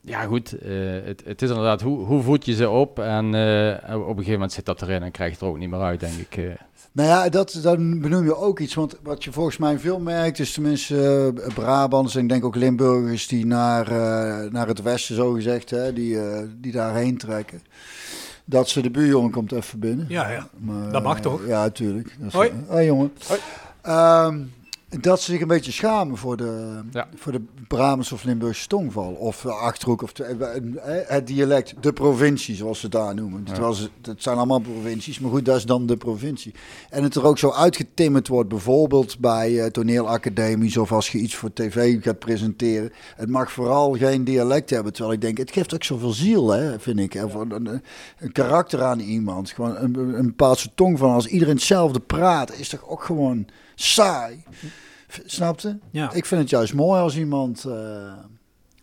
ja, 0.00 0.22
goed. 0.22 0.52
eh, 0.52 0.70
het, 1.04 1.22
het 1.24 1.42
is 1.42 1.48
inderdaad, 1.48 1.80
hoe, 1.80 1.98
hoe 2.04 2.22
voed 2.22 2.44
je 2.44 2.54
ze 2.54 2.68
op? 2.68 2.98
En 2.98 3.34
eh, 3.34 3.94
op 3.94 4.08
een 4.08 4.14
gegeven 4.14 4.32
moment 4.32 4.52
zit 4.52 4.64
dat 4.64 4.82
erin 4.82 5.02
en 5.02 5.10
krijg 5.10 5.30
je 5.30 5.36
het 5.36 5.44
er 5.44 5.50
ook 5.50 5.58
niet 5.58 5.70
meer 5.70 5.80
uit, 5.80 6.00
denk 6.00 6.14
ik. 6.14 6.36
eh. 6.36 6.44
Nou 6.92 7.08
ja, 7.08 7.28
dat, 7.28 7.58
dan 7.62 8.00
benoem 8.00 8.24
je 8.24 8.36
ook 8.36 8.58
iets. 8.58 8.74
Want 8.74 8.96
wat 9.02 9.24
je 9.24 9.32
volgens 9.32 9.56
mij 9.56 9.78
veel 9.78 10.00
merkt, 10.00 10.38
is 10.38 10.52
tenminste 10.52 11.32
uh, 11.36 11.54
Brabants 11.54 12.14
en 12.14 12.22
ik 12.22 12.28
denk 12.28 12.44
ook 12.44 12.54
Limburgers 12.56 13.26
die 13.26 13.46
naar, 13.46 13.88
uh, 13.92 14.50
naar 14.52 14.66
het 14.66 14.82
westen, 14.82 15.14
zo 15.14 15.30
gezegd, 15.32 15.70
hè, 15.70 15.92
die, 15.92 16.14
uh, 16.14 16.38
die 16.60 16.72
daarheen 16.72 17.18
trekken. 17.18 17.62
Dat 18.44 18.68
ze 18.68 18.82
de 18.82 18.90
buurjongen 18.90 19.30
komt 19.30 19.52
even 19.52 19.78
binnen. 19.78 20.06
Ja, 20.08 20.30
ja. 20.30 20.48
Maar, 20.58 20.92
dat 20.92 21.02
mag 21.02 21.20
toch? 21.20 21.46
Ja, 21.46 21.62
natuurlijk. 21.62 22.14
Dat 22.18 22.26
is, 22.26 22.32
Hoi. 22.32 22.50
Hoi, 22.66 22.84
jongen. 22.86 23.12
Hoi. 23.26 23.40
Um, 24.26 24.52
dat 25.00 25.20
ze 25.20 25.30
zich 25.30 25.40
een 25.40 25.48
beetje 25.48 25.72
schamen 25.72 26.16
voor 26.16 26.36
de, 26.36 26.80
ja. 26.90 27.08
voor 27.14 27.32
de 27.32 27.42
Brabants 27.68 28.12
of 28.12 28.24
Limburgse 28.24 28.66
tongval. 28.66 29.12
Of 29.12 29.46
Achterhoek, 29.46 30.02
of 30.02 30.12
de, 30.12 31.04
het 31.06 31.26
dialect, 31.26 31.74
de 31.80 31.92
provincie, 31.92 32.54
zoals 32.54 32.80
ze 32.80 32.88
daar 32.88 33.14
noemen. 33.14 33.42
Ja. 33.44 33.52
Terwijl 33.52 33.74
ze, 33.74 33.88
het 34.02 34.22
zijn 34.22 34.36
allemaal 34.36 34.60
provincies, 34.60 35.18
maar 35.18 35.30
goed, 35.30 35.44
dat 35.44 35.56
is 35.56 35.64
dan 35.64 35.86
de 35.86 35.96
provincie. 35.96 36.54
En 36.90 37.02
het 37.02 37.14
er 37.14 37.26
ook 37.26 37.38
zo 37.38 37.50
uitgetimmerd 37.50 38.28
wordt, 38.28 38.48
bijvoorbeeld 38.48 39.18
bij 39.18 39.50
uh, 39.50 39.64
toneelacademies 39.64 40.76
of 40.76 40.92
als 40.92 41.08
je 41.08 41.18
iets 41.18 41.34
voor 41.34 41.52
tv 41.52 42.02
gaat 42.02 42.18
presenteren. 42.18 42.92
Het 43.16 43.28
mag 43.28 43.52
vooral 43.52 43.92
geen 43.92 44.24
dialect 44.24 44.70
hebben, 44.70 44.92
terwijl 44.92 45.14
ik 45.14 45.20
denk, 45.20 45.38
het 45.38 45.52
geeft 45.52 45.74
ook 45.74 45.84
zoveel 45.84 46.12
ziel, 46.12 46.50
hè, 46.50 46.80
vind 46.80 46.98
ik. 46.98 47.12
Hè, 47.12 47.22
een, 47.22 47.54
een, 47.54 47.82
een, 48.18 48.32
karakter 48.32 48.82
aan 48.82 49.00
iemand, 49.00 49.50
gewoon 49.50 49.76
een, 49.76 49.96
een 50.18 50.34
tong 50.74 50.98
van. 50.98 51.10
Als 51.10 51.26
iedereen 51.26 51.54
hetzelfde 51.54 52.00
praat, 52.00 52.58
is 52.58 52.68
toch 52.68 52.88
ook 52.88 53.02
gewoon 53.02 53.46
saai. 53.82 54.42
Snapte? 55.24 55.78
Ja. 55.90 56.12
Ik 56.12 56.26
vind 56.26 56.40
het 56.40 56.50
juist 56.50 56.74
mooi 56.74 57.00
als 57.00 57.16
iemand, 57.16 57.64
uh, 57.68 58.12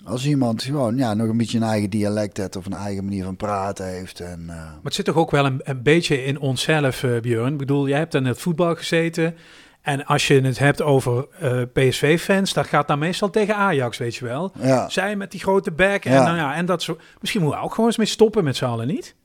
als 0.06 0.26
iemand 0.26 0.64
gewoon 0.64 0.98
ja, 0.98 1.14
nog 1.14 1.30
een 1.30 1.38
beetje 1.38 1.58
een 1.58 1.64
eigen 1.64 1.90
dialect 1.90 2.38
heeft 2.38 2.56
of 2.56 2.66
een 2.66 2.74
eigen 2.74 3.04
manier 3.04 3.24
van 3.24 3.36
praten 3.36 3.86
heeft. 3.86 4.20
En, 4.20 4.40
uh... 4.42 4.48
Maar 4.48 4.80
het 4.84 4.94
zit 4.94 5.06
toch 5.06 5.16
ook 5.16 5.32
wel 5.32 5.46
een, 5.46 5.62
een 5.64 5.84
beetje 5.84 6.24
in 6.24 6.40
onszelf, 6.40 7.04
uh, 7.04 7.20
Björn. 7.20 7.52
Ik 7.52 7.58
bedoel, 7.58 7.88
jij 7.88 7.98
hebt 7.98 8.14
in 8.14 8.26
het 8.26 8.40
voetbal 8.40 8.76
gezeten. 8.76 9.36
En 9.82 10.06
als 10.06 10.28
je 10.28 10.42
het 10.42 10.60
hebt 10.60 10.82
over 10.82 11.28
uh, 11.44 11.62
PSV-fans, 11.74 12.54
dat 12.54 12.68
gaat 12.68 12.88
dan 12.88 13.00
meestal 13.00 13.30
tegen 13.30 13.56
Ajax, 13.56 13.98
weet 13.98 14.16
je 14.16 14.26
wel. 14.26 14.52
Ja. 14.62 14.90
Zij 14.90 15.16
met 15.16 15.32
die 15.32 15.40
grote 15.40 15.72
bek 15.72 16.06
en, 16.06 16.12
Ja. 16.12 16.24
nou 16.24 16.38
ja, 16.38 16.56
en 16.56 16.66
dat 16.66 16.84
zo. 16.84 16.98
Misschien 17.20 17.42
moeten 17.42 17.60
we 17.60 17.66
ook 17.66 17.72
gewoon 17.72 17.86
eens 17.88 17.98
mee 17.98 18.08
stoppen 18.08 18.44
met 18.44 18.56
z'n 18.56 18.66
allen, 18.66 18.88
niet? 18.88 19.16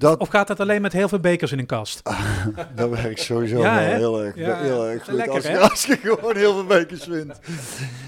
Dat, 0.00 0.18
Of 0.20 0.28
gaat 0.28 0.46
dat 0.46 0.60
alleen 0.60 0.82
met 0.82 0.92
heel 0.92 1.08
veel 1.08 1.20
bekers 1.20 1.52
in 1.52 1.58
een 1.58 1.66
kast? 1.66 2.02
dat 2.76 2.88
werkt 2.90 3.20
sowieso 3.20 3.58
Ja, 3.60 3.74
wel 3.74 3.84
heel 3.96 4.22
erg, 4.24 4.36
Ja, 4.36 4.60
heel 4.60 4.86
erg 4.86 5.04
goed. 5.04 5.14
lekker, 5.14 5.34
als, 5.34 5.44
je, 5.44 5.58
als 5.58 5.84
je 5.84 5.96
gewoon 5.96 6.36
heel 6.36 6.52
veel 6.52 6.64
bekers 6.64 7.06
wint. 7.06 7.38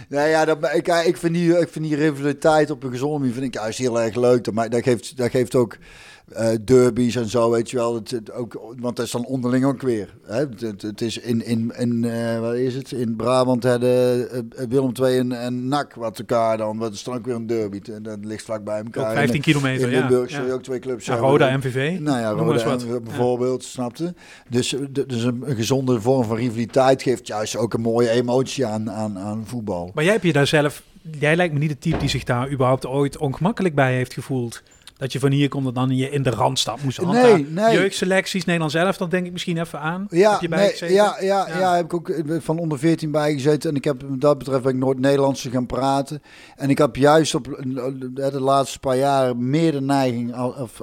nou 0.08 0.28
ja, 0.28 0.44
dat, 0.44 0.74
ik, 0.74 0.88
ik, 0.88 1.16
vind 1.16 1.34
die, 1.34 1.58
ik 1.58 1.68
vind 1.68 1.84
die 1.84 1.96
rivaliteit 1.96 2.70
op 2.70 2.82
een 2.82 2.90
gezonde 2.90 3.18
manier 3.18 3.32
vind 3.32 3.44
ik 3.44 3.54
juist 3.54 3.78
heel 3.78 4.00
erg 4.00 4.14
leuk. 4.14 4.44
Dat, 4.44 4.54
maar 4.54 4.70
dat, 4.70 4.82
geeft, 4.82 5.16
dat 5.16 5.30
geeft 5.30 5.54
ook 5.54 5.76
eh, 6.34 6.56
derbies 6.64 7.16
en 7.16 7.28
zo, 7.28 7.50
weet 7.50 7.70
je 7.70 7.76
wel. 7.76 7.94
Het, 7.94 8.10
het 8.10 8.32
ook, 8.32 8.74
want 8.78 8.96
dat 8.96 9.06
is 9.06 9.12
dan 9.12 9.24
onderling 9.24 9.64
ook 9.64 9.82
weer. 9.82 10.14
Hè? 10.26 10.44
Het, 10.58 11.00
is 11.00 11.18
in, 11.18 11.44
in, 11.44 11.72
in 11.76 12.04
eh, 12.04 12.40
waar 12.40 12.56
is 12.56 12.74
het? 12.74 12.92
In 12.92 13.16
Brabant 13.16 13.64
hadden 13.64 14.28
uh, 14.34 14.66
Willem 14.68 14.92
II 15.02 15.18
en, 15.18 15.32
en 15.32 15.68
NAC 15.68 15.94
wat 15.94 16.18
elkaar 16.18 16.56
dan. 16.56 16.78
Dat 16.78 16.92
is 16.92 17.02
dan 17.02 17.14
ook 17.14 17.24
weer 17.24 17.34
een 17.34 17.46
derby. 17.46 17.80
En 17.92 18.02
dat 18.02 18.18
ligt 18.22 18.44
vlak 18.44 18.64
bij 18.64 18.82
elkaar. 18.84 19.10
Ook 19.10 19.16
15 19.16 19.34
in, 19.34 19.40
kilometer, 19.40 19.88
in 19.88 19.94
ja. 19.94 20.00
Limburg 20.00 20.30
ja. 20.30 20.44
je 20.44 20.52
ook 20.52 20.62
twee 20.62 20.78
clubs 20.78 21.06
Ja. 21.06 21.16
Roda, 21.16 21.56
MVV. 21.56 21.98
Nou 22.00 22.20
ja, 22.20 22.30
Roda 22.30 22.64
wat. 22.64 23.04
bijvoorbeeld, 23.04 23.64
snapte? 23.64 24.14
Dus, 24.48 24.76
dus 24.90 25.22
een, 25.22 25.42
een 25.44 25.56
gezonde 25.56 26.00
vorm 26.00 26.24
van 26.24 26.36
rivaliteit 26.36 27.02
geeft 27.02 27.26
juist 27.26 27.56
ook 27.56 27.74
een 27.74 27.80
mooie 27.80 28.10
emotie 28.10 28.66
aan, 28.66 28.90
aan, 28.90 29.18
aan 29.18 29.42
voetbal. 29.46 29.90
Maar 29.94 30.04
jij 30.04 30.12
hebt 30.12 30.24
je 30.24 30.32
daar 30.32 30.46
zelf... 30.46 30.82
Jij 31.18 31.36
lijkt 31.36 31.52
me 31.52 31.58
niet 31.58 31.68
de 31.68 31.78
type 31.78 31.96
die 31.96 32.08
zich 32.08 32.24
daar 32.24 32.50
überhaupt 32.50 32.86
ooit 32.86 33.16
ongemakkelijk 33.16 33.74
bij 33.74 33.94
heeft 33.94 34.12
gevoeld. 34.12 34.62
Dat 35.02 35.12
je 35.12 35.18
van 35.18 35.30
hier 35.30 35.48
komt 35.48 35.66
en 35.66 35.74
dan 35.74 35.96
je 35.96 36.10
in 36.10 36.22
de 36.22 36.30
randstad 36.30 36.82
moest 36.82 36.96
handhaven. 36.96 37.30
Nee, 37.30 37.64
nee. 37.64 37.74
Jeugdselecties, 37.74 38.44
Nederland 38.44 38.72
zelf, 38.72 38.96
dat 38.96 39.10
denk 39.10 39.26
ik 39.26 39.32
misschien 39.32 39.58
even 39.58 39.80
aan. 39.80 40.06
Ja, 40.10 40.30
heb 40.30 40.40
je 40.40 40.48
bij 40.48 40.58
nee, 40.58 40.70
gezeten? 40.70 40.94
ja, 40.94 41.16
ja, 41.20 41.48
Ja. 41.48 41.58
ja. 41.58 41.74
heb 41.74 41.84
ik 41.84 41.94
ook 41.94 42.08
eh, 42.08 42.36
van 42.40 42.58
onder 42.58 42.78
14 42.78 43.10
bij 43.10 43.32
gezeten. 43.32 43.70
En 43.70 43.76
ik 43.76 43.84
heb 43.84 44.02
wat 44.02 44.20
dat 44.20 44.38
betreft 44.38 44.62
ben 44.62 44.72
ik 44.72 44.78
Noord-Nederlandse 44.78 45.50
gaan 45.50 45.66
praten. 45.66 46.22
En 46.56 46.70
ik 46.70 46.78
heb 46.78 46.96
juist 46.96 47.34
op 47.34 47.48
eh, 47.48 47.84
de 48.14 48.40
laatste 48.40 48.78
paar 48.78 48.96
jaar 48.96 49.36
meer 49.36 49.72
de 49.72 49.80
neiging, 49.80 50.34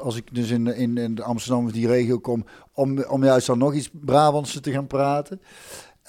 als 0.01 0.15
ik 0.15 0.35
dus 0.35 0.49
in, 0.49 0.67
in, 0.75 0.97
in 0.97 1.21
Amsterdam 1.21 1.65
of 1.65 1.71
die 1.71 1.87
regio 1.87 2.17
kom, 2.19 2.45
om, 2.73 3.03
om 3.03 3.23
juist 3.23 3.47
dan 3.47 3.57
nog 3.57 3.73
iets 3.73 3.89
Brabantse 3.91 4.59
te 4.59 4.71
gaan 4.71 4.87
praten. 4.87 5.41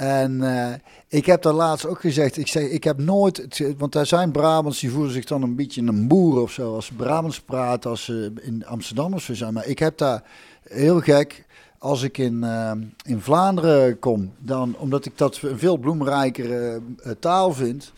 En 0.00 0.42
eh, 0.42 0.74
ik 1.08 1.26
heb 1.26 1.42
daar 1.42 1.52
laatst 1.52 1.86
ook 1.86 2.00
gezegd, 2.00 2.36
ik 2.36 2.46
zeg, 2.46 2.62
ik 2.62 2.84
heb 2.84 2.98
nooit, 2.98 3.62
want 3.78 3.94
er 3.94 4.06
zijn 4.06 4.30
Brabants 4.30 4.80
die 4.80 4.90
voelen 4.90 5.12
zich 5.12 5.24
dan 5.24 5.42
een 5.42 5.56
beetje 5.56 5.82
een 5.82 6.08
boer 6.08 6.40
of 6.40 6.50
zo, 6.50 6.74
als 6.74 6.90
Brabants 6.96 7.40
praten, 7.40 7.90
als 7.90 8.04
ze 8.04 8.32
in 8.40 8.66
Amsterdam 8.66 9.14
of 9.14 9.22
zo 9.22 9.34
zijn. 9.34 9.52
Maar 9.52 9.66
ik 9.66 9.78
heb 9.78 9.98
daar 9.98 10.22
heel 10.68 11.00
gek, 11.00 11.44
als 11.78 12.02
ik 12.02 12.18
in, 12.18 12.44
eh, 12.44 12.72
in 13.04 13.20
Vlaanderen 13.20 13.98
kom, 13.98 14.32
dan, 14.38 14.76
omdat 14.78 15.04
ik 15.04 15.18
dat 15.18 15.38
een 15.42 15.58
veel 15.58 15.76
bloemrijkere 15.76 16.80
eh, 17.02 17.12
taal 17.18 17.52
vind. 17.52 17.92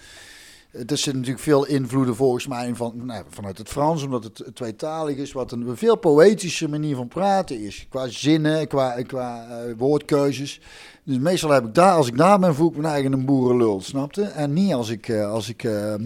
Er 0.72 0.84
zitten 0.86 1.16
natuurlijk 1.16 1.42
veel 1.42 1.66
invloeden 1.66 2.16
volgens 2.16 2.46
mij 2.46 2.74
van, 2.74 2.92
nou, 3.04 3.24
vanuit 3.28 3.58
het 3.58 3.68
Frans, 3.68 4.02
omdat 4.02 4.24
het 4.24 4.44
tweetalig 4.54 5.16
is, 5.16 5.32
wat 5.32 5.52
een 5.52 5.76
veel 5.76 5.96
poëtische 5.96 6.68
manier 6.68 6.96
van 6.96 7.08
praten 7.08 7.60
is. 7.60 7.86
Qua 7.90 8.08
zinnen, 8.08 8.68
qua, 8.68 9.02
qua 9.02 9.46
woordkeuzes. 9.76 10.60
Dus 11.04 11.18
meestal 11.18 11.50
heb 11.50 11.64
ik 11.64 11.74
daar, 11.74 11.92
als 11.92 12.08
ik 12.08 12.16
daar 12.16 12.38
ben, 12.38 12.54
voel 12.54 12.70
ik 12.70 12.76
me 12.76 12.88
eigen 12.88 13.12
een 13.12 13.24
boerenlul, 13.24 13.80
snapte? 13.80 14.22
En 14.22 14.52
niet 14.52 14.72
als 14.72 14.88
ik, 14.88 15.08
eh, 15.08 15.30
als 15.30 15.48
ik 15.48 15.64
eh, 15.64 15.94
eh, 15.94 16.00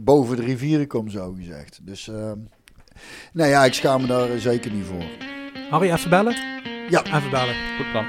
boven 0.00 0.36
de 0.36 0.42
rivieren 0.42 0.86
kom, 0.86 1.10
zo 1.10 1.34
gezegd. 1.38 1.80
Dus, 1.82 2.08
eh, 2.08 2.32
nou 3.32 3.50
ja, 3.50 3.64
ik 3.64 3.74
schaam 3.74 4.00
me 4.00 4.06
daar 4.06 4.38
zeker 4.38 4.72
niet 4.72 4.84
voor. 4.84 5.04
Harry, 5.70 5.90
even 5.90 6.10
bellen? 6.10 6.36
Ja. 6.88 7.04
Even 7.04 7.30
bellen. 7.30 7.54
Goed 7.76 7.90
plan. 7.90 8.04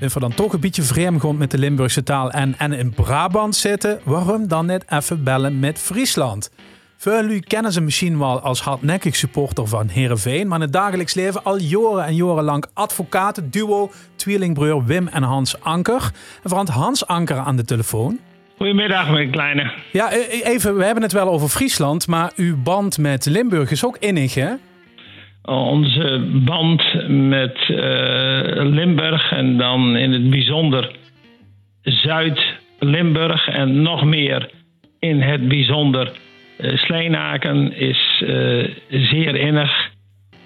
We 0.00 0.20
dan 0.20 0.34
toch 0.34 0.52
een 0.52 0.60
beetje 0.60 0.82
vreemd 0.82 1.20
gaan 1.20 1.36
met 1.36 1.50
de 1.50 1.58
Limburgse 1.58 2.02
taal 2.02 2.30
en, 2.30 2.58
en 2.58 2.72
in 2.72 2.90
Brabant 2.90 3.56
zitten, 3.56 4.00
waarom 4.04 4.48
dan 4.48 4.66
net 4.66 4.84
even 4.88 5.24
bellen 5.24 5.58
met 5.58 5.78
Friesland? 5.78 6.50
Veel 7.02 7.24
u 7.24 7.40
kennen 7.40 7.72
ze 7.72 7.80
misschien 7.80 8.18
wel 8.18 8.40
als 8.40 8.60
hardnekkig 8.60 9.16
supporter 9.16 9.66
van 9.66 9.88
Heerenveen, 9.88 10.48
maar 10.48 10.56
in 10.58 10.64
het 10.64 10.72
dagelijks 10.72 11.14
leven 11.14 11.44
al 11.44 11.58
jaren 11.58 12.04
en 12.04 12.14
jaren 12.14 12.44
lang 12.44 12.64
advocaten, 12.74 13.50
duo, 13.50 13.90
tweelingbroer 14.16 14.84
Wim 14.84 15.08
en 15.08 15.22
Hans 15.22 15.60
Anker. 15.60 16.10
En 16.42 16.50
vooral 16.50 16.66
Hans 16.66 17.06
Anker 17.06 17.36
aan 17.36 17.56
de 17.56 17.64
telefoon. 17.64 18.18
Goedemiddag, 18.56 19.10
mijn 19.10 19.30
kleine. 19.30 19.72
Ja, 19.92 20.12
e- 20.12 20.42
even, 20.42 20.76
we 20.76 20.84
hebben 20.84 21.02
het 21.02 21.12
wel 21.12 21.28
over 21.28 21.48
Friesland, 21.48 22.06
maar 22.06 22.32
uw 22.36 22.62
band 22.62 22.98
met 22.98 23.26
Limburg 23.26 23.70
is 23.70 23.84
ook 23.84 23.96
innig, 23.96 24.34
hè? 24.34 24.50
Onze 25.42 26.40
band 26.44 26.82
met 27.08 27.56
eh, 27.68 27.76
Limburg 28.64 29.32
en 29.32 29.58
dan 29.58 29.96
in 29.96 30.12
het 30.12 30.30
bijzonder 30.30 30.96
Zuid-Limburg 31.82 33.48
en 33.48 33.82
nog 33.82 34.04
meer 34.04 34.50
in 34.98 35.20
het 35.20 35.48
bijzonder 35.48 36.12
Sleenaken 36.58 37.72
is 37.76 38.22
eh, 38.26 38.68
zeer 38.88 39.36
innig 39.36 39.90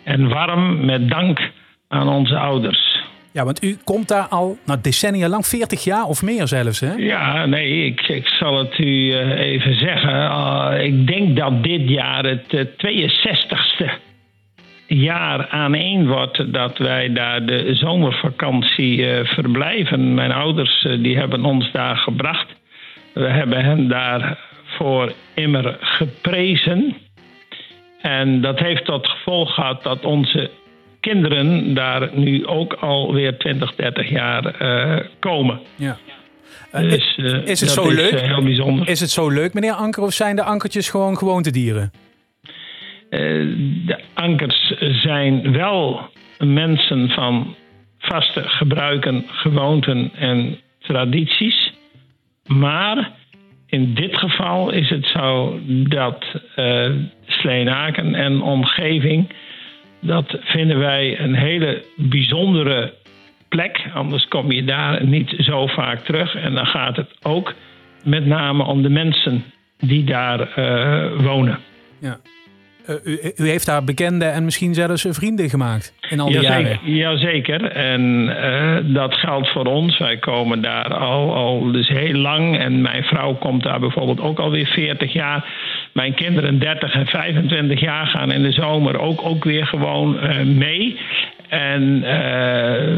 en 0.04 0.28
warm 0.28 0.84
met 0.84 1.08
dank 1.08 1.50
aan 1.88 2.08
onze 2.08 2.36
ouders. 2.36 3.04
Ja, 3.32 3.44
want 3.44 3.64
u 3.64 3.76
komt 3.84 4.08
daar 4.08 4.26
al 4.28 4.58
nou, 4.66 4.80
decennia 4.82 5.28
lang, 5.28 5.46
40 5.46 5.84
jaar 5.84 6.04
of 6.04 6.22
meer 6.22 6.46
zelfs, 6.46 6.80
hè? 6.80 6.92
Ja, 6.92 7.46
nee, 7.46 7.84
ik, 7.84 8.00
ik 8.00 8.26
zal 8.26 8.58
het 8.58 8.78
u 8.78 9.12
eh, 9.12 9.38
even 9.38 9.74
zeggen. 9.74 10.30
Ah, 10.30 10.82
ik 10.82 11.06
denk 11.06 11.36
dat 11.36 11.62
dit 11.62 11.88
jaar 11.88 12.24
het 12.24 12.54
eh, 12.54 12.64
62ste 12.66 14.04
jaar 14.86 15.48
aan 15.48 15.74
één 15.74 16.06
wordt 16.06 16.52
dat 16.52 16.78
wij 16.78 17.12
daar 17.12 17.46
de 17.46 17.74
zomervakantie 17.74 19.10
eh, 19.10 19.26
verblijven. 19.26 20.14
Mijn 20.14 20.32
ouders 20.32 20.84
eh, 20.84 21.02
die 21.02 21.16
hebben 21.16 21.44
ons 21.44 21.72
daar 21.72 21.96
gebracht. 21.96 22.54
We 23.14 23.28
hebben 23.28 23.64
hen 23.64 23.88
daarvoor 24.78 25.12
immer 25.34 25.76
geprezen. 25.80 26.96
En 28.00 28.40
dat 28.40 28.58
heeft 28.58 28.84
tot 28.84 29.06
gevolg 29.06 29.54
gehad 29.54 29.82
dat 29.82 30.04
onze 30.04 30.50
kinderen 31.00 31.74
daar 31.74 32.10
nu 32.12 32.46
ook 32.46 32.72
alweer 32.72 33.38
20, 33.38 33.74
30 33.74 34.08
jaar 34.10 34.44
eh, 34.44 35.06
komen. 35.18 35.60
Ja. 35.76 35.96
Dus, 36.72 37.16
eh, 37.16 37.24
is 37.24 37.60
het 37.60 37.74
dat 37.74 37.84
zo 37.84 37.88
is, 37.88 37.94
leuk? 37.94 38.20
heel 38.20 38.42
bijzonder. 38.42 38.88
Is 38.88 39.00
het 39.00 39.10
zo 39.10 39.28
leuk, 39.28 39.54
meneer 39.54 39.72
Anker, 39.72 40.02
of 40.02 40.12
zijn 40.12 40.36
de 40.36 40.42
ankertjes 40.42 40.88
gewoon 40.88 41.16
gewoontedieren? 41.16 41.92
De 43.10 44.00
ankers 44.14 44.74
zijn 45.02 45.52
wel 45.52 46.10
mensen 46.38 47.08
van 47.08 47.54
vaste 47.98 48.42
gebruiken, 48.42 49.24
gewoonten 49.26 50.10
en 50.14 50.58
tradities. 50.78 51.72
Maar 52.46 53.15
in 53.66 53.94
dit 53.94 54.16
geval 54.16 54.70
is 54.70 54.90
het 54.90 55.06
zo 55.06 55.60
dat 55.88 56.24
eh 56.54 56.90
Sleenaken 57.26 58.14
en 58.14 58.42
omgeving, 58.42 59.28
dat 60.00 60.38
vinden 60.40 60.78
wij 60.78 61.20
een 61.20 61.34
hele 61.34 61.82
bijzondere 61.96 62.94
plek. 63.48 63.84
Anders 63.94 64.28
kom 64.28 64.52
je 64.52 64.64
daar 64.64 65.06
niet 65.06 65.34
zo 65.38 65.66
vaak 65.66 66.04
terug. 66.04 66.34
En 66.34 66.54
dan 66.54 66.66
gaat 66.66 66.96
het 66.96 67.08
ook 67.22 67.54
met 68.04 68.26
name 68.26 68.64
om 68.64 68.82
de 68.82 68.90
mensen 68.90 69.44
die 69.78 70.04
daar 70.04 70.48
wonen. 71.22 71.58
Ja. 72.00 72.18
U, 73.04 73.18
u, 73.36 73.48
heeft 73.48 73.66
daar 73.66 73.84
bekenden 73.84 74.32
en 74.32 74.44
misschien 74.44 74.74
zelfs 74.74 75.06
vrienden 75.10 75.50
gemaakt 75.50 75.94
in 76.08 76.20
al 76.20 76.26
die 76.26 76.40
Jazeker, 76.40 76.62
jaren. 76.62 76.94
Jazeker. 76.94 77.64
En 77.64 78.26
dat 78.92 79.14
geldt 79.14 79.48
voor 79.48 79.64
ons. 79.64 79.98
Wij 79.98 80.16
komen 80.16 80.62
daar 80.62 80.94
al, 80.94 81.34
al 81.34 81.72
dus 81.72 81.88
heel 81.88 82.14
lang. 82.14 82.58
En 82.58 82.80
mijn 82.80 83.04
vrouw 83.04 83.34
komt 83.34 83.62
daar 83.62 83.80
bijvoorbeeld 83.80 84.20
ook 84.20 84.38
alweer 84.38 84.66
40 84.66 85.12
jaar. 85.12 85.44
Mijn 85.92 86.14
kinderen 86.14 86.58
30 86.58 86.94
en 86.94 87.06
25 87.06 87.80
jaar 87.80 88.06
gaan 88.06 88.32
in 88.32 88.42
de 88.42 88.52
zomer 88.52 88.98
ook, 88.98 89.24
ook 89.24 89.44
weer 89.44 89.66
gewoon 89.66 90.18
mee. 90.58 90.98
En 91.48 91.82
uh, 91.82 92.08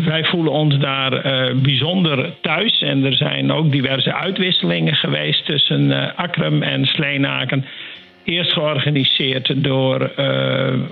wij 0.06 0.24
voelen 0.24 0.52
ons 0.52 0.78
daar 0.78 1.26
uh, 1.26 1.54
bijzonder 1.62 2.32
thuis. 2.40 2.82
En 2.82 3.04
er 3.04 3.14
zijn 3.14 3.52
ook 3.52 3.72
diverse 3.72 4.14
uitwisselingen 4.14 4.94
geweest 4.94 5.44
tussen 5.44 5.82
uh, 5.82 6.06
Akrum 6.16 6.62
en 6.62 6.86
Sleenaken. 6.86 7.64
Eerst 8.28 8.52
georganiseerd 8.52 9.64
door 9.64 10.10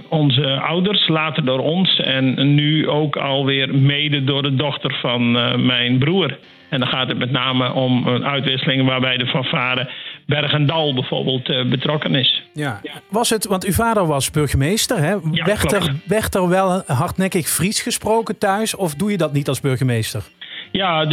onze 0.09 0.61
ouders, 0.61 1.09
later 1.09 1.45
door 1.45 1.59
ons. 1.59 2.01
En 2.01 2.55
nu 2.55 2.89
ook 2.89 3.16
alweer 3.16 3.74
mede 3.74 4.24
door 4.24 4.43
de 4.43 4.55
dochter 4.55 4.99
van 5.01 5.30
mijn 5.66 5.99
broer. 5.99 6.39
En 6.68 6.78
dan 6.78 6.89
gaat 6.89 7.09
het 7.09 7.18
met 7.18 7.30
name 7.30 7.72
om 7.72 8.07
een 8.07 8.24
uitwisseling 8.24 8.87
waarbij 8.87 9.16
de 9.16 9.26
fanfare 9.26 9.91
Bergendal 10.26 10.95
bijvoorbeeld 10.95 11.49
uh, 11.49 11.68
betrokken 11.68 12.14
is. 12.14 12.43
Ja. 12.53 12.80
Was 13.11 13.30
het, 13.30 13.47
want 13.47 13.64
uw 13.64 13.72
vader 13.72 14.07
was 14.07 14.30
burgemeester, 14.30 14.99
hè? 14.99 15.11
Ja, 15.11 15.45
werd, 15.45 15.72
er, 15.72 15.95
werd 16.07 16.34
er 16.34 16.49
wel 16.49 16.82
hardnekkig 16.87 17.49
Fries 17.49 17.80
gesproken 17.80 18.39
thuis 18.39 18.74
of 18.74 18.95
doe 18.95 19.11
je 19.11 19.16
dat 19.16 19.32
niet 19.32 19.49
als 19.49 19.61
burgemeester? 19.61 20.22
Ja, 20.77 21.07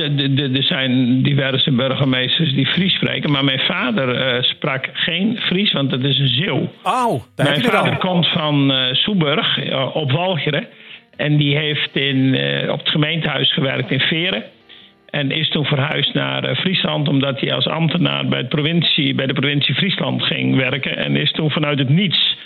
er 0.54 0.64
zijn 0.64 1.22
diverse 1.22 1.72
burgemeesters 1.72 2.54
die 2.54 2.66
Fries 2.66 2.94
spreken. 2.94 3.32
Maar 3.32 3.44
mijn 3.44 3.60
vader 3.60 4.36
uh, 4.36 4.42
sprak 4.42 4.90
geen 4.94 5.38
Fries, 5.38 5.72
want 5.72 5.90
dat 5.90 6.04
is 6.04 6.20
een 6.20 6.28
Zeeuw. 6.28 6.72
Oh, 6.84 7.24
daar 7.36 7.50
mijn 7.50 7.64
vader 7.64 7.98
komt 7.98 8.28
van 8.28 8.72
uh, 8.72 8.94
Soeburg 8.94 9.74
op 9.94 10.12
Walcheren. 10.12 10.68
En 11.16 11.38
die 11.38 11.58
heeft 11.58 11.96
in, 11.96 12.36
op 12.70 12.80
het 12.80 12.90
gemeentehuis 12.90 13.54
gewerkt 13.54 13.92
in 13.92 14.00
Veren. 14.00 14.44
En 15.10 15.32
is 15.32 15.50
toen 15.50 15.66
verhuisd 15.66 16.14
naar 16.14 16.56
Friesland 16.56 17.08
omdat 17.08 17.40
hij 17.40 17.54
als 17.54 17.68
ambtenaar 17.68 18.28
bij, 18.28 18.40
het 18.40 18.50
provincie, 18.50 19.16
bij 19.16 19.26
de 19.26 19.34
provincie 19.34 19.76
Friesland 19.76 20.24
ging 20.24 20.56
werken. 20.56 20.98
En 20.98 21.16
is 21.16 21.32
toen 21.32 21.52
vanuit 21.52 21.80
het 21.80 21.90
niets 21.90 22.38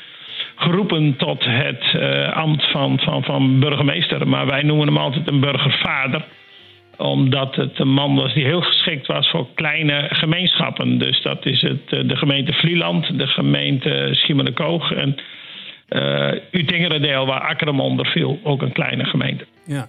geroepen 0.55 1.15
tot 1.17 1.45
het 1.45 1.83
ambt 2.33 2.71
van, 2.71 2.99
van, 2.99 3.23
van 3.23 3.59
burgemeester. 3.59 4.27
Maar 4.27 4.45
wij 4.45 4.61
noemen 4.61 4.87
hem 4.87 4.97
altijd 4.97 5.27
een 5.27 5.39
burgervader 5.39 6.25
omdat 6.97 7.55
het 7.55 7.79
een 7.79 7.93
man 7.93 8.15
was 8.15 8.33
die 8.33 8.45
heel 8.45 8.61
geschikt 8.61 9.07
was 9.07 9.29
voor 9.29 9.47
kleine 9.55 10.05
gemeenschappen. 10.09 10.97
Dus 10.97 11.21
dat 11.21 11.45
is 11.45 11.61
het, 11.61 11.89
de 11.89 12.15
gemeente 12.15 12.53
Vlieland, 12.53 13.19
de 13.19 13.27
gemeente 13.27 14.09
Schiermonnikoog 14.11 14.91
en 14.91 15.15
uh, 15.89 16.31
Utingerendeel, 16.51 17.25
waar 17.25 17.41
Akkerum 17.41 17.79
onder 17.79 18.05
viel, 18.05 18.39
ook 18.43 18.61
een 18.61 18.71
kleine 18.71 19.05
gemeente. 19.05 19.45
Ja. 19.65 19.87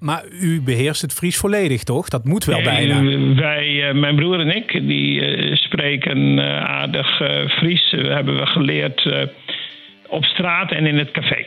Maar 0.00 0.24
u 0.42 0.62
beheerst 0.62 1.02
het 1.02 1.12
Fries 1.12 1.36
volledig, 1.36 1.82
toch? 1.82 2.08
Dat 2.08 2.24
moet 2.24 2.44
wel 2.44 2.60
nee, 2.60 2.64
bijna. 2.64 3.34
Wij, 3.34 3.94
mijn 3.94 4.16
broer 4.16 4.40
en 4.40 4.56
ik, 4.56 4.72
die 4.72 5.56
spreken 5.56 6.40
aardig 6.66 7.16
Fries. 7.48 7.90
hebben 7.90 8.36
we 8.36 8.46
geleerd 8.46 9.28
op 10.08 10.24
straat 10.24 10.72
en 10.72 10.86
in 10.86 10.98
het 10.98 11.10
café. 11.10 11.46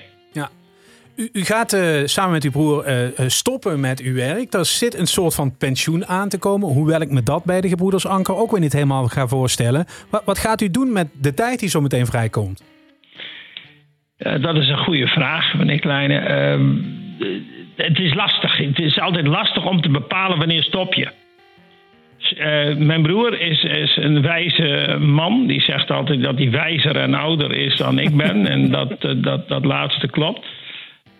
U, 1.16 1.30
gaat 1.44 1.78
samen 2.06 2.32
met 2.32 2.44
uw 2.44 2.52
broer 2.52 2.86
stoppen 3.28 3.80
met 3.80 4.02
uw 4.02 4.14
werk. 4.14 4.54
Er 4.54 4.66
zit 4.66 4.98
een 4.98 5.08
soort 5.08 5.36
van 5.36 5.58
pensioen 5.58 6.06
aan 6.06 6.30
te 6.30 6.40
komen. 6.40 6.70
Hoewel 6.70 7.02
ik 7.02 7.10
me 7.10 7.24
dat 7.24 7.44
bij 7.44 7.62
de 7.62 7.70
Gebroeders 7.70 8.08
Anker 8.08 8.36
ook 8.36 8.52
weer 8.52 8.60
niet 8.60 8.74
helemaal 8.74 9.08
ga 9.08 9.28
voorstellen. 9.28 9.86
Wat, 10.10 10.24
wat 10.26 10.38
gaat 10.38 10.62
u 10.62 10.72
doen 10.72 10.92
met 10.92 11.08
de 11.22 11.34
tijd 11.34 11.60
die 11.60 11.70
zo 11.70 11.82
meteen 11.82 12.06
vrijkomt? 12.06 12.64
dat 14.18 14.56
is 14.56 14.68
een 14.70 14.78
goede 14.78 15.08
vraag, 15.08 15.54
meneer 15.54 15.80
Kleine 15.80 16.18
ehm, 16.18 16.72
het 17.76 18.00
is 18.00 18.14
lastig. 18.14 18.58
Het 18.58 18.80
is 18.80 19.00
altijd 19.00 19.28
lastig 19.28 19.66
om 19.66 19.82
te 19.82 19.90
bepalen 19.90 20.38
wanneer 20.38 20.64
stop 20.64 20.94
je. 20.94 21.08
Uh, 22.38 22.76
mijn 22.78 23.02
broer 23.02 23.40
is, 23.42 23.64
is, 23.64 23.98
een 23.98 24.22
wijze 24.22 24.98
man. 25.00 25.48
Die 25.48 25.62
zegt 25.62 25.92
altijd 25.92 26.22
dat 26.24 26.38
hij 26.38 26.52
wijzer 26.52 26.96
en 26.96 27.14
ouder 27.14 27.52
is 27.52 27.78
dan 27.78 28.00
ik 28.00 28.16
ben. 28.18 28.48
en 28.48 28.72
dat, 28.72 29.02
dat, 29.24 29.48
dat 29.48 29.66
laatste 29.66 30.08
klopt. 30.08 30.46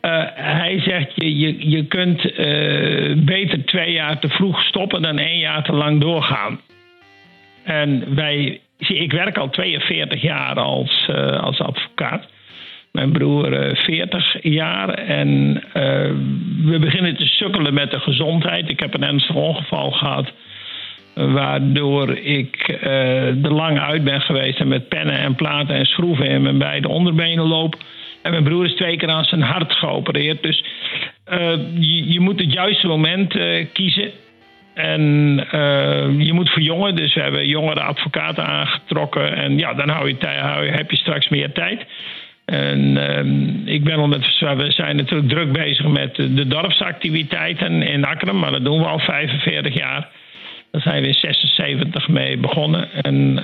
Uh, 0.06 0.24
hij 0.34 0.80
zegt, 0.80 1.12
je, 1.16 1.38
je, 1.38 1.70
je 1.70 1.86
kunt 1.86 2.22
beter 3.26 3.66
twee 3.66 3.92
jaar 3.92 4.20
te 4.20 4.30
vroeg 4.30 4.62
stoppen 4.64 5.02
dan 5.02 5.18
één 5.18 5.38
jaar 5.38 5.64
te 5.64 5.74
lang 5.74 6.02
doorgaan. 6.02 6.60
En 7.64 8.16
wij, 8.16 8.60
ik 8.78 9.12
werk 9.12 9.38
al 9.38 9.50
42 9.50 10.22
jaar 10.22 10.56
als, 10.56 11.10
als 11.42 11.60
advocaat. 11.60 12.28
Mijn 12.92 13.12
broer 13.12 13.68
uh, 13.68 13.76
40 13.76 14.38
jaar. 14.42 14.90
En 14.90 15.64
we 16.66 16.78
beginnen 16.80 17.16
te 17.16 17.28
sukkelen 17.28 17.74
met 17.74 17.92
de 17.92 18.00
gezondheid. 18.00 18.70
Ik 18.70 18.80
heb 18.80 18.94
een 18.94 19.04
ernstig 19.04 19.36
ongeval 19.36 19.92
gehad. 19.92 20.32
Waardoor 21.14 22.18
ik 22.18 22.78
er 22.82 23.54
lang 23.54 23.80
uit 23.80 24.04
ben 24.04 24.22
geweest 24.22 24.60
en 24.60 24.68
met 24.68 24.90
pennen 24.90 25.18
en 25.18 25.36
platen 25.36 25.76
en 25.76 25.86
schroeven 25.86 26.26
in 26.26 26.42
mijn 26.42 26.58
beide 26.58 26.88
onderbenen 26.88 27.48
loop. 27.48 27.76
En 28.24 28.32
mijn 28.32 28.44
broer 28.44 28.66
is 28.66 28.76
twee 28.76 28.98
keer 28.98 29.10
aan 29.10 29.26
zijn 29.26 29.42
hart 29.42 29.74
geopereerd. 29.74 30.44
Dus 30.44 30.64
je, 31.80 32.12
je, 32.12 32.20
moet 32.20 32.40
het 32.40 32.54
juiste 32.54 32.88
moment 32.88 33.38
kiezen. 33.74 34.12
En 34.74 35.02
je 36.18 36.34
moet 36.34 36.50
verjongen. 36.50 36.96
Dus 36.96 37.14
we 37.14 37.22
hebben 37.22 37.48
jongere 37.48 37.82
advocaten 37.82 38.46
aangetrokken. 38.46 39.36
En 39.36 39.58
ja, 39.58 39.74
dan 39.74 39.90
hou 39.90 40.08
je, 40.08 40.28
hou 40.28 40.66
je, 40.66 40.72
heb 40.72 40.92
je 40.92 40.98
straks 40.98 41.30
meer 41.30 41.52
tijd. 41.52 41.86
En 42.46 42.80
uh, 42.96 43.74
ik 43.74 43.84
ben 43.84 43.98
al 43.98 44.08
met, 44.08 44.40
we 44.40 44.72
zijn 44.72 44.96
natuurlijk 44.96 45.30
druk 45.30 45.52
bezig 45.52 45.88
met 45.88 46.16
de 46.16 46.48
dorpsactiviteiten 46.48 47.82
in 47.82 48.06
Akkerum, 48.06 48.40
maar 48.40 48.52
dat 48.52 48.66
doen 48.66 48.80
we 48.80 48.86
al 48.86 49.00
45 49.00 49.74
jaar. 49.74 50.10
Daar 50.72 50.82
zijn 50.82 51.02
we 51.02 51.08
in 51.08 51.14
76 51.14 52.08
mee 52.08 52.38
begonnen. 52.38 52.92
En 52.92 53.38
uh, 53.38 53.44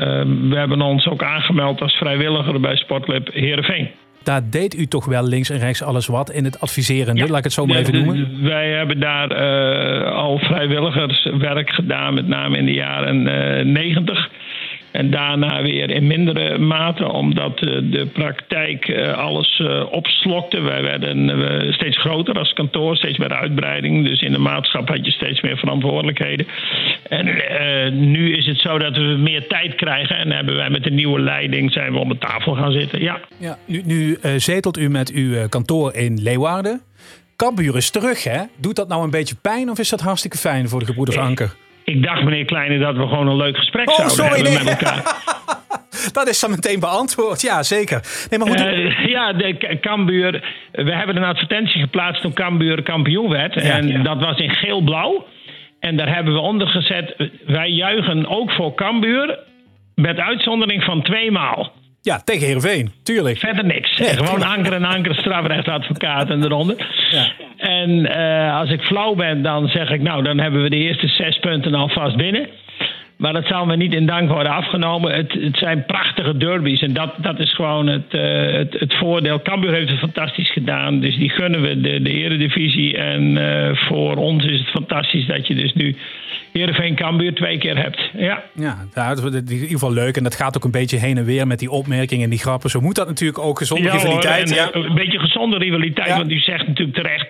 we 0.49 0.55
hebben 0.55 0.81
ons 0.81 1.07
ook 1.07 1.23
aangemeld 1.23 1.81
als 1.81 1.93
vrijwilliger 1.93 2.59
bij 2.59 2.75
Sportclub 2.75 3.33
Heerenveen. 3.33 3.89
Daar 4.23 4.41
deed 4.49 4.75
u 4.75 4.85
toch 4.85 5.05
wel 5.05 5.27
links 5.27 5.49
en 5.49 5.59
rechts 5.59 5.83
alles 5.83 6.07
wat 6.07 6.31
in 6.31 6.43
het 6.43 6.61
adviseren, 6.61 7.15
ja, 7.15 7.27
laat 7.27 7.37
ik 7.37 7.43
het 7.43 7.53
zo 7.53 7.65
maar 7.65 7.77
even 7.77 7.93
noemen. 7.93 8.43
Wij 8.43 8.69
hebben 8.69 8.99
daar 8.99 9.31
uh, 9.31 10.11
al 10.15 10.37
vrijwilligerswerk 10.39 11.69
gedaan, 11.69 12.13
met 12.13 12.27
name 12.27 12.57
in 12.57 12.65
de 12.65 12.73
jaren 12.73 13.23
90. 13.71 14.29
En 14.91 15.11
daarna 15.11 15.61
weer 15.61 15.89
in 15.89 16.07
mindere 16.07 16.57
mate, 16.57 17.11
omdat 17.11 17.57
de 17.59 18.07
praktijk 18.13 18.91
alles 19.15 19.61
opslokte. 19.91 20.59
Wij 20.59 20.81
werden 20.83 21.73
steeds 21.73 21.97
groter 21.97 22.37
als 22.39 22.53
kantoor, 22.53 22.95
steeds 22.95 23.17
meer 23.17 23.33
uitbreiding. 23.33 24.07
Dus 24.07 24.21
in 24.21 24.31
de 24.31 24.37
maatschap 24.37 24.87
had 24.87 25.05
je 25.05 25.11
steeds 25.11 25.41
meer 25.41 25.57
verantwoordelijkheden. 25.57 26.47
En 27.09 27.25
nu 28.11 28.35
is 28.35 28.45
het 28.45 28.59
zo 28.59 28.77
dat 28.77 28.97
we 28.97 29.03
meer 29.03 29.47
tijd 29.47 29.75
krijgen. 29.75 30.15
En 30.15 30.31
hebben 30.31 30.55
wij 30.55 30.69
met 30.69 30.83
de 30.83 30.91
nieuwe 30.91 31.19
leiding 31.19 31.71
zijn 31.71 31.93
we 31.93 31.99
om 31.99 32.09
de 32.09 32.17
tafel 32.17 32.55
gaan 32.55 32.71
zitten. 32.71 33.01
Ja. 33.01 33.19
ja 33.37 33.57
nu 33.65 33.81
nu 33.85 34.17
zetelt 34.37 34.77
u 34.77 34.89
met 34.89 35.11
uw 35.11 35.47
kantoor 35.47 35.95
in 35.95 36.21
Leeuwarden. 36.21 36.81
Kambuur 37.35 37.75
is 37.75 37.89
terug, 37.89 38.23
hè? 38.23 38.41
Doet 38.57 38.75
dat 38.75 38.87
nou 38.87 39.03
een 39.03 39.09
beetje 39.09 39.35
pijn 39.41 39.69
of 39.69 39.79
is 39.79 39.89
dat 39.89 40.01
hartstikke 40.01 40.37
fijn 40.37 40.69
voor 40.69 40.79
de 40.79 40.85
gebroeders 40.85 41.17
Anker? 41.17 41.55
Ik 41.89 42.03
dacht, 42.03 42.23
meneer 42.23 42.45
Kleine, 42.45 42.79
dat 42.79 42.95
we 42.95 43.07
gewoon 43.07 43.27
een 43.27 43.35
leuk 43.35 43.57
gesprek 43.57 43.89
oh, 43.89 43.95
zouden 43.95 44.15
sorry, 44.15 44.33
hebben 44.33 44.53
nee. 44.53 44.63
met 44.63 44.81
elkaar. 44.81 45.03
dat 46.17 46.27
is 46.27 46.39
dan 46.39 46.49
meteen 46.49 46.79
beantwoord, 46.79 47.41
ja 47.41 47.63
zeker. 47.63 48.27
Nee, 48.29 48.39
maar 48.39 48.47
goed, 48.47 48.61
uh, 48.61 49.05
ja, 49.05 49.33
de 49.33 49.77
Cambuur. 49.81 50.31
We 50.71 50.95
hebben 50.95 51.15
een 51.15 51.23
advertentie 51.23 51.81
geplaatst 51.81 52.21
toen 52.21 52.33
Cambuur 52.33 52.83
kampioen 52.83 53.29
werd. 53.29 53.53
Ja, 53.53 53.61
en 53.61 53.87
ja. 53.87 54.03
dat 54.03 54.19
was 54.19 54.37
in 54.37 54.49
geel-blauw. 54.49 55.25
En 55.79 55.97
daar 55.97 56.15
hebben 56.15 56.33
we 56.33 56.39
onder 56.39 56.67
gezet. 56.67 57.29
Wij 57.45 57.69
juichen 57.69 58.27
ook 58.27 58.51
voor 58.51 58.75
Cambuur. 58.75 59.39
Met 59.95 60.19
uitzondering 60.19 60.83
van 60.83 61.01
twee 61.01 61.31
maal. 61.31 61.71
Ja, 62.01 62.19
tegen 62.23 62.45
Heerenveen, 62.45 62.91
tuurlijk. 63.03 63.37
Verder 63.37 63.65
niks. 63.65 63.97
Nee, 63.97 64.09
Gewoon 64.09 64.25
tuurlijk. 64.25 64.57
anker 64.57 64.73
en 64.73 64.83
anker, 64.83 65.15
strafrechtadvocaat 65.15 66.29
en 66.29 66.43
eronder. 66.43 66.75
Ja. 67.09 67.31
En 67.57 67.89
uh, 67.89 68.59
als 68.59 68.69
ik 68.69 68.81
flauw 68.81 69.15
ben, 69.15 69.41
dan 69.41 69.67
zeg 69.67 69.89
ik, 69.89 70.01
nou, 70.01 70.23
dan 70.23 70.39
hebben 70.39 70.61
we 70.63 70.69
de 70.69 70.77
eerste 70.77 71.07
zes 71.07 71.39
punten 71.39 71.73
alvast 71.73 72.15
binnen. 72.15 72.49
Maar 73.19 73.33
dat 73.33 73.47
zal 73.47 73.65
me 73.65 73.75
niet 73.75 73.93
in 73.93 74.05
dank 74.05 74.29
worden 74.29 74.51
afgenomen. 74.51 75.15
Het, 75.15 75.33
het 75.33 75.57
zijn 75.57 75.85
prachtige 75.85 76.37
derbies. 76.37 76.81
En 76.81 76.93
dat, 76.93 77.13
dat 77.17 77.39
is 77.39 77.53
gewoon 77.53 77.87
het, 77.87 78.13
uh, 78.13 78.51
het, 78.51 78.79
het, 78.79 78.95
voordeel. 78.95 79.41
Cambuur 79.41 79.73
heeft 79.73 79.89
het 79.89 79.99
fantastisch 79.99 80.51
gedaan. 80.51 80.99
Dus 80.99 81.17
die 81.17 81.29
gunnen 81.29 81.61
we 81.61 81.81
de, 81.81 82.01
de 82.01 82.11
eredivisie. 82.11 82.97
En 82.97 83.37
uh, 83.37 83.75
voor 83.75 84.15
ons 84.15 84.45
is 84.45 84.59
het 84.59 84.69
fantastisch 84.69 85.25
dat 85.25 85.47
je 85.47 85.55
dus 85.55 85.73
nu 85.73 85.95
Heerenveen 86.53 86.95
Cambuur 86.95 87.33
twee 87.33 87.57
keer 87.57 87.77
hebt. 87.77 88.09
Ja. 88.13 88.43
Ja, 88.55 88.77
dat 88.93 89.17
is 89.17 89.23
in 89.23 89.51
ieder 89.51 89.67
geval 89.67 89.93
leuk. 89.93 90.17
En 90.17 90.23
dat 90.23 90.35
gaat 90.35 90.57
ook 90.57 90.63
een 90.63 90.71
beetje 90.71 90.97
heen 90.97 91.17
en 91.17 91.25
weer 91.25 91.47
met 91.47 91.59
die 91.59 91.71
opmerkingen 91.71 92.23
en 92.23 92.29
die 92.29 92.39
grappen. 92.39 92.69
Zo 92.69 92.81
moet 92.81 92.95
dat 92.95 93.07
natuurlijk 93.07 93.39
ook. 93.39 93.57
Gezonde 93.57 93.83
ja, 93.83 93.93
rivaliteit. 93.93 94.49
Hoor, 94.49 94.83
ja. 94.83 94.87
Een 94.89 94.95
beetje 94.95 95.19
gezonde 95.19 95.57
rivaliteit. 95.57 96.07
Ja. 96.07 96.17
Want 96.17 96.31
u 96.31 96.39
zegt 96.39 96.67
natuurlijk 96.67 96.97
terecht. 96.97 97.27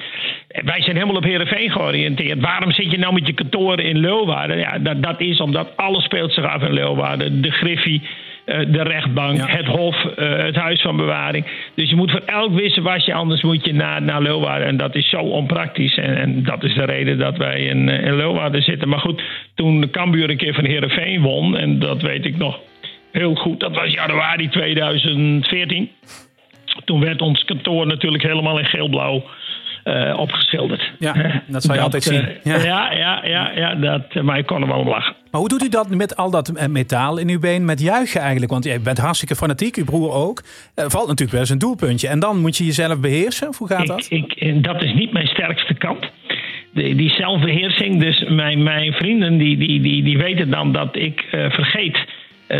Wij 0.47 0.81
zijn 0.81 0.95
helemaal 0.95 1.15
op 1.15 1.23
Heerenveen 1.23 1.71
georiënteerd. 1.71 2.39
Waarom 2.39 2.71
zit 2.71 2.91
je 2.91 2.97
nou 2.97 3.13
met 3.13 3.27
je 3.27 3.33
kantoor 3.33 3.79
in 3.79 3.97
Leeuwarden? 3.97 4.57
Ja, 4.57 4.77
dat, 4.77 5.03
dat 5.03 5.21
is 5.21 5.39
omdat 5.39 5.67
alles 5.75 6.03
speelt 6.03 6.33
zich 6.33 6.43
af 6.43 6.61
in 6.61 6.73
Leeuwarden. 6.73 7.41
De 7.41 7.51
Griffie, 7.51 8.01
eh, 8.01 8.07
de 8.49 8.83
rechtbank, 8.83 9.37
Ja. 9.37 9.45
het 9.47 9.65
hof, 9.65 10.05
eh, 10.05 10.37
het 10.37 10.55
huis 10.55 10.81
van 10.81 10.97
bewaring. 10.97 11.45
Dus 11.75 11.89
je 11.89 11.95
moet 11.95 12.11
voor 12.11 12.23
elk 12.25 12.53
wissen 12.53 12.83
was 12.83 13.05
je, 13.05 13.13
anders 13.13 13.41
moet 13.41 13.65
je 13.65 13.73
naar, 13.73 14.01
naar 14.01 14.21
Leeuwarden. 14.21 14.67
En 14.67 14.77
dat 14.77 14.95
is 14.95 15.09
zo 15.09 15.17
onpraktisch. 15.17 15.97
En, 15.97 16.17
en 16.17 16.43
dat 16.43 16.63
is 16.63 16.73
de 16.73 16.85
reden 16.85 17.17
dat 17.17 17.37
wij 17.37 17.59
in, 17.61 17.89
eh, 17.89 18.05
in 18.05 18.15
Leeuwarden 18.15 18.61
zitten. 18.63 18.89
Maar 18.89 18.99
goed, 18.99 19.21
toen 19.55 19.81
de 19.81 19.89
Cambuur 19.89 20.29
een 20.29 20.37
keer 20.37 20.53
van 20.53 20.65
Heerenveen 20.65 21.21
won, 21.21 21.57
en 21.57 21.79
dat 21.79 22.01
weet 22.01 22.25
ik 22.25 22.37
nog 22.37 22.59
heel 23.11 23.35
goed, 23.35 23.59
dat 23.59 23.75
was 23.75 23.93
januari 23.93 24.49
2014. 24.49 25.89
Toen 26.85 26.99
werd 26.99 27.21
ons 27.21 27.43
kantoor 27.45 27.87
natuurlijk 27.87 28.23
helemaal 28.23 28.59
in 28.59 28.65
geel-blauw 28.65 29.23
eh, 29.83 30.19
opgeschilderd. 30.19 30.91
Ja, 30.99 31.41
dat 31.47 31.63
zal 31.63 31.75
je 31.75 31.81
altijd 31.87 32.07
eh, 32.07 32.13
zien. 32.13 32.27
Ja. 32.43 32.55
Ja, 32.63 32.91
ja, 32.91 33.25
ja, 33.25 33.51
ja, 33.55 33.75
dat, 33.75 34.23
maar 34.23 34.37
ik 34.37 34.45
kon 34.45 34.61
er 34.61 34.67
wel 34.67 34.79
om 34.79 34.87
lachen. 34.87 35.15
Maar 35.31 35.39
hoe 35.39 35.49
doet 35.49 35.63
u 35.63 35.69
dat 35.69 35.89
met 35.89 36.15
al 36.15 36.31
dat 36.31 36.49
eh, 36.49 36.67
metaal 36.67 37.17
in 37.17 37.29
uw 37.29 37.39
been 37.39 37.65
met 37.65 37.81
juichen 37.81 38.21
eigenlijk? 38.21 38.51
Want 38.51 38.63
jij 38.63 38.81
bent 38.81 38.97
hartstikke 38.97 39.35
fanatiek, 39.35 39.75
uw 39.75 39.85
broer 39.85 40.13
ook. 40.13 40.43
Er 40.75 40.89
valt 40.89 41.07
natuurlijk 41.07 41.31
wel 41.31 41.39
eens 41.39 41.49
een 41.49 41.57
doelpuntje. 41.57 42.07
En 42.07 42.19
dan 42.19 42.39
moet 42.39 42.57
je 42.57 42.65
jezelf 42.65 42.99
beheersen? 42.99 43.47
Of 43.47 43.57
hoe 43.57 43.67
gaat 43.67 43.87
dat? 43.87 44.05
Ik, 44.09 44.63
dat 44.63 44.81
is 44.81 44.93
niet 44.93 45.13
mijn 45.13 45.27
sterkste 45.27 45.73
kant. 45.73 46.05
De, 46.73 46.95
die 46.95 47.09
zelfbeheersing. 47.09 47.99
Dus 47.99 48.25
mijn, 48.27 48.63
mijn 48.63 48.93
vrienden 48.93 49.37
die, 49.37 49.57
die, 49.57 49.81
die, 49.81 50.03
die 50.03 50.17
weten 50.17 50.49
dan 50.49 50.71
dat 50.71 50.95
ik 50.95 51.25
vergeet 51.29 52.05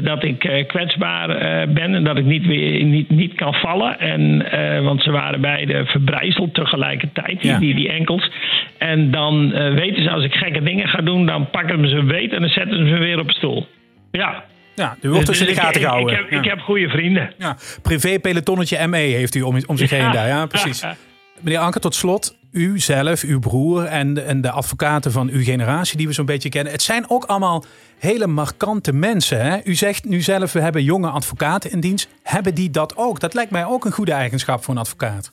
dat 0.04 0.24
ik 0.24 0.44
eh, 0.44 0.68
kwetsbaar 0.68 1.30
eh, 1.30 1.68
ben 1.74 1.96
en 1.96 2.04
dat 2.04 2.18
ik 2.18 2.26
niet, 2.26 2.46
weer, 2.46 2.84
niet, 2.84 3.10
niet 3.10 3.34
kan 3.36 3.54
vallen. 3.54 4.00
En, 4.00 4.52
eh, 4.52 4.84
want 4.84 5.04
ze 5.04 5.12
waren 5.12 5.42
beide 5.42 5.86
verbrijzeld 5.86 6.54
tegelijkertijd, 6.54 7.42
die, 7.42 7.52
Ja. 7.52 7.60
die, 7.60 7.76
die 7.76 7.90
enkels. 7.90 8.32
En 8.78 9.12
dan 9.12 9.54
eh, 9.54 9.74
weten 9.74 10.04
ze 10.04 10.10
als 10.10 10.24
ik 10.24 10.34
gekke 10.34 10.62
dingen 10.64 10.88
ga 10.88 11.02
doen, 11.02 11.26
dan 11.26 11.50
pakken 11.50 11.90
ze 11.90 11.96
me 11.96 12.04
beet 12.04 12.34
en 12.34 12.40
dan 12.42 12.50
zetten 12.50 12.78
ze 12.78 12.84
me 12.94 12.98
weer 13.00 13.20
op 13.20 13.32
stoel. 13.32 13.68
Ja. 14.12 14.44
Ja, 14.76 14.96
u 15.02 15.10
wordt 15.10 15.28
dus 15.28 15.40
in 15.40 15.46
de 15.46 15.52
ik- 15.52 15.58
gaten 15.60 15.82
ik, 15.82 15.88
gehouden. 15.88 16.14
Ik, 16.14 16.20
heb, 16.20 16.30
Ja. 16.32 16.38
ik 16.40 16.46
heb 16.46 16.60
goede 16.60 16.90
vrienden. 16.90 17.34
Ja, 17.38 17.58
privé 17.82 18.20
pelotonnetje 18.20 18.88
ME 18.88 18.98
heeft 18.98 19.36
u 19.36 19.42
om, 19.42 19.58
om 19.66 19.78
zich 19.78 19.90
heen 19.90 20.12
daar. 20.12 20.28
Ja, 20.28 20.46
precies. 20.46 20.84
Meneer 21.44 21.60
Anker, 21.60 21.82
tot 21.82 21.96
slot. 21.96 22.38
U 22.52 22.80
zelf, 22.80 23.24
uw 23.24 23.40
broer 23.40 23.84
en 23.86 24.26
en 24.26 24.42
de 24.42 24.52
advocaten 24.52 25.12
van 25.12 25.30
uw 25.30 25.44
generatie 25.44 25.98
die 25.98 26.08
we 26.08 26.14
zo'n 26.14 26.26
beetje 26.26 26.50
kennen. 26.50 26.72
Het 26.72 26.82
zijn 26.82 27.10
ook 27.10 27.24
allemaal 27.24 27.64
hele 28.00 28.28
markante 28.28 28.94
mensen. 28.94 29.42
Hè? 29.42 29.58
U 29.64 29.74
zegt 29.74 30.06
nu 30.06 30.22
zelf, 30.22 30.54
we 30.54 30.60
hebben 30.60 30.84
jonge 30.84 31.10
advocaten 31.10 31.72
in 31.72 31.80
dienst. 31.80 32.10
Hebben 32.24 32.56
die 32.56 32.70
dat 32.70 32.94
ook? 32.98 33.20
Dat 33.20 33.34
lijkt 33.34 33.52
mij 33.52 33.66
ook 33.66 33.86
een 33.86 33.92
goede 33.92 34.12
eigenschap 34.12 34.64
voor 34.64 34.74
een 34.74 34.80
advocaat. 34.80 35.32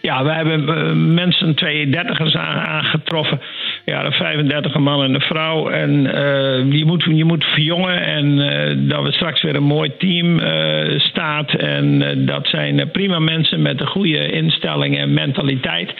Ja, 0.00 0.24
we 0.24 0.32
hebben 0.32 0.68
eh, 0.68 0.92
mensen, 1.14 1.54
32ers 1.54 2.36
aan- 2.36 2.66
aangetroffen. 2.66 3.40
Ja, 3.86 4.04
een 4.04 4.12
35 4.12 4.74
een 4.74 4.82
man 4.82 5.02
en 5.02 5.14
een 5.14 5.20
vrouw. 5.20 5.68
En 5.68 6.06
eh, 6.14 6.72
je, 6.72 6.84
moet, 6.84 7.04
je 7.08 7.24
moet 7.24 7.44
verjongen 7.44 8.00
en 8.02 8.40
eh, 8.40 8.76
dat 8.78 9.02
we 9.02 9.12
straks 9.12 9.42
weer 9.42 9.56
een 9.56 9.62
mooi 9.62 9.92
team 9.98 10.38
eh, 10.38 10.98
staat. 10.98 11.54
En 11.54 12.02
dat 12.26 12.46
zijn 12.46 12.90
prima 12.90 13.18
mensen 13.18 13.62
met 13.62 13.80
een 13.80 13.86
goede 13.86 14.30
instelling 14.30 14.98
en 14.98 15.14
mentaliteit. 15.14 15.94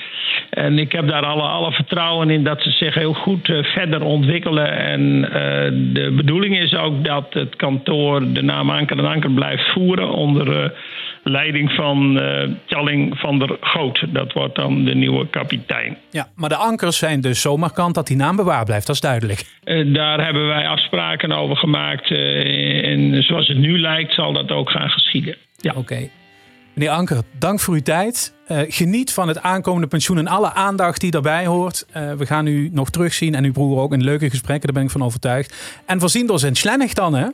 En 0.51 0.79
ik 0.79 0.93
heb 0.93 1.09
daar 1.09 1.27
alle, 1.27 1.43
alle 1.43 1.73
vertrouwen 1.73 2.31
in 2.31 2.45
dat 2.45 2.63
ze 2.63 2.71
zich 2.71 2.95
heel 2.95 3.13
goed 3.13 3.53
verder 3.63 4.03
ontwikkelen. 4.03 4.77
En 4.77 5.21
de 5.93 6.13
bedoeling 6.17 6.59
is 6.59 6.75
ook 6.75 7.05
dat 7.05 7.27
het 7.31 7.57
kantoor 7.57 8.33
de 8.33 8.43
naam 8.43 8.71
Anker 8.71 8.99
en 8.99 9.07
Anker 9.07 9.31
blijft 9.31 9.73
voeren 9.73 10.11
onder... 10.11 10.73
leiding 11.25 11.71
van 11.73 12.21
Tjalling 12.67 13.19
van 13.19 13.39
der 13.39 13.57
Goot. 13.61 14.05
Dat 14.15 14.33
wordt 14.33 14.55
dan 14.55 14.85
de 14.85 14.95
nieuwe 14.95 15.29
kapitein. 15.31 15.97
Ja, 16.11 16.29
maar 16.35 16.49
de 16.49 16.57
ankers 16.57 16.99
zijn 16.99 17.21
dus 17.21 17.41
zo 17.41 17.57
markant 17.57 17.95
dat 17.95 18.07
die 18.07 18.17
naam 18.17 18.37
bewaard 18.37 18.65
blijft. 18.65 18.87
Dat 18.87 18.95
is 18.95 19.01
duidelijk. 19.01 19.45
Eh, 19.65 19.95
daar 19.95 20.25
hebben 20.25 20.47
wij 20.47 20.69
afspraken 20.69 21.33
over 21.33 21.57
gemaakt. 21.57 22.11
eh, 22.11 22.91
en 22.93 23.23
zoals 23.23 23.49
het 23.49 23.59
nu 23.59 23.81
lijkt, 23.81 24.15
zal 24.15 24.33
dat 24.33 24.51
ook 24.51 24.71
gaan 24.71 24.89
geschieden. 24.91 25.37
Ja. 25.61 25.73
Oké. 25.77 26.09
Meneer 26.75 26.91
Anker, 26.93 27.23
dank 27.39 27.61
voor 27.61 27.75
uw 27.75 27.83
tijd. 27.83 28.35
Geniet 28.69 29.13
van 29.13 29.29
het 29.29 29.43
aankomende 29.43 29.87
pensioen 29.87 30.19
en 30.19 30.27
alle 30.27 30.53
aandacht 30.53 31.01
die 31.01 31.11
daarbij 31.11 31.47
hoort. 31.47 31.87
We 31.93 32.27
gaan 32.27 32.47
u 32.47 32.71
nog 32.73 32.91
terugzien 32.91 33.35
en 33.35 33.45
uw 33.45 33.53
broer 33.53 33.81
ook 33.81 33.93
in 33.93 34.05
leuke 34.05 34.31
gesprekken, 34.31 34.65
daar 34.65 34.75
ben 34.75 34.85
ik 34.85 34.91
van 34.99 35.03
overtuigd. 35.03 35.81
En 35.87 36.01
voorzien 36.01 36.27
door 36.27 36.39
zijn 36.39 36.55
Slennig 36.55 36.93
dan, 36.93 37.15
hè? 37.15 37.27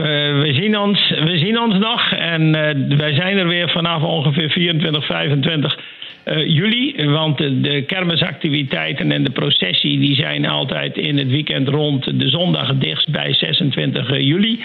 Eh, 0.00 0.06
we, 0.40 0.52
zien 0.52 0.78
ons, 0.78 1.10
we 1.10 1.38
zien 1.38 1.60
ons 1.60 1.78
nog 1.78 2.12
en 2.12 2.54
eh, 2.54 2.96
wij 2.98 3.14
zijn 3.14 3.38
er 3.38 3.48
weer 3.48 3.70
vanaf 3.70 4.02
ongeveer 4.02 4.50
24, 4.50 5.06
25 5.06 5.78
eh, 6.24 6.46
juli. 6.46 6.94
Want 7.10 7.38
de, 7.38 7.60
de 7.60 7.82
kermisactiviteiten 7.82 9.12
en 9.12 9.24
de 9.24 9.30
processie 9.30 9.98
die 9.98 10.14
zijn 10.14 10.46
altijd 10.46 10.96
in 10.96 11.18
het 11.18 11.28
weekend 11.28 11.68
rond 11.68 12.20
de 12.20 12.28
zondag 12.28 12.66
het 12.68 12.80
dichtst 12.80 13.08
bij 13.08 13.34
26 13.34 14.18
juli. 14.18 14.64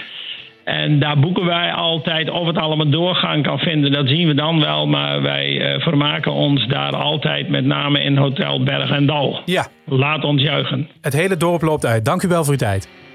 En 0.64 0.98
daar 0.98 1.18
boeken 1.18 1.44
wij 1.44 1.72
altijd. 1.72 2.30
Of 2.30 2.46
het 2.46 2.58
allemaal 2.58 2.90
doorgang 2.90 3.42
kan 3.42 3.58
vinden, 3.58 3.92
dat 3.92 4.08
zien 4.08 4.26
we 4.26 4.34
dan 4.34 4.60
wel. 4.60 4.86
Maar 4.86 5.22
wij 5.22 5.76
vermaken 5.78 6.32
ons 6.32 6.66
daar 6.66 6.96
altijd, 6.96 7.48
met 7.48 7.64
name 7.64 8.00
in 8.02 8.16
Hotel 8.16 8.62
Berg 8.62 8.90
en 8.90 9.06
Dal. 9.06 9.40
Ja, 9.44 9.66
Laat 9.84 10.24
ons 10.24 10.42
juichen. 10.42 10.88
het 11.00 11.12
hele 11.12 11.36
dorp 11.36 11.62
loopt 11.62 11.86
uit. 11.86 12.04
Dank 12.04 12.22
u 12.22 12.28
wel 12.28 12.44
voor 12.44 12.52
uw 12.52 12.58
tijd. 12.58 13.05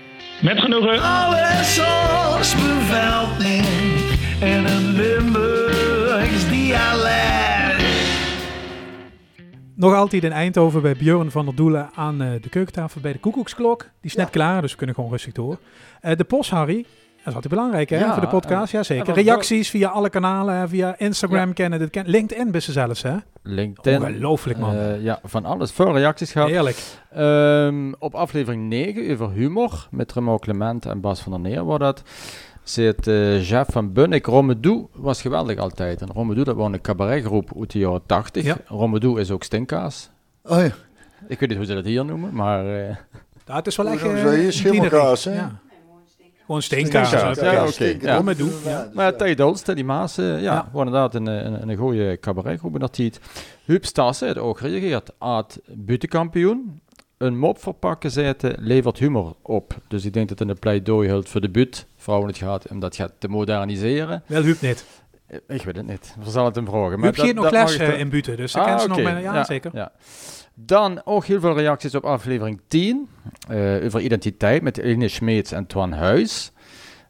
Met 0.42 0.60
genoegen. 0.60 1.02
Alles 1.02 1.80
als 1.80 2.56
bevelding 2.56 3.66
en 4.40 4.66
een 4.66 4.92
Limburgs 4.92 6.50
dialect. 6.50 7.84
Nog 9.76 9.94
altijd 9.94 10.24
in 10.24 10.32
Eindhoven 10.32 10.82
bij 10.82 10.96
Björn 10.96 11.32
van 11.32 11.46
der 11.46 11.56
Doelen 11.56 11.90
aan 11.96 12.22
eh, 12.22 12.42
de 12.42 12.50
keukentafel 12.50 13.02
bij 13.02 13.12
de 13.12 13.20
koekoeksklok. 13.20 13.82
Die 13.82 13.90
is 14.02 14.16
net 14.16 14.30
klaar, 14.30 14.62
dus 14.62 14.72
we 14.72 14.78
kunnen 14.78 14.96
gewoon 14.96 15.12
rustig 15.12 15.34
door. 15.34 15.60
Eh, 16.02 16.18
de 16.18 16.24
post, 16.24 16.50
Harry. 16.50 16.86
Dat 17.24 17.30
is 17.30 17.34
altijd 17.36 17.54
belangrijk 17.54 17.90
hè, 17.90 17.98
Ja, 18.00 18.12
voor 18.14 18.22
de 18.22 18.28
podcast. 18.28 18.72
en- 18.74 18.78
Ja, 18.78 18.84
zeker. 18.84 19.14
Reacties 19.14 19.70
via 19.70 19.90
alle 19.90 20.10
kanalen, 20.10 20.56
hè, 20.56 20.68
via 20.68 20.96
Instagram 20.98 21.54
kennen. 21.54 21.80
Dit 21.80 21.90
ken 21.90 22.08
LinkedIn 22.08 22.52
best 22.52 22.72
zelfs, 22.72 23.02
hè? 23.02 23.16
LinkedIn. 23.44 24.02
Ongelooflijk, 24.02 24.60
man. 24.60 24.76
Eh, 24.76 25.04
ja, 25.04 25.20
van 25.24 25.46
alles. 25.46 25.72
Veel 25.72 25.94
reacties 25.94 26.32
gehad. 26.32 26.50
Heerlijk. 26.50 26.78
Ehm, 27.12 27.92
op 28.00 28.16
aflevering 28.16 28.70
9 28.70 29.12
over 29.12 29.32
humor 29.32 29.88
met 29.92 30.14
Remo 30.14 30.38
Clement 30.38 30.86
en 30.86 31.02
Bas 31.02 31.22
van 31.22 31.32
der 31.32 31.42
Neer 31.42 31.64
wordt 31.64 31.84
dat. 31.84 32.04
Zit 32.64 33.08
eh 33.08 33.50
Jeff 33.50 33.72
van 33.72 33.94
Bunnik. 33.94 34.26
Romedou 34.26 34.88
was 34.94 35.22
geweldig 35.22 35.58
altijd. 35.58 36.02
En 36.02 36.10
Romedou, 36.14 36.46
dat 36.46 36.56
was 36.56 36.72
een 36.72 36.82
cabaretgroep 36.82 37.50
uit 37.60 37.72
de 37.72 37.80
jaren 37.80 38.06
80. 38.06 38.44
Ja. 38.44 38.58
Romedou 38.66 39.20
is 39.20 39.32
ook 39.32 39.44
stinkkaas. 39.44 40.10
Oh 40.44 40.58
ja. 40.58 40.72
Ik 41.28 41.40
weet 41.40 41.50
niet 41.50 41.58
hoe 41.58 41.68
ze 41.68 41.74
dat 41.74 41.86
hier 41.86 42.06
noemen, 42.06 42.34
maar... 42.34 42.66
eh, 42.66 42.96
Ja, 43.46 43.56
het 43.56 43.68
is 43.68 43.76
wel 43.76 43.88
echt... 43.88 44.04
eh, 44.04 44.46
een 44.46 44.54
Schimmelkaas, 44.54 45.24
hè? 45.24 45.34
Ja. 45.36 45.60
Gewoon 46.52 46.62
steenkaas. 46.62 47.08
Steenkaas, 47.08 47.78
ja, 47.78 47.94
oké. 47.96 48.14
Rommedoe, 48.16 48.52
ja. 48.66 48.90
Maar 48.94 49.06
ja, 49.06 49.12
Tijd 49.12 49.40
Olst, 49.40 49.76
die 49.76 49.84
Maas, 49.86 50.18
eh, 50.18 50.42
ja, 50.42 50.70
inderdaad 50.74 51.16
een, 51.16 51.26
een, 51.26 51.70
een 51.70 51.78
goede 51.78 52.18
cabaretgroep 52.20 52.74
in 52.74 52.80
dat 52.80 52.94
tijd. 52.94 53.20
Huub 53.66 53.86
Stassen 53.86 54.28
heeft 54.28 54.40
ook 54.40 54.58
gereageerd. 54.58 55.12
Aad 55.18 55.60
butenkampioen. 55.68 56.82
Een 57.18 57.38
mop 57.38 57.62
verpakken 57.62 58.12
zitten 58.12 58.56
levert 58.60 58.98
humor 59.00 59.36
op. 59.42 59.76
Dus 59.88 60.06
ik 60.06 60.14
denk 60.14 60.30
dat 60.30 60.40
het 60.40 60.50
een 60.50 60.60
pleidooi 60.60 61.10
houdt 61.10 61.30
voor 61.30 61.42
de 61.42 61.50
buurt. 61.50 61.86
Vrouwen 61.98 62.28
het 62.28 62.38
gaat 62.38 62.68
om 62.68 62.80
dat 62.80 62.96
gaat 62.96 63.12
te 63.18 63.28
moderniseren. 63.28 64.24
Wel 64.26 64.42
Huub 64.44 64.62
niet. 64.62 64.86
Eh, 65.28 65.38
Ik 65.48 65.64
weet 65.64 65.76
het 65.76 65.88
niet. 65.88 66.16
We 66.24 66.30
zullen 66.30 66.46
het 66.46 66.56
hem 66.56 66.66
vragen. 66.66 67.02
Huub 67.02 67.16
geeft 67.16 67.34
nog 67.36 67.52
les 67.52 67.78
eh, 67.78 68.00
in 68.00 68.10
Buten, 68.10 68.38
dus 68.38 68.52
dat 68.52 68.62
Ah, 68.62 68.68
kennen 68.68 68.96
ze 68.96 69.02
nog 69.02 69.14
bij... 69.14 69.22
Ja, 69.22 69.44
zeker. 69.44 69.72
Ja. 69.74 69.92
Dan 70.66 71.02
ook 71.06 71.26
heel 71.26 71.40
veel 71.40 71.58
reacties 71.58 71.96
op 71.96 72.04
aflevering 72.06 72.62
10 72.68 73.08
eh, 73.48 73.58
over 73.86 74.02
identiteit 74.02 74.62
met 74.62 74.78
Eline 74.78 75.08
Smeets 75.08 75.52
en 75.52 75.66
Twan 75.66 75.92
Huis. 75.92 76.52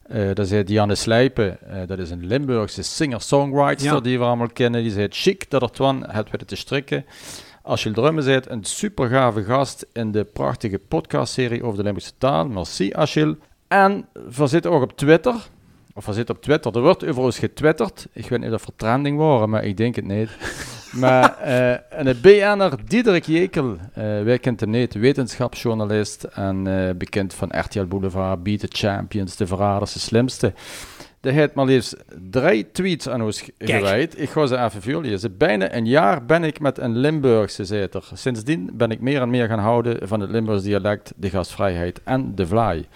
Eh 0.02 0.34
daar 0.34 0.46
zei 0.46 0.64
Dianne 0.64 0.94
Slijpen, 0.94 1.60
eh, 1.70 1.86
dat 1.86 1.98
is 1.98 2.10
een 2.10 2.26
Limburgse 2.26 2.82
singer-songwriter 2.82 3.84
Ja. 3.86 4.00
die 4.00 4.18
we 4.18 4.24
allemaal 4.24 4.48
kennen. 4.52 4.82
Die 4.82 4.90
zei 4.90 5.02
het 5.02 5.16
chic 5.16 5.50
dat 5.50 5.62
er 5.62 5.70
Twan 5.70 6.04
het 6.10 6.30
weten 6.30 6.46
te 6.46 6.56
strikken. 6.56 7.04
Als 7.62 7.82
je 7.82 7.90
drummen 7.90 8.24
bent, 8.24 8.50
een 8.50 8.64
super 8.64 9.08
gave 9.08 9.44
gast 9.44 9.86
in 9.92 10.12
de 10.12 10.24
prachtige 10.24 10.78
podcastserie 10.88 11.62
over 11.62 11.76
de 11.76 11.82
Limburgse 11.82 12.12
taal. 12.18 12.46
Merci 12.48 12.92
Achille. 12.94 13.36
En 13.68 14.06
we 14.36 14.46
zitten 14.46 14.70
ook 14.70 14.82
op 14.82 14.96
Twitter. 14.96 15.34
Of 15.94 16.06
we 16.06 16.12
zitten 16.12 16.34
op 16.34 16.42
Twitter. 16.42 16.74
Er 16.76 16.80
wordt 16.82 17.04
over 17.06 17.22
ons 17.22 17.38
getwitterd. 17.38 18.06
Ik 18.12 18.28
weet 18.28 18.40
niet 18.40 18.52
of 18.52 18.66
er 18.66 18.72
trending 18.76 19.18
waren, 19.18 19.50
maar 19.50 19.64
ik 19.64 19.76
denk 19.76 19.96
het 19.96 20.04
niet. 20.06 20.30
Maar 20.92 21.38
eh 21.38 21.98
en 21.98 22.04
de 22.04 22.14
BN'er 22.14 22.72
Diederik 22.86 23.24
Jekel, 23.24 23.76
eh 23.92 24.22
wij 24.22 24.38
kent 24.38 24.60
hem 24.60 24.70
niet, 24.70 24.94
wetenschapsjournalist 24.94 26.24
en 26.24 26.66
eh, 26.66 26.94
bekend 26.94 27.34
van 27.34 27.48
RTL 27.58 27.84
Boulevard, 27.84 28.42
Beat 28.42 28.60
the 28.60 28.68
Champions, 28.70 29.36
De 29.36 29.46
Verraders, 29.46 29.92
De 29.92 29.98
Slimste. 29.98 30.52
Die 31.20 31.32
heeft 31.32 31.54
maar 31.54 31.64
liefst 31.64 31.96
drie 32.30 32.70
tweets 32.70 33.08
aan 33.08 33.22
ons 33.22 33.44
gewijd. 33.58 34.20
Ik 34.20 34.30
ga 34.30 34.46
ze 34.46 34.56
even 34.56 34.82
voorlezen. 34.82 35.36
Bijna 35.36 35.74
een 35.74 35.86
jaar 35.86 36.24
ben 36.24 36.44
ik 36.44 36.60
met 36.60 36.78
een 36.78 36.96
Limburgse 36.96 37.64
zeter. 37.64 38.10
Sindsdien 38.14 38.70
ben 38.72 38.90
ik 38.90 39.00
meer 39.00 39.20
en 39.20 39.30
meer 39.30 39.48
gaan 39.48 39.58
houden 39.58 40.08
van 40.08 40.20
het 40.20 40.30
Limburgs 40.30 40.62
dialect, 40.62 41.12
de 41.16 41.30
gastvrijheid 41.30 42.00
en 42.04 42.34
de 42.34 42.46
vlaai. 42.46 42.86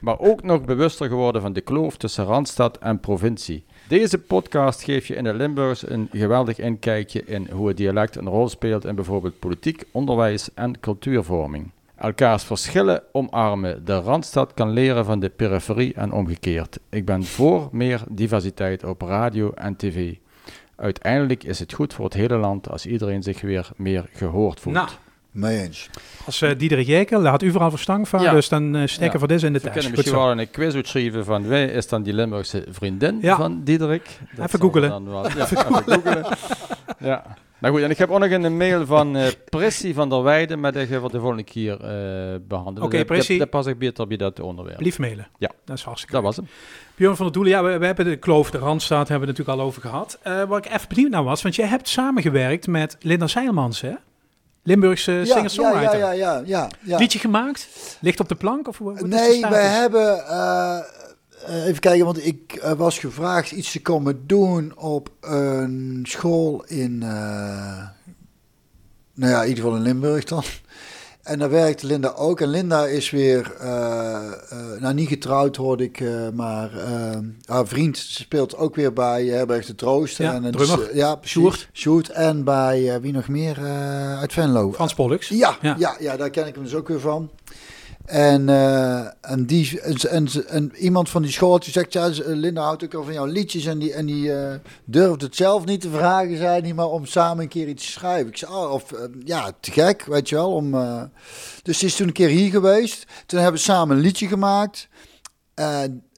Maar 0.00 0.18
ook 0.18 0.42
nog 0.42 0.64
bewuster 0.64 1.08
geworden 1.08 1.42
van 1.42 1.52
de 1.52 1.60
kloof 1.60 1.96
tussen 1.96 2.24
Randstad 2.24 2.78
en 2.78 3.00
provincie. 3.00 3.64
Deze 3.88 4.18
podcast 4.18 4.82
geeft 4.82 5.06
je 5.06 5.14
in 5.14 5.24
de 5.24 5.34
Limburgs 5.34 5.88
een 5.88 6.08
geweldig 6.12 6.58
inkijkje 6.58 7.24
in 7.24 7.48
hoe 7.50 7.68
het 7.68 7.76
dialect 7.76 8.16
een 8.16 8.28
rol 8.28 8.48
speelt 8.48 8.84
in 8.84 8.94
bijvoorbeeld 8.94 9.38
politiek, 9.38 9.84
onderwijs 9.90 10.54
en 10.54 10.80
cultuurvorming. 10.80 11.70
Elkaars 11.96 12.44
verschillen 12.44 13.02
omarmen. 13.12 13.84
De 13.84 14.00
Randstad 14.00 14.54
kan 14.54 14.70
leren 14.70 15.04
van 15.04 15.20
de 15.20 15.28
periferie 15.28 15.94
en 15.94 16.12
omgekeerd. 16.12 16.78
Ik 16.88 17.04
ben 17.04 17.24
voor 17.24 17.68
meer 17.72 18.02
diversiteit 18.08 18.84
op 18.84 19.02
radio 19.02 19.52
en 19.52 19.76
tv. 19.76 20.14
Uiteindelijk 20.76 21.44
is 21.44 21.58
het 21.58 21.72
goed 21.72 21.94
voor 21.94 22.04
het 22.04 22.14
hele 22.14 22.36
land 22.36 22.70
als 22.70 22.86
iedereen 22.86 23.22
zich 23.22 23.40
weer 23.40 23.70
meer 23.76 24.08
gehoord 24.12 24.60
voelt. 24.60 24.76
Nou, 24.76 24.88
Mee 25.38 25.60
eens. 25.62 25.90
als 26.26 26.42
uh, 26.42 26.50
Diederik 26.56 26.86
Jekel, 26.86 27.22
daar 27.22 27.30
had 27.30 27.42
u 27.42 27.50
vooral 27.50 27.70
verstand 27.70 28.08
van, 28.08 28.22
Ja. 28.22 28.32
dus 28.32 28.48
dan 28.48 28.76
eh 28.76 28.86
steken 28.86 29.12
Ja. 29.12 29.18
voor 29.18 29.28
deze 29.28 29.46
in 29.46 29.52
de 29.52 29.58
We 29.58 29.64
test. 29.64 29.74
kunnen 29.78 29.90
misschien 29.96 30.18
zo. 30.20 30.26
wel 30.26 30.38
een 30.38 30.50
quiz 30.50 30.74
uitschrijven 30.74 31.24
van 31.24 31.48
wie 31.48 31.72
is 31.72 31.88
dan 31.88 32.02
die 32.02 32.12
Limburgse 32.12 32.64
vriendin 32.70 33.18
Ja. 33.20 33.36
van 33.36 33.60
Diederik. 33.64 34.18
Dat 34.36 34.46
Even 34.46 34.60
googelen. 34.60 35.10
wel- 35.10 35.28
ja, 35.28 35.34
even 35.44 35.56
googelen. 35.56 36.24
ja. 37.10 37.24
Nou 37.60 37.74
goed, 37.74 37.82
en 37.82 37.90
ik 37.90 37.98
heb 37.98 38.10
ook 38.10 38.18
nog 38.18 38.30
een 38.30 38.56
mail 38.56 38.86
van 38.86 39.16
eh 39.16 39.26
Prissy 39.48 39.94
van 39.94 40.08
der 40.08 40.22
Weijden, 40.22 40.60
maar 40.60 40.72
die 40.72 40.86
gaan 40.86 41.02
we 41.02 41.08
de 41.10 41.18
volgende 41.18 41.42
keer 41.42 41.72
eh, 41.80 42.38
behandelen. 42.48 42.82
Oké. 42.82 43.04
Dat, 43.04 43.26
dat 43.38 43.50
pas 43.50 43.66
ik 43.66 43.78
beter 43.78 44.06
bij 44.06 44.16
dat 44.16 44.40
onderwerp. 44.40 44.80
Lief 44.80 44.98
mailen. 44.98 45.26
Ja. 45.38 45.50
Dat 45.64 45.76
is 45.76 45.82
hartstikke 45.82 46.14
Dat 46.14 46.24
leuk. 46.24 46.34
was 46.36 46.46
hem. 46.46 46.54
Björn 46.96 47.16
van 47.16 47.24
der 47.24 47.34
Doelen, 47.34 47.52
ja, 47.52 47.62
we, 47.64 47.78
we 47.78 47.86
hebben 47.86 48.04
de 48.04 48.16
kloof, 48.16 48.50
de 48.50 48.58
Randstaat, 48.58 49.08
hebben 49.08 49.26
we 49.28 49.32
het 49.32 49.38
natuurlijk 49.38 49.58
al 49.58 49.66
over 49.66 49.80
gehad. 49.90 50.18
Eh 50.22 50.42
waar 50.44 50.58
ik 50.58 50.66
even 50.72 50.88
benieuwd 50.88 51.10
naar 51.10 51.24
was, 51.24 51.42
want 51.42 51.54
jij 51.56 51.66
hebt 51.66 51.88
samengewerkt 51.88 52.66
met 52.66 52.96
Linda 53.00 53.26
Seilmans, 53.26 53.80
hè? 53.80 53.92
Limburgse 54.68 55.12
Ja, 55.12 55.18
ja, 55.18 55.24
singer-songwriter. 55.34 55.98
ja, 55.98 56.10
ja, 56.12 56.42
ja, 56.44 56.68
ja. 56.82 56.98
Liedje 56.98 57.18
gemaakt? 57.18 57.68
Ligt 58.00 58.20
op 58.20 58.28
de 58.28 58.34
plank? 58.34 58.68
Of 58.68 58.78
hoe- 58.78 59.06
Nee, 59.06 59.40
wij 59.40 59.66
hebben. 59.66 60.26
eh, 60.28 60.78
eh, 61.46 61.66
even 61.66 61.80
kijken, 61.80 62.04
want 62.04 62.26
ik 62.26 62.54
eh, 62.62 62.72
was 62.72 62.98
gevraagd 62.98 63.50
iets 63.50 63.72
te 63.72 63.82
komen 63.82 64.26
doen 64.26 64.76
op 64.78 65.10
een 65.20 66.04
school 66.08 66.64
in. 66.66 66.98
nou 69.14 69.32
ja, 69.32 69.42
in 69.42 69.48
ieder 69.48 69.62
geval 69.64 69.76
in 69.78 69.82
Limburg 69.82 70.24
dan. 70.24 70.42
En 71.28 71.38
daar 71.38 71.50
werkte 71.50 71.86
Linda 71.86 72.12
ook. 72.16 72.40
En 72.40 72.48
Linda 72.48 72.86
is 72.86 73.10
weer, 73.10 73.52
eh, 73.60 74.16
eh, 74.50 74.80
nou 74.80 74.94
niet 74.94 75.08
getrouwd 75.08 75.56
hoorde 75.56 75.84
ik, 75.84 76.00
eh, 76.00 76.28
maar 76.34 76.70
haar 77.44 77.66
vriend 77.66 77.96
speelt 77.98 78.56
ook 78.56 78.74
weer 78.74 78.92
bij 78.92 79.24
Herberg 79.26 79.66
de 79.66 79.74
Troost. 79.74 80.18
Ja, 80.18 80.34
en 80.34 80.42
het 80.42 80.52
drummer. 80.56 80.80
is, 80.82 80.88
eh, 80.88 80.96
ja, 80.96 81.14
precies. 81.14 81.36
Sjoerd. 81.40 81.68
Sjoerd. 81.72 82.08
En 82.10 82.44
bij, 82.44 83.00
wie 83.00 83.12
nog 83.12 83.28
meer, 83.28 83.58
uit 84.20 84.32
Venlo. 84.32 84.72
Frans 84.72 84.94
Pollux. 84.94 85.28
Ja, 85.28 85.56
Ja. 85.60 85.74
ja. 85.78 85.96
Ja, 85.98 86.16
daar 86.16 86.30
ken 86.30 86.46
ik 86.46 86.54
hem 86.54 86.64
dus 86.64 86.74
ook 86.74 86.88
weer 86.88 87.00
van. 87.00 87.30
En, 88.08 88.48
eh, 88.48 89.06
en, 89.20 89.46
die, 89.46 89.80
en, 89.80 89.96
en, 90.10 90.28
en 90.48 90.72
iemand 90.76 91.10
van 91.10 91.22
die 91.22 91.30
schooltje 91.30 91.70
zegt, 91.70 91.92
ja, 91.92 92.10
Linda 92.24 92.62
houdt 92.62 92.84
ook 92.84 92.94
al 92.94 93.04
van 93.04 93.12
jouw 93.12 93.24
liedjes. 93.24 93.66
En 93.66 93.78
die, 93.78 93.92
en 93.92 94.06
die 94.06 94.32
eh, 94.32 94.54
durfde 94.84 95.26
het 95.26 95.36
zelf 95.36 95.64
niet 95.64 95.80
te 95.80 95.90
vragen, 95.90 96.36
zei 96.36 96.60
hij, 96.60 96.74
maar 96.74 96.86
om 96.86 97.06
samen 97.06 97.42
een 97.42 97.48
keer 97.48 97.68
iets 97.68 97.84
te 97.84 97.92
schrijven. 97.92 98.28
Ik 98.28 98.36
zei, 98.36 98.52
oh, 98.52 98.72
of, 98.72 98.92
eh, 98.92 99.04
ja, 99.24 99.50
te 99.60 99.70
gek, 99.70 100.04
weet 100.04 100.28
je 100.28 100.34
wel. 100.34 100.52
Om, 100.52 100.70
dus 101.62 101.78
die 101.78 101.88
is 101.88 101.96
toen 101.96 102.06
een 102.06 102.12
keer 102.12 102.28
hier 102.28 102.50
geweest. 102.50 103.06
Toen 103.26 103.40
hebben 103.40 103.60
we 103.60 103.66
samen 103.66 103.96
een 103.96 104.02
liedje 104.02 104.26
gemaakt. 104.26 104.88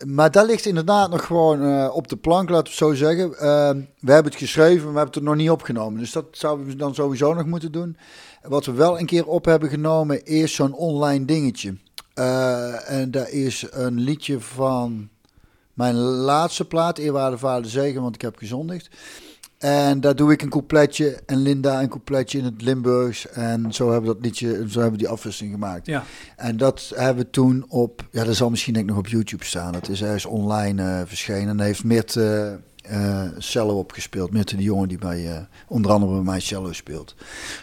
Maar 0.07 0.31
dat 0.31 0.47
ligt 0.47 0.67
inderdaad 0.67 1.11
nog 1.11 1.25
gewoon 1.25 1.91
op 1.91 2.09
de 2.09 2.17
plank, 2.17 2.49
laten 2.49 2.65
we 2.65 2.71
het 2.71 2.79
zo 2.79 2.95
zeggen. 2.95 3.39
Eh, 3.39 3.71
we 4.01 4.13
hebben 4.13 4.33
het 4.33 4.41
geschreven, 4.41 4.85
maar 4.85 4.93
we 4.93 4.99
hebben 4.99 5.15
het 5.15 5.25
nog 5.25 5.37
niet 5.37 5.51
opgenomen. 5.51 6.01
Dus 6.01 6.13
dat 6.13 6.25
zouden 6.31 6.67
we 6.67 6.77
dan 6.77 6.95
sowieso 6.95 7.35
nog 7.35 7.47
moeten 7.47 7.73
doen. 7.73 7.97
Wat 8.43 8.67
we 8.67 8.73
wel 8.73 8.99
een 8.99 9.07
keer 9.07 9.27
op 9.27 9.45
hebben 9.45 9.69
genomen 9.69 10.25
is 10.25 10.55
zo'n 10.55 10.75
online 10.75 11.25
dingetje. 11.25 11.77
Eh, 12.15 12.91
en 12.91 13.11
daar 13.11 13.31
is 13.31 13.67
een 13.71 14.01
liedje 14.01 14.41
van 14.41 15.09
mijn 15.75 15.95
laatste 15.95 16.65
plaat, 16.65 16.99
Eerwaarde 16.99 17.39
Vader 17.39 17.71
Zegen, 17.71 18.03
want 18.03 18.15
ik 18.15 18.21
heb 18.21 18.37
gezondigd. 18.37 18.91
En 19.59 20.01
daar 20.01 20.17
doe 20.17 20.33
ik 20.33 20.43
een 20.43 20.49
coupletje 20.49 21.23
en 21.27 21.37
Linda 21.37 21.83
een 21.83 21.89
coupletje 21.89 22.39
in 22.39 22.45
het 22.45 22.63
Limburgs. 22.63 23.29
En 23.29 23.73
zo 23.73 23.91
hebben 23.91 24.09
we 24.09 24.17
dat 24.17 24.25
liedje, 24.25 24.49
zo 24.49 24.81
hebben 24.81 24.91
we 24.91 25.05
die 25.05 25.09
afwisseling 25.09 25.53
gemaakt. 25.53 25.87
Ja. 25.87 26.05
En 26.37 26.57
dat 26.57 26.93
hebben 26.95 27.25
we 27.25 27.31
toen 27.31 27.65
op, 27.69 28.09
ja, 28.11 28.25
dat 28.25 28.37
zal 28.37 28.51
misschien 28.51 28.73
denk 28.73 28.85
ik 28.85 28.91
nog 28.91 29.01
op 29.01 29.11
YouTube 29.11 29.45
staan. 29.45 29.73
Dat 29.73 29.89
is 29.89 30.03
ergens 30.03 30.25
online 30.25 30.83
eh, 30.83 31.01
verschenen. 31.07 31.49
En 31.49 31.61
heeft 31.61 31.85
Mirt 31.85 32.17
eh, 32.17 32.53
eh, 32.91 33.23
cello 33.39 33.79
opgespeeld. 33.79 34.31
Mirt 34.33 34.49
de 34.51 34.63
jongen 34.63 34.89
die 34.89 34.99
bij, 34.99 35.31
eh, 35.31 35.39
onder 35.69 35.91
andere 35.91 36.13
bij 36.13 36.23
mij 36.23 36.41
cello 36.41 36.73
speelt. 36.73 37.15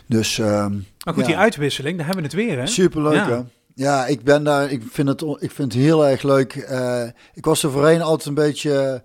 Dus 0.06 0.40
ehm, 0.40 0.72
Maar 1.06 1.14
goed, 1.14 1.24
Ja. 1.24 1.28
die 1.30 1.38
uitwisseling, 1.38 1.98
daar 1.98 2.06
hebben 2.06 2.24
we 2.24 2.30
het 2.38 2.46
weer, 2.48 2.58
hè? 2.60 2.68
Superleuk, 2.68 3.14
Ja. 3.16 3.30
hè? 3.30 3.42
Ja, 3.74 4.06
ik 4.06 4.24
ben 4.24 4.44
daar. 4.44 4.72
Ik 4.72 4.82
vind 4.92 5.08
het, 5.08 5.22
ik 5.22 5.52
vind 5.52 5.74
het 5.74 5.82
heel 5.82 6.08
erg 6.08 6.24
leuk. 6.24 6.56
Eh, 6.56 7.04
ik 7.34 7.46
was 7.46 7.64
er 7.64 7.72
voorheen 7.72 8.02
altijd 8.02 8.28
een 8.28 8.34
beetje 8.34 9.04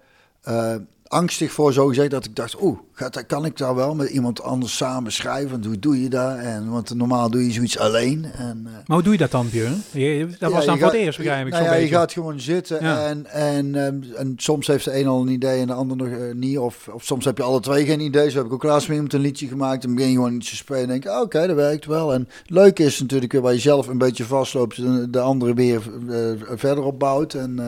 angstig 1.07 1.53
voor, 1.53 1.73
zo 1.73 1.87
gezegd, 1.87 2.11
dat 2.11 2.25
ik 2.25 2.37
dacht, 2.37 2.63
oeh, 2.63 2.79
gaat, 3.03 3.15
dat- 3.15 3.27
kan 3.27 3.45
ik 3.45 3.57
daar 3.57 3.75
wel 3.75 3.95
met 3.95 4.09
iemand 4.09 4.43
anders 4.43 4.77
samen 4.77 5.13
schrijven? 5.13 5.65
Hoe 5.65 5.79
doe 5.79 6.03
je 6.03 6.09
dat? 6.09 6.37
En, 6.39 6.71
want 6.71 6.95
normaal 6.95 7.31
doe 7.31 7.47
je 7.47 7.53
zoiets 7.53 7.79
alleen. 7.79 8.25
En, 8.39 8.63
eh, 8.67 8.73
Maar 8.73 8.83
hoe 8.97 9.03
doe 9.03 9.13
je 9.13 9.19
dat 9.19 9.31
dan, 9.31 9.49
Björn? 9.51 9.83
Je- 9.91 10.27
dat 10.39 10.51
ja, 10.51 10.57
was 10.57 10.65
dan 10.65 10.79
voor 10.79 10.87
het 10.87 10.97
eerst, 10.97 11.19
begrijp 11.19 11.47
ik. 11.47 11.53
nou 11.53 11.65
ja, 11.65 11.73
je 11.75 11.81
beetje. 11.81 11.95
gaat 11.95 12.13
gewoon 12.13 12.41
zitten 12.41 12.79
Ja. 12.85 13.07
en, 13.07 13.27
en, 13.27 13.75
ehm, 13.75 13.97
en 14.17 14.33
soms 14.37 14.67
heeft 14.67 14.85
de 14.85 14.99
een 14.99 15.07
al 15.07 15.21
een 15.21 15.29
idee 15.29 15.61
en 15.61 15.67
de 15.67 15.73
ander 15.73 15.97
nog 15.97 16.09
eh, 16.09 16.35
niet. 16.35 16.59
Of, 16.59 16.89
of 16.93 17.05
soms 17.05 17.25
heb 17.25 17.37
je 17.37 17.43
alle 17.43 17.61
twee 17.61 17.85
geen 17.85 18.01
idee. 18.01 18.31
Zo 18.31 18.37
heb 18.37 18.47
ik 18.47 18.53
ook 18.53 18.63
laatst 18.63 18.87
met 18.89 18.95
iemand 18.97 19.13
een 19.15 19.21
liedje 19.21 19.47
gemaakt. 19.47 19.83
Dan 19.83 19.95
begin 19.95 20.11
je 20.11 20.17
gewoon 20.17 20.35
iets 20.35 20.49
te 20.51 20.57
spelen 20.57 20.83
en 20.83 20.89
denk 20.89 21.03
je, 21.03 21.21
oké, 21.21 21.47
dat 21.47 21.57
werkt 21.57 21.87
wel. 21.87 22.15
En 22.15 22.21
het 22.43 22.51
leuke 22.51 22.85
is 22.85 23.01
natuurlijk 23.01 23.33
weer 23.33 23.41
waar 23.41 23.53
je 23.53 23.59
zelf 23.61 23.87
een 23.89 23.99
beetje 23.99 24.25
vastloopt, 24.25 24.77
de, 24.77 25.11
de 25.11 25.21
andere 25.21 25.55
weer 25.55 25.83
eh, 26.11 26.17
verder 26.57 26.85
opbouwt. 26.85 27.35
En, 27.35 27.59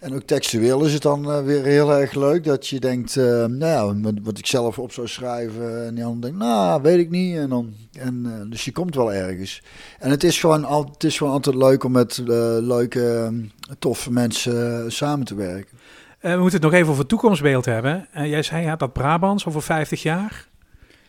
en 0.00 0.14
ook 0.14 0.22
textueel 0.22 0.84
is 0.84 0.92
het 0.92 1.02
dan 1.02 1.44
weer 1.44 1.64
heel 1.64 1.92
erg 1.92 2.14
leuk 2.14 2.44
dat 2.44 2.66
je 2.68 2.80
denkt, 2.80 3.16
nou 3.16 3.58
ja, 3.58 3.94
wat, 4.22 4.35
ik 4.38 4.46
zelf 4.46 4.78
op 4.78 4.92
zou 4.92 5.08
schrijven. 5.08 5.86
En 5.86 5.94
die 5.94 6.04
ander 6.04 6.20
denkt, 6.20 6.38
nou, 6.38 6.82
weet 6.82 6.98
ik 6.98 7.10
niet. 7.10 7.36
En 7.36 7.48
dan, 7.48 7.74
en, 7.98 8.22
eh, 8.26 8.50
dus 8.50 8.64
je 8.64 8.72
komt 8.72 8.94
wel 8.94 9.12
ergens. 9.12 9.62
En 9.98 10.10
het 10.10 10.24
is 10.24 10.40
gewoon, 10.40 10.64
al, 10.64 10.84
het 10.92 11.04
is 11.04 11.16
gewoon 11.16 11.32
altijd 11.32 11.56
leuk 11.56 11.84
om 11.84 11.92
met 11.92 12.18
eh, 12.18 12.26
leuke, 12.60 13.32
eh, 13.60 13.74
toffe 13.78 14.12
mensen 14.12 14.92
samen 14.92 15.26
te 15.26 15.34
werken. 15.34 15.78
We 16.20 16.28
moeten 16.28 16.52
het 16.52 16.62
nog 16.62 16.72
even 16.72 16.86
over 16.86 16.98
het 17.00 17.08
toekomstbeeld 17.08 17.64
hebben. 17.64 18.08
Eh, 18.12 18.26
jij 18.26 18.42
zei, 18.42 18.64
ja, 18.64 18.76
dat 18.76 18.92
Brabants 18.92 19.46
over 19.46 19.62
50 19.62 20.02
jaar. 20.02 20.48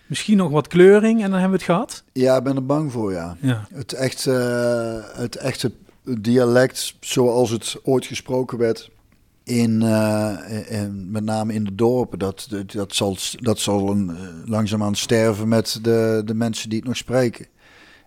Misschien 0.05 0.37
nog 0.37 0.51
wat 0.51 0.67
kleuring 0.67 1.23
en 1.23 1.29
dan 1.29 1.39
hebben 1.39 1.59
we 1.59 1.65
het 1.65 1.73
gehad. 1.73 2.03
Ja, 2.13 2.37
ik 2.37 2.43
ben 2.43 2.55
er 2.55 2.65
bang 2.65 2.91
voor, 2.91 3.11
ja. 3.11 3.37
Ja. 3.41 3.67
Het, 3.73 3.93
echt, 3.93 4.23
het 5.13 5.35
echte 5.35 5.71
dialect 6.03 6.95
zoals 6.99 7.49
het 7.49 7.79
ooit 7.83 8.05
gesproken 8.05 8.57
werd... 8.57 8.89
In, 9.47 9.81
eh, 9.81 10.81
in, 10.81 11.11
met 11.11 11.23
name 11.23 11.53
in 11.53 11.63
de 11.63 11.75
dorpen, 11.75 12.19
dat, 12.19 12.47
dat, 12.49 12.71
dat 12.71 12.95
zal, 12.95 13.17
dat 13.39 13.59
zal 13.59 13.89
een, 13.89 14.09
eh, 14.09 14.15
langzaamaan 14.45 14.95
sterven 14.95 15.47
met 15.47 15.79
de, 15.81 16.21
de 16.25 16.33
mensen 16.33 16.69
die 16.69 16.79
het 16.79 16.87
nog 16.87 16.97
spreken. 16.97 17.47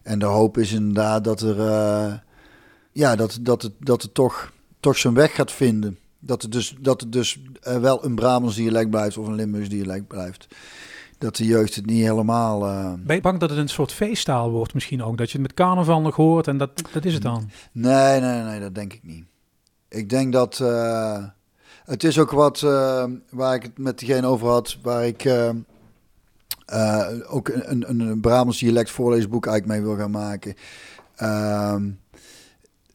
En 0.03 0.18
de 0.18 0.26
hoop 0.26 0.59
is 0.59 0.72
inderdaad 0.72 1.24
dat 1.24 1.41
er, 1.41 1.61
eh, 1.61 2.12
ja, 2.93 3.16
dat, 3.16 3.38
dat 3.41 3.62
het, 3.62 3.72
dat 3.78 4.03
het 4.03 4.14
toch, 4.14 4.53
toch 4.80 4.99
zijn 4.99 5.14
weg 5.14 5.34
gaat 5.34 5.53
vinden. 5.53 5.99
Dat 6.18 6.43
het 6.43 6.53
dus, 6.53 6.76
dat 6.80 7.01
het 7.01 7.12
dus 7.12 7.41
wel 7.62 8.05
een 8.05 8.14
Brabants 8.14 8.57
dialect 8.57 8.91
blijft 8.91 9.18
of 9.18 9.26
een 9.26 9.34
Limburgs 9.34 9.68
dialect 9.68 10.07
blijft. 10.07 10.47
Dat 11.18 11.36
de 11.36 11.45
jeugd 11.45 11.74
het 11.74 11.86
niet 11.86 12.03
helemaal... 12.03 12.61
Ben 13.05 13.14
je 13.14 13.20
bang 13.20 13.38
dat 13.38 13.51
het 13.51 13.59
een 13.59 13.68
soort 13.68 13.93
feesttaal 13.93 14.51
wordt 14.51 14.74
misschien 14.74 15.03
ook? 15.03 15.18
Dat 15.18 15.30
je 15.30 15.38
het 15.38 15.47
met 15.47 15.57
carnaval 15.57 16.01
nog 16.01 16.16
hoort 16.16 16.47
en 16.47 16.59
dat, 16.59 16.82
dat 16.93 17.05
is 17.05 17.14
het 17.14 17.22
dan. 17.22 17.51
Nee, 17.72 18.20
nee, 18.20 18.43
nee, 18.43 18.61
dat 18.61 18.74
denk 18.74 18.93
ik 18.93 19.03
niet. 19.03 19.30
Ik 19.91 20.11
denk 20.11 20.32
dat. 20.32 20.61
eh, 20.61 21.24
het 21.84 22.05
is 22.05 22.18
ook 22.18 22.30
wat 22.30 22.62
eh, 22.62 23.05
waar 23.30 23.55
ik 23.55 23.62
het 23.62 23.78
met 23.78 23.99
diegene 23.99 24.26
over 24.26 24.49
had, 24.49 24.78
waar 24.82 25.07
ik 25.07 25.24
eh, 25.24 25.51
ook 27.28 27.49
een, 27.49 27.91
een, 27.91 28.01
een 28.01 28.20
Brabants 28.20 28.59
dialect 28.59 28.91
voorleesboek 28.91 29.47
eigenlijk 29.47 29.78
mee 29.78 29.88
wil 29.88 29.99
gaan 30.03 30.11
maken. 30.11 30.55
Ehm, 31.16 31.91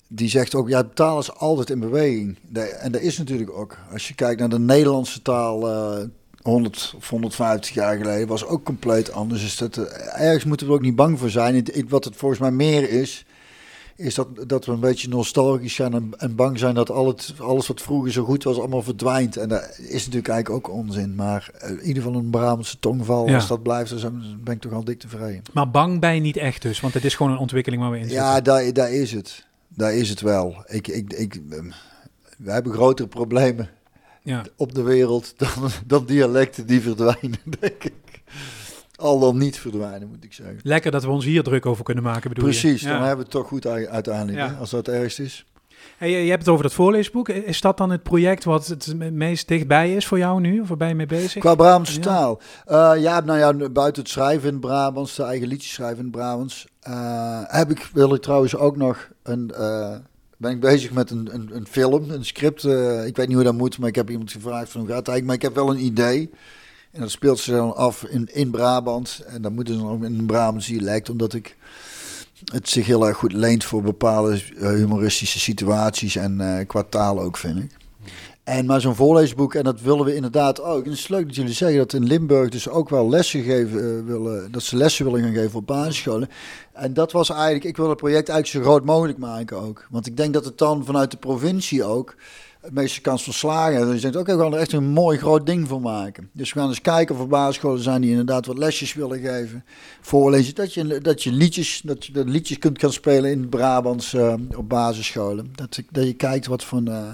die 0.07 0.29
zegt 0.29 0.55
ook, 0.55 0.69
ja, 0.69 0.83
de 0.83 0.93
taal 0.93 1.19
is 1.19 1.33
altijd 1.33 1.69
in 1.69 1.79
beweging. 1.79 2.37
En 2.79 2.91
dat 2.91 3.01
is 3.01 3.17
natuurlijk 3.17 3.51
ook. 3.51 3.77
Als 3.91 4.07
je 4.07 4.15
kijkt 4.15 4.39
naar 4.39 4.49
de 4.49 4.59
Nederlandse 4.59 5.21
taal, 5.21 5.69
eh 5.69 6.03
100 6.41 6.93
of 6.97 7.09
150 7.09 7.73
jaar 7.73 7.97
geleden, 7.97 8.27
was 8.27 8.45
ook 8.45 8.63
compleet 8.63 9.11
anders. 9.11 9.41
Dus 9.41 9.57
dat, 9.57 9.77
ergens 9.77 10.43
moeten 10.43 10.67
we 10.67 10.73
ook 10.73 10.81
niet 10.81 10.95
bang 10.95 11.19
voor 11.19 11.29
zijn. 11.29 11.67
Wat 11.87 12.03
het 12.03 12.15
volgens 12.15 12.39
mij 12.39 12.51
meer 12.51 12.89
is, 12.89 13.25
is 13.95 14.15
dat, 14.15 14.27
dat 14.47 14.65
we 14.65 14.71
een 14.71 14.79
beetje 14.79 15.07
nostalgisch 15.09 15.75
zijn 15.75 15.93
en, 15.93 16.11
en 16.17 16.35
bang 16.35 16.59
zijn 16.59 16.75
dat 16.75 16.89
al 16.91 17.07
het, 17.07 17.33
alles 17.39 17.67
wat 17.67 17.81
vroeger 17.81 18.11
zo 18.11 18.23
goed 18.23 18.43
was 18.43 18.57
allemaal 18.57 18.81
verdwijnt. 18.81 19.37
En 19.37 19.49
dat 19.49 19.77
is 19.79 20.05
natuurlijk 20.05 20.27
eigenlijk 20.27 20.67
ook 20.67 20.75
onzin. 20.75 21.15
Maar 21.15 21.49
eh, 21.59 21.69
in 21.69 21.81
ieder 21.83 22.03
geval 22.03 22.17
een 22.19 22.29
Brabantse 22.29 22.79
tongval, 22.79 23.27
Ja. 23.27 23.35
als 23.35 23.47
dat 23.47 23.63
blijft, 23.63 24.01
dan 24.01 24.23
ben 24.43 24.53
ik 24.53 24.61
toch 24.61 24.71
al 24.73 24.83
dik 24.83 24.99
tevreden. 24.99 25.41
Maar 25.53 25.71
bang 25.71 25.99
ben 25.99 26.15
je 26.15 26.21
niet 26.21 26.37
echt 26.37 26.61
dus, 26.61 26.79
want 26.79 26.93
het 26.93 27.05
is 27.05 27.15
gewoon 27.15 27.31
een 27.31 27.37
ontwikkeling 27.37 27.81
waar 27.81 27.91
we 27.91 27.97
in 27.97 28.03
zitten. 28.03 28.21
Ja, 28.23 28.41
daar, 28.41 28.73
daar 28.73 28.91
is 28.91 29.11
het. 29.11 29.45
Daar 29.67 29.93
is 29.93 30.09
het 30.09 30.21
wel. 30.21 30.55
Ik, 30.67 30.87
ik, 30.87 31.13
ik, 31.13 31.41
ehm, 31.49 31.69
we 32.37 32.51
hebben 32.51 32.73
grotere 32.73 33.07
problemen 33.07 33.69
Ja. 34.23 34.43
op 34.57 34.75
de 34.75 34.81
wereld 34.81 35.33
dan, 35.37 35.69
dan 35.85 36.05
dialecten 36.05 36.65
die 36.67 36.81
verdwijnen, 36.81 37.39
denk 37.59 37.83
ik. 37.83 37.93
Al 38.95 39.19
dan 39.19 39.37
niet 39.37 39.57
verdwijnen, 39.59 40.07
moet 40.07 40.23
ik 40.23 40.33
zeggen. 40.33 40.59
Lekker 40.63 40.91
dat 40.91 41.03
we 41.03 41.09
ons 41.09 41.25
hier 41.25 41.43
druk 41.43 41.65
over 41.65 41.83
kunnen 41.83 42.03
maken, 42.03 42.29
bedoel 42.29 42.49
je? 42.49 42.59
Precies, 42.59 42.81
Ja. 42.81 42.87
dan 42.89 42.97
hebben 42.97 43.15
we 43.17 43.21
het 43.23 43.31
toch 43.31 43.47
goed 43.47 43.67
uiteindelijk, 43.67 44.37
Ja. 44.37 44.47
hè, 44.47 44.55
als 44.55 44.69
dat 44.69 44.85
het 44.85 44.95
ergst 44.95 45.19
is. 45.19 45.45
Hey, 45.97 46.23
je 46.23 46.29
hebt 46.29 46.39
het 46.41 46.49
over 46.49 46.63
dat 46.63 46.73
voorleesboek. 46.73 47.29
Is 47.29 47.61
dat 47.61 47.77
dan 47.77 47.89
het 47.89 48.03
project 48.03 48.43
wat 48.43 48.67
het 48.67 49.11
meest 49.13 49.47
dichtbij 49.47 49.93
is 49.95 50.05
voor 50.05 50.17
jou 50.17 50.41
nu? 50.41 50.59
Of 50.59 50.67
waar 50.67 50.77
ben 50.77 50.87
je 50.87 50.95
mee 50.95 51.05
bezig? 51.05 51.41
Qua 51.41 51.55
Brabantse 51.55 51.93
Ja. 51.95 52.01
taal. 52.01 52.41
Eh, 52.65 52.91
ja, 53.01 53.19
nou 53.19 53.39
ja, 53.39 53.69
buiten 53.69 54.01
het 54.03 54.11
schrijven 54.11 54.47
in 54.47 54.53
het 54.53 54.61
Brabants, 54.61 55.15
de 55.15 55.23
eigen 55.23 55.47
liedjes 55.47 55.73
schrijven 55.73 55.97
in 55.97 56.03
het 56.03 56.11
Brabants, 56.11 56.67
eh, 56.79 57.41
heb 57.43 57.69
ik, 57.71 57.89
wil 57.93 58.13
ik 58.13 58.21
trouwens 58.21 58.55
ook 58.55 58.77
nog 58.77 59.09
een, 59.23 59.51
eh, 59.51 59.95
ben 60.37 60.51
ik 60.51 60.59
bezig 60.59 60.91
met 60.91 61.09
een, 61.11 61.29
een, 61.33 61.49
een 61.53 61.67
film, 61.67 62.09
een 62.09 62.25
script. 62.25 62.63
ik 63.05 63.15
weet 63.15 63.27
niet 63.27 63.35
hoe 63.35 63.43
dat 63.43 63.53
moet, 63.57 63.77
maar 63.79 63.89
ik 63.89 63.95
heb 63.95 64.09
iemand 64.09 64.31
gevraagd 64.31 64.69
van 64.71 64.81
hoe 64.81 64.89
gaat 64.89 64.97
het 64.99 65.07
eigenlijk, 65.07 65.25
maar 65.25 65.35
ik 65.35 65.55
heb 65.55 65.65
wel 65.65 65.75
een 65.75 65.85
idee. 65.85 66.29
En 66.95 67.01
dat 67.01 67.11
speelt 67.11 67.39
zich 67.39 67.55
dan 67.55 67.75
af 67.75 68.03
in, 68.03 68.29
in 68.33 68.51
Brabant. 68.51 69.21
En 69.27 69.41
dat 69.41 69.51
moet 69.51 69.65
dus 69.65 69.77
dan 69.77 69.89
ook 69.89 70.03
in 70.03 70.19
een 70.19 70.25
Brabants 70.25 70.67
dialect, 70.67 71.09
omdat 71.09 71.33
ik 71.33 71.57
het 72.51 72.69
zich 72.69 72.85
heel 72.85 73.07
erg 73.07 73.17
goed 73.17 73.33
leent 73.33 73.63
voor 73.63 73.81
bepaalde 73.81 74.41
eh, 74.59 74.69
humoristische 74.69 75.39
situaties 75.39 76.15
en 76.15 76.41
eh 76.41 76.67
qua 76.67 76.83
taal 76.83 77.21
ook, 77.21 77.37
vind 77.37 77.57
ik. 77.57 77.71
En 78.43 78.65
maar 78.65 78.81
zo'n 78.81 78.95
voorleesboek, 78.95 79.53
en 79.53 79.63
dat 79.63 79.81
willen 79.81 80.05
we 80.05 80.15
inderdaad 80.15 80.61
ook. 80.61 80.83
En 80.83 80.89
het 80.89 80.99
is 80.99 81.07
leuk 81.07 81.25
dat 81.25 81.35
jullie 81.35 81.53
zeggen 81.53 81.77
dat 81.77 81.93
in 81.93 82.07
Limburg 82.07 82.49
dus 82.49 82.69
ook 82.69 82.89
wel 82.89 83.09
lessen 83.09 83.43
geven 83.43 83.79
eh, 83.79 84.05
willen, 84.05 84.51
dat 84.51 84.63
ze 84.63 84.75
lessen 84.75 85.05
willen 85.05 85.21
gaan 85.21 85.33
geven 85.33 85.59
op 85.59 85.67
basisscholen. 85.67 86.29
En 86.73 86.93
dat 86.93 87.11
was 87.11 87.29
eigenlijk, 87.29 87.63
ik 87.63 87.77
wil 87.77 87.89
het 87.89 87.97
project 87.97 88.29
eigenlijk 88.29 88.65
zo 88.65 88.71
groot 88.71 88.85
mogelijk 88.85 89.17
maken 89.17 89.61
ook. 89.61 89.87
Want 89.89 90.07
ik 90.07 90.17
denk 90.17 90.33
dat 90.33 90.45
het 90.45 90.57
dan 90.57 90.85
vanuit 90.85 91.11
de 91.11 91.17
provincie 91.17 91.83
ook 91.83 92.15
het 92.65 92.73
meeste 92.73 93.01
kans 93.01 93.23
van 93.23 93.33
slagen. 93.33 93.85
Dus 93.85 93.95
je 93.95 94.01
denkt, 94.01 94.17
oké, 94.17 94.35
we 94.37 94.43
gaan 94.43 94.53
er 94.53 94.59
echt 94.59 94.71
een 94.71 94.87
mooi 94.87 95.17
groot 95.17 95.45
ding 95.45 95.67
van 95.67 95.81
maken. 95.81 96.29
Dus 96.31 96.53
we 96.53 96.59
gaan 96.59 96.69
eens 96.69 96.81
kijken 96.81 97.15
of 97.15 97.21
er 97.21 97.27
basisscholen 97.27 97.83
zijn 97.83 98.01
die 98.01 98.09
inderdaad 98.09 98.45
wat 98.45 98.57
lesjes 98.57 98.93
willen 98.93 99.19
geven. 99.19 99.65
Voorlezen, 100.01 100.55
dat 100.55 100.73
je, 100.73 100.99
dat 101.01 101.23
je 101.23 101.31
liedjes, 101.31 101.81
dat 101.83 102.05
je 102.05 102.11
de 102.11 102.25
liedjes 102.25 102.57
kunt 102.57 102.79
gaan 102.79 102.93
spelen 102.93 103.31
in 103.31 103.49
Brabants 103.49 104.13
eh, 104.13 104.33
op 104.55 104.69
basisscholen. 104.69 105.51
Dat, 105.55 105.81
dat 105.91 106.05
je 106.05 106.13
kijkt 106.13 106.47
wat 106.47 106.63
van... 106.63 106.87
eh, 106.87 107.13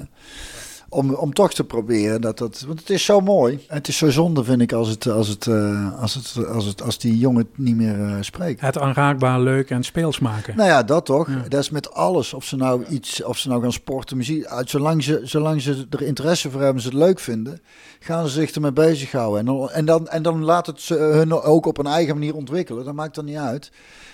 om, 0.93 1.13
om 1.13 1.33
toch 1.33 1.53
te 1.53 1.63
proberen 1.63 2.21
dat 2.21 2.37
dat. 2.37 2.63
Want 2.67 2.79
het 2.79 2.89
is 2.89 3.05
zo 3.05 3.19
mooi. 3.19 3.65
Het 3.67 3.87
is 3.87 3.97
zo 3.97 4.09
zonde, 4.09 4.43
vind 4.43 4.61
ik, 4.61 4.71
als, 4.73 4.89
het, 4.89 5.07
als, 5.07 5.27
het, 5.27 5.47
eh, 5.47 5.99
als, 6.01 6.13
het, 6.13 6.47
als, 6.47 6.65
het, 6.65 6.81
als 6.81 6.97
die 6.97 7.17
jongen 7.17 7.41
het 7.41 7.57
niet 7.57 7.75
meer 7.75 8.01
eh, 8.01 8.15
spreekt. 8.19 8.61
Het 8.61 8.77
aanraakbaar, 8.77 9.39
leuk 9.41 9.69
en 9.69 9.83
speels 9.83 10.19
maken. 10.19 10.55
Nou 10.57 10.69
ja, 10.69 10.83
dat 10.83 11.05
toch. 11.05 11.27
Ja. 11.27 11.43
Dat 11.49 11.59
is 11.61 11.69
met 11.69 11.93
alles. 11.93 12.33
Of 12.33 12.43
ze 12.45 12.55
nou 12.55 12.85
iets, 12.85 13.23
of 13.23 13.37
ze 13.37 13.47
nou 13.49 13.61
gaan 13.61 13.71
sporten, 13.71 14.17
muziek. 14.17 14.45
uit- 14.45 14.69
Zolang 14.69 15.03
ze, 15.03 15.19
zolang 15.23 15.61
ze 15.61 15.85
er 15.89 16.01
interesse 16.01 16.51
voor 16.51 16.61
hebben, 16.61 16.81
ze 16.81 16.87
het 16.87 16.97
leuk 16.97 17.19
vinden, 17.19 17.59
gaan 17.99 18.27
ze 18.27 18.33
zich 18.33 18.51
ermee 18.51 18.71
bezighouden. 18.73 19.39
En 19.39 19.45
dan, 19.45 19.69
en 19.69 19.85
dan, 19.85 20.07
en 20.07 20.23
dan 20.23 20.43
laat 20.43 20.65
het 20.65 20.81
ze 20.81 20.95
hun 20.95 21.31
ook 21.33 21.65
op 21.65 21.77
een 21.77 21.85
eigen 21.87 22.13
manier 22.17 22.35
ontwikkelen. 22.35 22.85
Dat 22.85 22.93
maakt 22.93 23.15
dan 23.15 23.25
niet 23.25 23.37
uit. 23.37 23.71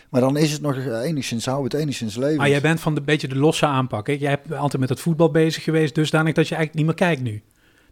Maar 0.09 0.21
dan 0.21 0.37
is 0.37 0.51
het 0.51 0.61
nog 0.61 0.77
enigszins, 0.77 1.45
houden 1.45 1.69
we 1.69 1.75
het 1.75 1.85
enigszins 1.85 2.15
leven. 2.15 2.37
Maar 2.37 2.49
jij 2.49 2.61
bent 2.61 2.79
van 2.79 2.95
de 2.95 3.01
beetje 3.01 3.27
de 3.27 3.37
losse 3.37 3.65
aanpak. 3.65 4.07
Hè? 4.07 4.13
Jij 4.13 4.29
hebt 4.29 4.53
altijd 4.53 4.81
met 4.81 4.89
het 4.89 4.99
voetbal 4.99 5.31
bezig 5.31 5.63
geweest, 5.63 5.95
dusdanig 5.95 6.33
dat 6.33 6.47
je 6.47 6.55
eigenlijk 6.55 6.85
niet 6.85 6.97
meer 6.97 7.07
kijkt 7.07 7.21
nu. 7.21 7.41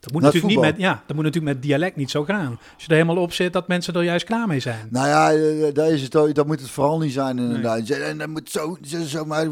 Dat 0.05 0.13
moet, 0.13 0.21
Naar 0.21 0.33
natuurlijk 0.33 0.61
niet 0.61 0.71
met, 0.71 0.81
ja, 0.81 1.03
dat 1.07 1.15
moet 1.15 1.25
natuurlijk 1.25 1.53
met 1.53 1.63
dialect 1.63 1.95
niet 1.95 2.11
zo 2.11 2.23
gaan. 2.23 2.59
Als 2.73 2.83
je 2.83 2.87
er 2.87 2.93
helemaal 2.93 3.23
op 3.23 3.33
zit, 3.33 3.53
dat 3.53 3.67
mensen 3.67 3.93
er 3.93 4.03
juist 4.03 4.25
klaar 4.25 4.47
mee 4.47 4.59
zijn. 4.59 4.87
Nou 4.89 5.07
ja, 5.07 5.31
eh, 5.31 5.73
daar 5.73 5.91
is 5.91 6.01
het, 6.01 6.11
dat 6.11 6.47
moet 6.47 6.59
het 6.59 6.69
vooral 6.69 6.99
niet 6.99 7.13
zijn 7.13 7.37
inderdaad. 7.37 7.89
En 7.89 8.17
dat 8.17 8.27
moet 8.27 8.49
zo, 8.49 8.77
zo, 9.05 9.25
maar, 9.25 9.47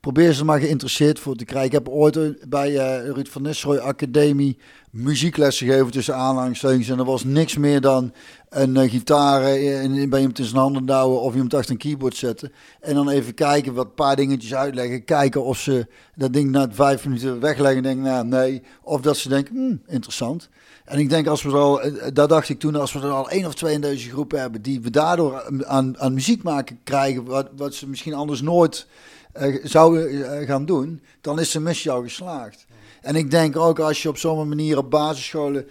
probeer 0.00 0.32
ze 0.32 0.40
er 0.40 0.46
maar 0.46 0.60
geïnteresseerd 0.60 1.18
voor 1.18 1.36
te 1.36 1.44
krijgen. 1.44 1.66
Ik 1.66 1.72
heb 1.72 1.88
ooit 1.88 2.16
eh, 2.16 2.28
bij 2.48 2.76
eh, 2.76 3.10
Ruud 3.10 3.28
van 3.28 3.42
Nistelrooy 3.42 3.78
Academie 3.78 4.58
muzieklessen 4.90 5.66
gegeven 5.66 5.90
tussen 5.90 6.16
aanhalingstekens. 6.16 6.88
En 6.88 6.98
er 6.98 7.04
was 7.04 7.24
niks 7.24 7.56
meer 7.56 7.80
dan 7.80 8.12
een 8.50 8.76
eh, 8.76 8.90
gitaar 8.90 9.42
eh, 9.42 9.82
en 9.82 10.10
bij 10.10 10.18
iemand 10.18 10.38
in 10.38 10.44
zijn 10.44 10.60
handen 10.60 10.86
douwen 10.86 11.20
of 11.20 11.32
iemand 11.32 11.54
achter 11.54 11.70
een 11.70 11.76
keyboard 11.76 12.16
zetten. 12.16 12.52
En 12.80 12.94
dan 12.94 13.08
even 13.08 13.34
kijken, 13.34 13.74
wat 13.74 13.94
paar 13.94 14.16
dingetjes 14.16 14.54
uitleggen. 14.54 15.04
Kijken 15.04 15.44
of 15.44 15.58
ze 15.58 15.86
dat 16.14 16.32
ding 16.32 16.50
na 16.50 16.68
vijf 16.70 17.04
minuten 17.04 17.40
wegleggen 17.40 17.76
en 17.76 17.82
denken, 17.82 18.02
nou 18.02 18.26
nee. 18.26 18.62
Of 18.82 19.00
dat 19.00 19.16
ze 19.16 19.28
denken, 19.28 19.54
hmm, 19.54 19.82
interessant. 19.86 20.48
En 20.90 20.98
ik 20.98 21.08
denk 21.08 21.26
als 21.26 21.42
we 21.42 21.48
er 21.48 21.56
al, 21.56 21.82
eh, 21.82 22.08
daar 22.12 22.28
dacht 22.28 22.48
ik 22.48 22.58
toen, 22.58 22.76
als 22.76 22.92
we 22.92 23.00
er 23.00 23.10
al 23.10 23.30
één 23.30 23.46
of 23.46 23.54
twee 23.54 23.74
in 23.74 23.80
deze 23.80 24.10
groep 24.10 24.30
hebben, 24.30 24.62
die 24.62 24.80
we 24.80 24.90
daardoor 24.90 25.64
aan, 25.66 25.98
aan 25.98 26.14
muziek 26.14 26.42
maken 26.42 26.80
krijgen, 26.84 27.24
wat, 27.24 27.48
wat 27.56 27.74
ze 27.74 27.88
misschien 27.88 28.14
anders 28.14 28.40
nooit 28.40 28.86
eh, 29.32 29.64
zouden 29.64 30.38
eh, 30.38 30.46
gaan 30.46 30.66
doen, 30.66 31.02
dan 31.20 31.40
is 31.40 31.50
de 31.50 31.60
missie 31.60 31.90
al 31.90 32.02
geslaagd. 32.02 32.66
En 33.00 33.16
ik 33.16 33.30
denk 33.30 33.56
ook 33.56 33.78
als 33.78 34.02
je 34.02 34.08
op 34.08 34.18
zo'n 34.18 34.48
manier 34.48 34.78
op 34.78 34.90
basisscholen 34.90 35.66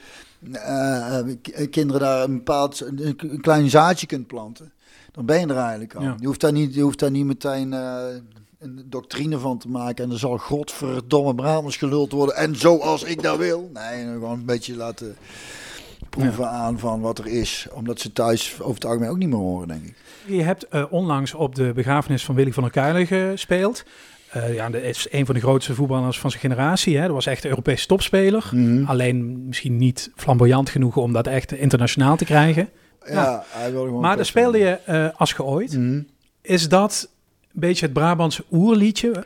eh, 0.51 1.19
eh, 1.19 1.25
k- 1.41 1.71
kinderen 1.71 2.01
daar 2.01 2.23
een 2.23 2.33
bepaald 2.33 2.79
een, 2.97 3.37
klein 3.41 3.69
zaadje 3.69 4.07
kunt 4.07 4.27
planten, 4.27 4.71
dan 5.11 5.25
ben 5.25 5.39
je 5.39 5.45
er 5.47 5.57
eigenlijk 5.57 5.95
al. 5.95 6.03
Ja. 6.03 6.15
Je, 6.19 6.25
hoeft 6.27 6.41
daar 6.41 6.51
niet, 6.51 6.73
je 6.73 6.81
hoeft 6.81 6.99
daar 6.99 7.11
niet 7.11 7.25
meteen 7.25 7.73
eh, 7.73 7.97
een 8.59 8.85
doctrine 8.85 9.39
van 9.39 9.57
te 9.57 9.69
maken 9.69 10.03
en 10.05 10.11
er 10.11 10.19
zal 10.19 10.37
godverdomme 10.37 11.35
Brabants 11.35 11.77
geluld 11.77 12.11
worden 12.11 12.35
en 12.35 12.55
zoals 12.55 13.03
ik 13.03 13.21
dat 13.21 13.37
wil. 13.37 13.69
Nee, 13.73 14.03
gewoon 14.05 14.39
een 14.39 14.45
beetje 14.45 14.75
laten 14.75 15.15
proeven 16.09 16.49
aan 16.49 16.79
van 16.79 17.01
wat 17.01 17.17
er 17.19 17.27
is, 17.27 17.67
omdat 17.73 17.99
ze 17.99 18.13
thuis 18.13 18.53
over 18.61 18.73
het 18.73 18.85
algemeen 18.85 19.09
ook 19.09 19.17
niet 19.17 19.29
meer 19.29 19.37
horen, 19.37 19.67
denk 19.67 19.83
ik. 19.85 19.95
Je 20.25 20.41
hebt 20.41 20.67
eh, 20.67 20.83
onlangs 20.89 21.33
op 21.33 21.55
de 21.55 21.71
begrafenis 21.75 22.25
van 22.25 22.35
Willy 22.35 22.51
van 22.53 22.63
der 22.63 22.71
Kuilen 22.71 23.07
gespeeld. 23.07 23.83
Eh, 24.30 24.53
ja, 24.53 24.67
is 24.67 25.07
een 25.11 25.25
van 25.25 25.36
de 25.36 25.41
grootste 25.41 25.73
voetballers 25.73 26.19
van 26.19 26.30
zijn 26.30 26.41
generatie. 26.41 26.97
Hè. 26.97 27.05
Dat 27.05 27.13
was 27.13 27.25
echt 27.25 27.43
een 27.43 27.49
Europese 27.49 27.88
topspeler. 27.88 28.49
Mhm. 28.51 28.86
Alleen 28.86 29.45
misschien 29.47 29.77
niet 29.77 30.11
flamboyant 30.15 30.69
genoeg 30.69 30.97
om 30.97 31.13
dat 31.13 31.27
echt 31.27 31.51
internationaal 31.51 32.15
te 32.15 32.25
krijgen. 32.25 32.69
Ja, 33.05 33.43
hij 33.47 33.71
wil 33.71 33.84
gewoon 33.84 34.01
Maar 34.01 34.17
pet 34.17 34.25
speelde 34.25 34.57
je 34.57 34.80
eh, 34.86 35.07
als 35.15 35.34
geooid. 35.34 35.77
Mhm. 35.77 36.01
Is 36.41 36.69
dat 36.69 37.09
een 37.53 37.59
beetje 37.59 37.86
het 37.86 37.93
Brabantse 37.93 38.43
oerliedje? 38.51 39.25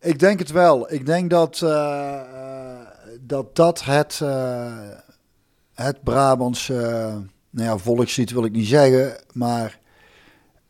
Ik 0.00 0.18
denk 0.18 0.38
het 0.38 0.50
wel. 0.50 0.92
Ik 0.92 1.06
denk 1.06 1.30
dat 1.30 1.62
eh, 1.62 2.20
dat, 3.20 3.56
dat 3.56 3.84
het, 3.84 4.22
het 5.74 6.02
Brabantse 6.02 6.72
nou 7.54 7.68
ja, 7.68 7.78
volkslied 7.78 8.30
wil 8.30 8.44
ik 8.44 8.52
niet 8.52 8.66
zeggen, 8.66 9.16
maar 9.32 9.78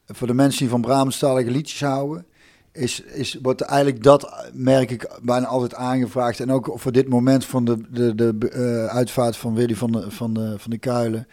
voor 0.07 0.27
de 0.27 0.35
mensen 0.35 0.61
die 0.61 0.69
van 0.69 0.81
Brabantstalige 0.81 1.51
liedjes 1.51 1.81
houden, 1.81 2.27
is, 2.75 3.01
is, 3.01 3.39
wordt 3.43 3.61
eigenlijk 3.61 4.03
dat, 4.03 4.51
merk 4.53 4.91
ik, 4.91 5.09
bijna 5.23 5.47
altijd 5.47 5.75
aangevraagd. 5.75 6.41
En 6.41 6.53
ook 6.53 6.73
voor 6.75 6.93
dit 6.93 7.09
moment 7.09 7.45
van 7.45 7.65
de, 7.65 7.79
de, 7.91 8.15
de 8.15 8.49
eh, 8.49 8.97
uitvaart 8.97 9.37
van 9.37 9.55
Willy 9.55 9.75
van 9.77 9.93
de, 9.93 10.11
van, 10.11 10.35
de, 10.35 10.55
van 10.59 10.71
de 10.71 10.79
Kuilen, 10.79 11.27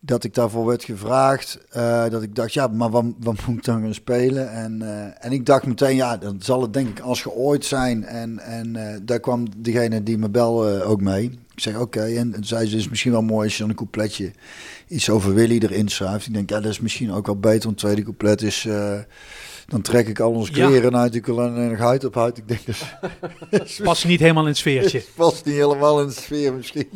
dat 0.00 0.24
ik 0.24 0.34
daarvoor 0.34 0.66
werd 0.66 0.84
gevraagd. 0.84 1.58
eh, 1.70 2.08
dat 2.08 2.22
ik 2.22 2.34
dacht, 2.34 2.52
ja, 2.52 2.66
maar 2.66 2.90
wat, 2.90 3.04
moet 3.22 3.56
ik 3.56 3.64
dan 3.64 3.82
gaan 3.82 3.94
spelen? 3.94 4.50
En, 4.52 4.82
eh, 4.82 5.24
en 5.24 5.32
ik 5.32 5.46
dacht 5.46 5.66
meteen, 5.66 5.96
ja, 5.96 6.16
dan 6.16 6.36
zal 6.42 6.62
het 6.62 6.72
denk 6.72 6.88
ik 6.88 7.00
als 7.00 7.22
geooid 7.22 7.64
zijn. 7.64 8.04
En, 8.04 8.38
en 8.38 8.76
daar 9.04 9.20
kwam 9.20 9.46
degene 9.56 10.02
die 10.02 10.18
me 10.18 10.28
belde 10.28 10.82
ook 10.82 11.00
mee. 11.00 11.24
Ik 11.54 11.62
zeg, 11.62 11.78
oké. 11.78 12.02
En, 12.02 12.34
en 12.34 12.44
zei 12.44 12.66
ze, 12.66 12.76
is 12.76 12.88
misschien 12.88 13.12
wel 13.12 13.22
mooi 13.22 13.44
als 13.44 13.52
je 13.52 13.60
dan 13.60 13.70
een 13.70 13.76
coupletje 13.76 14.32
iets 14.88 15.10
over 15.10 15.34
Willy 15.34 15.58
erin 15.58 15.88
schrijft. 15.88 16.26
Ik 16.26 16.34
denk, 16.34 16.50
ja, 16.50 16.60
dat 16.60 16.70
is 16.70 16.80
misschien 16.80 17.12
ook 17.12 17.26
wel 17.26 17.38
beter. 17.38 17.68
Het 17.68 17.78
tweede 17.78 18.02
couplet 18.02 18.42
is... 18.42 18.68
dan 19.66 19.82
trek 19.82 20.08
ik 20.08 20.20
al 20.20 20.32
onze 20.32 20.54
Ja. 20.54 20.66
kleren 20.66 20.96
uit, 20.96 21.14
ik 21.14 21.26
wil 21.26 21.36
nog 21.36 21.78
huid 21.78 22.04
op 22.04 22.14
huid. 22.14 22.38
Ik 22.38 22.48
denk, 22.48 22.60
dat 23.50 23.80
Past 23.82 24.04
niet 24.06 24.20
helemaal 24.20 24.42
in 24.42 24.48
het 24.48 24.56
sfeertje. 24.56 25.04
past 25.16 25.44
niet 25.44 25.54
helemaal 25.54 26.00
in 26.00 26.06
de 26.06 26.12
sfeer 26.12 26.52
misschien. 26.52 26.88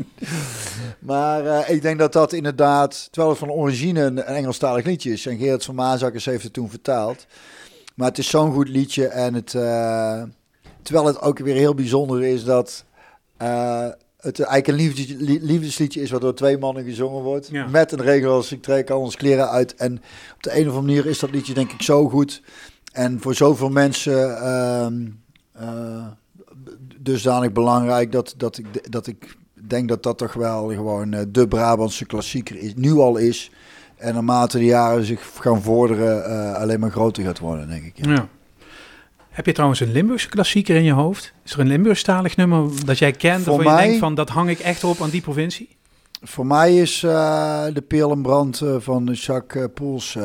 Maar 0.99 1.47
eh, 1.47 1.75
ik 1.75 1.83
denk 1.83 1.99
dat 1.99 2.13
dat 2.13 2.33
inderdaad, 2.33 3.09
terwijl 3.11 3.31
het 3.31 3.39
van 3.41 3.51
origine 3.51 4.01
een, 4.03 4.17
een 4.19 4.25
Engelstalig 4.25 4.85
liedje 4.85 5.13
is. 5.13 5.27
En 5.27 5.39
Gerard 5.39 5.65
van 5.65 5.75
Maasakkers 5.75 6.25
heeft 6.25 6.43
het 6.43 6.53
toen 6.53 6.71
vertaald. 6.71 7.27
Maar 7.95 8.09
het 8.09 8.19
is 8.19 8.29
zo'n 8.29 8.53
goed 8.53 8.69
liedje. 8.69 9.07
En 9.07 9.35
het, 9.35 9.55
eh, 9.55 10.23
terwijl 10.83 11.07
het 11.07 11.21
ook 11.21 11.39
weer 11.39 11.55
heel 11.57 11.75
bijzonder 11.75 12.23
is 12.23 12.45
dat 12.45 12.85
eh, 13.37 13.87
het 14.21 14.41
eigenlijk 14.41 14.67
een 14.69 14.87
liefdes, 14.87 15.07
li- 15.19 15.39
liefdesliedje 15.43 16.01
is... 16.01 16.11
wat 16.11 16.21
door 16.21 16.35
twee 16.35 16.59
mannen 16.59 16.85
gezongen 16.85 17.23
wordt. 17.23 17.49
Ja. 17.53 17.67
Met 17.67 17.93
een 17.93 18.03
regel 18.03 18.33
als 18.33 18.53
ik 18.53 18.63
trek 18.63 18.91
al 18.91 19.01
onze 19.01 19.17
kleren 19.17 19.51
uit. 19.51 19.75
En 19.75 19.93
op 20.35 20.43
de 20.43 20.51
een 20.51 20.69
of 20.69 20.75
andere 20.77 20.87
manier 20.87 21.07
is 21.07 21.19
dat 21.19 21.31
liedje 21.31 21.55
denk 21.55 21.73
ik 21.73 21.83
zo 21.83 22.09
goed. 22.09 22.43
En 22.93 23.21
voor 23.21 23.35
zoveel 23.35 23.69
mensen... 23.71 24.37
ehm, 24.43 25.07
eh, 25.53 26.07
dusdanig 27.01 27.53
belangrijk 27.53 28.13
dat, 28.13 28.35
dat, 28.37 28.59
ik, 28.59 28.93
dat 28.93 29.07
ik 29.07 29.37
denk 29.55 29.89
dat 29.89 30.03
dat 30.03 30.19
toch 30.19 30.33
wel 30.33 30.69
gewoon 30.69 31.13
eh, 31.13 31.21
de 31.29 31.49
Brabantse 31.49 32.07
klassieker 32.07 32.57
is, 32.57 32.75
nu 32.75 32.93
al 32.93 33.17
is. 33.17 33.51
En 33.97 34.15
naarmate 34.15 34.59
de 34.59 34.65
jaren 34.65 35.05
zich 35.05 35.31
gaan 35.41 35.63
vorderen, 35.63 36.25
eh, 36.25 36.55
alleen 36.55 36.81
maar 36.81 36.91
groter 36.91 37.25
gaat 37.25 37.39
worden, 37.39 37.69
denk 37.69 37.85
ik. 37.85 38.07
Ja. 38.07 38.13
Ja. 38.13 38.29
Heb 39.31 39.47
je 39.47 39.53
trouwens 39.53 39.81
een 39.81 39.93
Limburgse 39.93 40.29
klassieker 40.29 40.77
in 40.77 40.85
je 40.85 40.93
hoofd? 40.93 41.33
Is 41.45 41.53
er 41.53 41.61
een 41.61 41.67
Limburgstalig 41.67 42.37
nummer 42.37 42.85
dat 42.85 42.99
jij 42.99 43.13
kent? 43.13 43.49
Of 43.49 43.63
je 43.63 43.77
denkt 43.77 43.99
van, 43.99 44.15
dat 44.15 44.29
hang 44.29 44.51
ik 44.51 44.59
echt 44.59 44.85
op 44.85 45.01
aan 45.01 45.11
die 45.11 45.21
provincie? 45.21 45.77
Voor 46.23 46.47
mij 46.47 46.77
is 46.77 47.03
eh, 47.03 47.65
de 47.73 47.81
Peel 47.81 48.11
en 48.11 48.23
Brand 48.23 48.61
eh, 48.61 48.77
van 48.79 49.05
Jacques 49.05 49.65
eh, 49.65 49.75
Poels. 49.75 50.19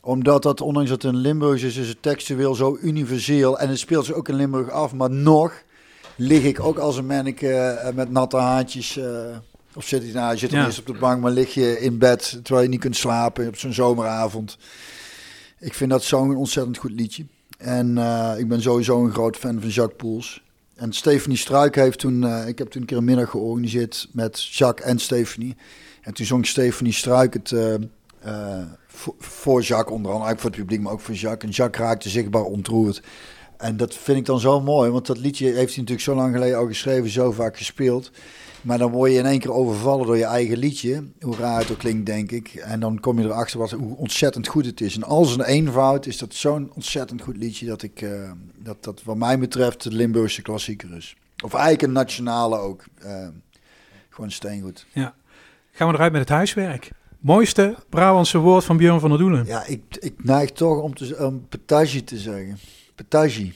omdat 0.00 0.42
dat, 0.42 0.60
ondanks 0.60 0.90
dat 0.90 1.02
het 1.02 1.12
een 1.12 1.20
Limburgs 1.20 1.62
is, 1.62 1.76
is 1.76 1.88
het 1.88 2.02
textueel 2.02 2.54
zo 2.54 2.78
universeel. 2.82 3.58
En 3.58 3.68
het 3.68 3.78
speelt 3.78 4.04
zich 4.04 4.14
ook 4.14 4.28
in 4.28 4.34
Limburg 4.34 4.70
af. 4.70 4.92
Maar 4.92 5.10
nog 5.10 5.62
lig 6.16 6.42
ik 6.42 6.60
ook 6.60 6.78
als 6.78 6.96
een 6.96 7.06
manneke 7.06 7.80
met 7.94 8.10
natte 8.10 8.36
haartjes. 8.36 8.98
of 9.74 9.84
zit 9.84 10.06
je, 10.06 10.12
nou, 10.12 10.32
je 10.32 10.38
zit 10.38 10.50
ja. 10.50 10.66
op 10.66 10.86
de 10.86 10.98
bank, 10.98 11.22
maar 11.22 11.32
lig 11.32 11.54
je 11.54 11.80
in 11.80 11.98
bed 11.98 12.40
terwijl 12.42 12.62
je 12.64 12.70
niet 12.70 12.80
kunt 12.80 12.96
slapen 12.96 13.48
op 13.48 13.56
zo'n 13.56 13.72
zomeravond. 13.72 14.58
Ik 15.58 15.74
vind 15.74 15.90
dat 15.90 16.02
zo'n 16.02 16.36
ontzettend 16.36 16.76
goed 16.76 16.92
liedje. 16.92 17.26
En 17.56 17.98
eh, 17.98 18.38
ik 18.38 18.48
ben 18.48 18.62
sowieso 18.62 19.04
een 19.04 19.12
groot 19.12 19.36
fan 19.36 19.60
van 19.60 19.70
Jacques 19.70 19.96
Poels. 19.96 20.44
En 20.74 20.92
Stephanie 20.92 21.36
Struik 21.38 21.74
heeft 21.74 21.98
toen, 21.98 22.24
eh, 22.24 22.48
ik 22.48 22.58
heb 22.58 22.68
toen 22.68 22.80
een 22.80 22.86
keer 22.86 22.96
een 22.96 23.04
middag 23.04 23.30
georganiseerd 23.30 24.08
met 24.12 24.44
Jacques 24.44 24.88
en 24.88 24.98
Stephanie. 24.98 25.56
En 26.02 26.14
toen 26.14 26.26
zong 26.26 26.46
Stephanie 26.46 26.92
Struik 26.92 27.32
het 27.32 27.52
eh, 27.52 27.74
voor, 28.86 29.14
voor 29.18 29.62
Jacques 29.62 29.96
onder 29.96 30.12
andere, 30.12 30.26
eigenlijk 30.26 30.40
voor 30.40 30.50
het 30.50 30.58
publiek, 30.60 30.80
maar 30.80 30.92
ook 30.92 31.00
voor 31.00 31.14
Jacques. 31.14 31.50
En 31.50 31.56
Jacques 31.56 31.86
raakte 31.86 32.08
zichtbaar 32.08 32.42
ontroerd. 32.42 33.02
En 33.56 33.76
dat 33.76 33.94
vind 33.94 34.18
ik 34.18 34.24
dan 34.24 34.40
zo 34.40 34.60
mooi, 34.60 34.90
want 34.90 35.06
dat 35.06 35.18
liedje 35.18 35.44
heeft 35.44 35.56
hij 35.56 35.64
natuurlijk 35.66 36.00
zo 36.00 36.14
lang 36.14 36.34
geleden 36.34 36.58
al 36.58 36.66
geschreven, 36.66 37.10
zo 37.10 37.32
vaak 37.32 37.56
gespeeld. 37.56 38.10
Maar 38.66 38.78
dan 38.78 38.90
word 38.90 39.12
je 39.12 39.18
in 39.18 39.26
één 39.26 39.38
keer 39.38 39.52
overvallen 39.52 40.06
door 40.06 40.16
je 40.16 40.24
eigen 40.24 40.58
liedje. 40.58 41.04
Hoe 41.20 41.36
raar 41.36 41.60
het 41.60 41.70
ook 41.70 41.78
klinkt, 41.78 42.06
denk 42.06 42.30
ik. 42.30 42.54
En 42.54 42.80
dan 42.80 43.00
kom 43.00 43.18
je 43.18 43.24
erachter 43.24 43.58
wat, 43.58 43.70
hoe 43.70 43.96
ontzettend 43.96 44.46
goed 44.46 44.66
het 44.66 44.80
is. 44.80 44.96
En 44.96 45.02
al 45.02 45.24
zijn 45.24 45.42
eenvoud 45.42 46.06
is 46.06 46.18
dat 46.18 46.34
zo'n 46.34 46.70
ontzettend 46.74 47.22
goed 47.22 47.36
liedje... 47.36 47.66
dat 47.66 47.82
ik, 47.82 48.02
eh, 48.02 48.30
dat, 48.58 48.84
dat 48.84 49.02
wat 49.02 49.16
mij 49.16 49.38
betreft 49.38 49.82
de 49.82 49.92
Limburgse 49.92 50.42
klassieker 50.42 50.96
is. 50.96 51.16
Of 51.44 51.52
eigenlijk 51.54 51.82
een 51.82 51.92
nationale 51.92 52.58
ook. 52.58 52.84
Eh, 53.02 53.28
gewoon 54.08 54.30
steengoed. 54.30 54.86
Gaan 55.72 55.88
we 55.88 55.94
eruit 55.94 56.12
met 56.12 56.20
het 56.20 56.30
huiswerk. 56.30 56.90
Mooiste 57.18 57.74
Brabantse 57.88 58.38
woord 58.38 58.64
van 58.64 58.76
Björn 58.76 59.00
van 59.00 59.08
der 59.08 59.18
Doelen. 59.18 59.46
Ja, 59.46 59.66
ik, 59.66 59.82
ik 60.00 60.24
neig 60.24 60.52
toch 60.52 60.80
om, 60.80 60.94
te, 60.94 61.16
om 61.26 61.46
petagie 61.48 62.04
te 62.04 62.18
zeggen. 62.18 62.58
Petagie. 62.94 63.54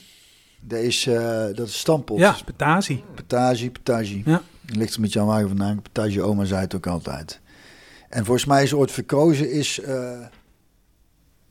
Dat 0.59 0.79
is, 0.79 1.07
eh, 1.07 1.45
dat 1.53 1.67
is 1.67 1.79
stampot. 1.79 2.19
Ja, 2.19 2.33
Spetazie. 2.33 3.03
Petagie, 3.15 3.69
petagie. 3.69 4.21
Ja. 4.25 4.41
Ligt 4.75 4.93
er 4.93 5.01
met 5.01 5.13
Jan 5.13 5.25
Wagen 5.27 5.47
vandaan. 5.47 5.81
Petagie, 5.81 6.21
oma 6.21 6.45
zei 6.45 6.61
het 6.61 6.75
ook 6.75 6.87
altijd. 6.87 7.39
En 8.09 8.25
volgens 8.25 8.45
mij 8.45 8.63
is 8.63 8.73
ooit 8.73 8.91
verkozen 8.91 9.51
is... 9.51 9.79
eh, 9.79 10.19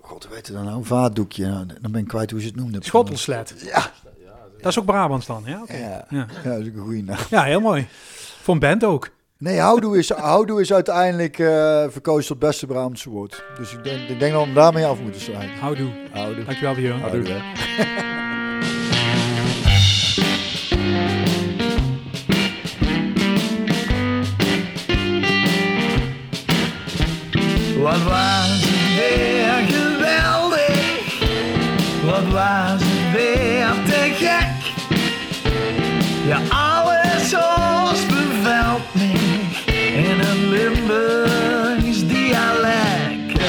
God, 0.00 0.28
heet 0.30 0.46
het 0.46 0.56
dan 0.56 0.64
nou? 0.64 0.84
Vaatdoekje. 0.84 1.46
Nou, 1.46 1.66
dan 1.80 1.92
ben 1.92 2.00
ik 2.00 2.08
kwijt 2.08 2.30
hoe 2.30 2.40
ze 2.40 2.46
het 2.46 2.56
noemden. 2.56 2.82
Schottelslet. 2.82 3.54
Ja. 3.64 3.92
Dat 4.60 4.70
is 4.72 4.78
ook 4.78 4.84
Brabants 4.84 5.26
dan, 5.26 5.42
ja? 5.46 5.64
Ja. 5.68 5.76
Ja. 5.78 6.26
ja, 6.44 6.50
dat 6.50 6.58
is 6.60 6.66
een 6.66 6.76
goede 6.78 7.02
naam. 7.02 7.18
ja, 7.30 7.42
heel 7.42 7.60
mooi. 7.60 7.86
Voor 8.42 8.54
een 8.54 8.60
band 8.60 8.84
ook. 8.84 9.10
Nee, 9.38 9.58
houdoe 9.58 9.98
is, 9.98 10.10
houdoe 10.10 10.60
is 10.60 10.72
uiteindelijk 10.72 11.38
eh, 11.38 11.84
verkozen 11.88 12.28
tot 12.28 12.38
beste 12.38 12.66
Brabantse 12.66 13.10
woord. 13.10 13.44
Dus 13.58 13.72
ik 13.72 13.84
denk, 13.84 14.08
ik 14.08 14.18
denk 14.18 14.32
dat 14.32 14.40
we 14.40 14.46
hem 14.46 14.54
daarmee 14.54 14.86
af 14.86 15.00
moeten 15.00 15.20
sluiten. 15.20 15.58
Houdoe. 15.58 15.90
Houdoe. 16.12 16.44
Dankjewel, 16.44 16.74
Björn. 16.74 17.00
Houdoe. 17.00 17.40
Wat 27.80 28.02
was 28.02 28.60
het 28.62 28.94
weer 28.96 29.78
geweldig? 29.78 31.18
Wat 32.04 32.32
was 32.32 32.80
het 32.84 33.12
weer 33.12 33.72
te 33.84 34.12
gek? 34.14 34.72
Ja, 36.26 36.40
alles 36.48 37.34
ons 37.34 38.06
bevalt 38.06 38.94
me 38.94 39.12
in 39.92 40.20
een 40.20 40.48
Limburgs 40.48 42.06
dialect. 42.06 43.42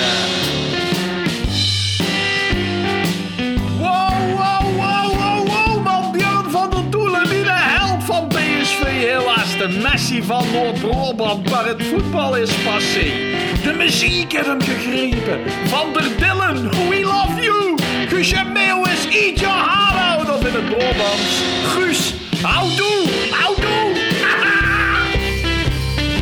Wow, 3.77 4.37
wow, 4.37 4.75
wow, 4.75 5.13
wow, 5.15 5.47
wow, 5.47 5.83
man, 5.83 6.11
Björn 6.11 6.49
van 6.49 6.69
der 6.69 6.89
Doelen, 6.89 7.21
niet 7.21 7.43
de 7.43 7.51
held 7.51 8.03
van 8.03 8.27
PSV, 8.27 8.83
helaas 8.83 9.57
de 9.57 9.79
Messi 9.83 10.23
van 10.23 10.45
Noord-Brabant, 10.53 11.49
maar 11.49 11.65
het 11.65 11.83
voetbal 11.83 12.35
is 12.35 12.51
passé. 12.51 13.30
De 13.63 13.73
muziek 13.73 14.31
heeft 14.31 14.45
hem 14.45 14.61
gegrepen. 14.61 15.39
Van 15.67 15.93
der 15.93 16.17
Dillen, 16.17 16.69
we 16.89 17.01
love 17.03 17.41
you. 17.41 17.77
Guusje 18.07 18.43
Meeuwis, 18.53 19.05
eat 19.05 19.39
your 19.39 19.53
heart 19.53 20.19
out, 20.19 20.29
of 20.29 20.45
in 20.47 20.53
het 20.53 20.65
Brabants. 20.65 21.41
Guus, 21.65 22.13
houdoe, 22.41 23.07
houdoe. 23.31 23.99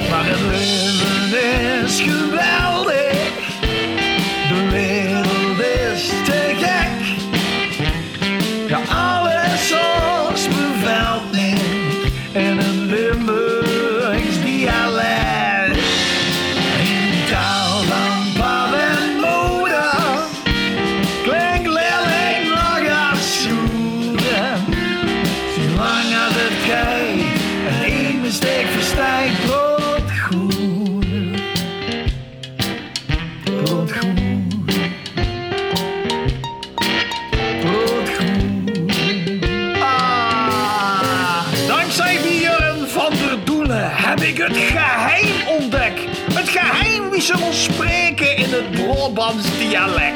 Maar 0.09 0.25
het 0.25 0.39
leven 1.31 1.83
is 1.85 2.01
geweldig. 2.01 2.78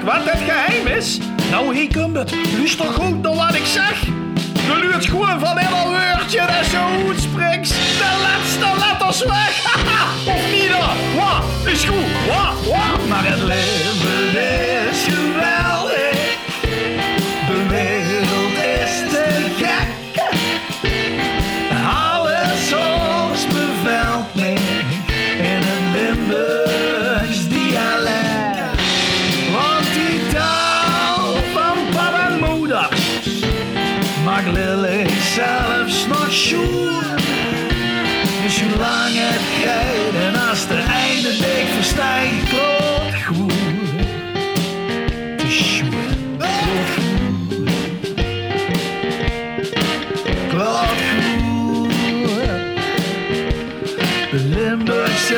Wat 0.04 0.24
het 0.24 0.42
geheim 0.50 0.88
is? 0.88 1.18
Nou, 1.50 1.76
hier 1.76 1.98
komt 1.98 2.18
het. 2.18 2.34
Luister 2.58 2.86
goed 2.86 3.22
naar 3.22 3.36
wat 3.36 3.56
ik 3.56 3.66
zeg. 3.66 4.02
Je 4.68 4.78
luurt 4.82 5.06
gewoon 5.06 5.40
van 5.40 5.58
heel 5.58 5.92
woordje 5.92 6.38
dat 6.38 6.66
zo 6.66 6.80
goed 7.06 7.20
spreekt. 7.22 7.70
De 7.70 8.20
laatste 8.22 8.86
letters 8.86 9.24
weg. 9.24 9.66
Of 10.36 10.52
niet 10.52 10.70
dan? 10.70 10.98
Wat? 11.16 11.72
Is 11.74 11.84
goed. 11.84 12.28
Wat? 12.28 12.66
Wat? 12.66 13.08
Maar 13.08 13.26
het 13.26 13.42
leven 13.42 14.90
is 14.90 15.04
geweldig. 15.04 15.83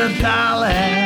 Limburgse 0.08 1.05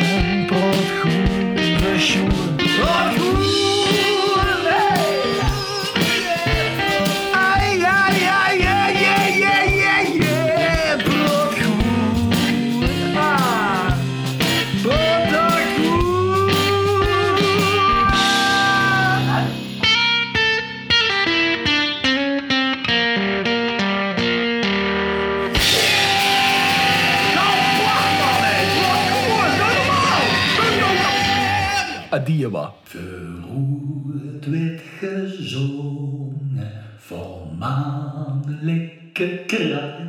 Adieu, 32.56 32.80
Verroerd 32.84 34.46
werd 34.46 34.82
gezongen 35.00 36.84
van 36.98 37.56
mannelijke 37.60 39.44
kracht. 39.48 40.02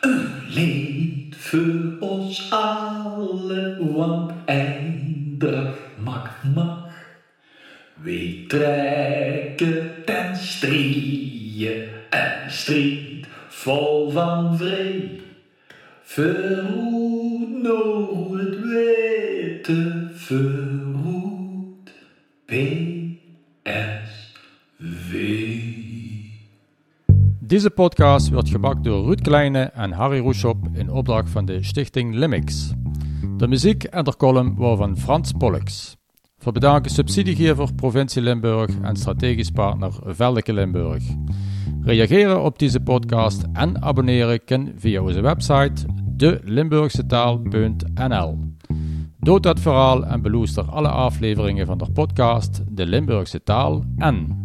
Een 0.00 0.28
lied 0.48 1.36
voor 1.36 1.96
ons 2.00 2.50
allen, 2.50 3.92
want 3.94 4.32
Eindracht 4.44 5.78
mag, 6.04 6.44
mag. 6.54 6.88
We 8.02 8.44
trekken 8.48 9.90
ten 10.04 10.36
strijde, 10.36 11.88
een 12.10 12.50
strijd 12.50 13.26
vol 13.48 14.10
van 14.10 14.56
vrede. 14.56 15.22
Verroed 16.02 17.62
nou 17.62 18.38
het 18.38 18.60
witte, 18.60 20.08
verroed 20.14 20.83
PSV. 22.46 23.12
Deze 27.40 27.70
podcast 27.70 28.30
wordt 28.30 28.50
gebakt 28.50 28.84
door 28.84 29.04
Ruud 29.04 29.20
Kleine 29.20 29.60
en 29.60 29.92
Harry 29.92 30.18
Roeshop 30.18 30.68
in 30.72 30.90
opdracht 30.90 31.30
van 31.30 31.44
de 31.44 31.62
stichting 31.62 32.14
Limix. 32.14 32.72
De 33.36 33.48
muziek 33.48 33.84
en 33.84 34.04
de 34.04 34.16
column 34.16 34.56
waren 34.56 34.76
van 34.76 34.98
Frans 34.98 35.32
Pollux. 35.32 35.96
Voor 36.38 36.52
bedanken 36.52 36.90
subsidiegever 36.90 37.74
Provincie 37.74 38.22
Limburg 38.22 38.70
en 38.82 38.96
strategisch 38.96 39.50
partner 39.50 39.92
Veldeke 40.02 40.52
Limburg. 40.52 41.02
Reageren 41.80 42.42
op 42.42 42.58
deze 42.58 42.80
podcast 42.80 43.44
en 43.52 43.82
abonneren 43.82 44.44
kan 44.44 44.72
via 44.76 45.02
onze 45.02 45.20
website 45.20 45.86
delimburgsetaal.nl. 46.16 48.38
Dood 49.24 49.42
dat 49.42 49.60
verhaal 49.60 50.06
en 50.06 50.22
beluister 50.22 50.64
alle 50.64 50.88
afleveringen 50.88 51.66
van 51.66 51.78
de 51.78 51.86
podcast 51.92 52.62
De 52.68 52.86
Limburgse 52.86 53.42
Taal 53.42 53.84
en 53.96 54.44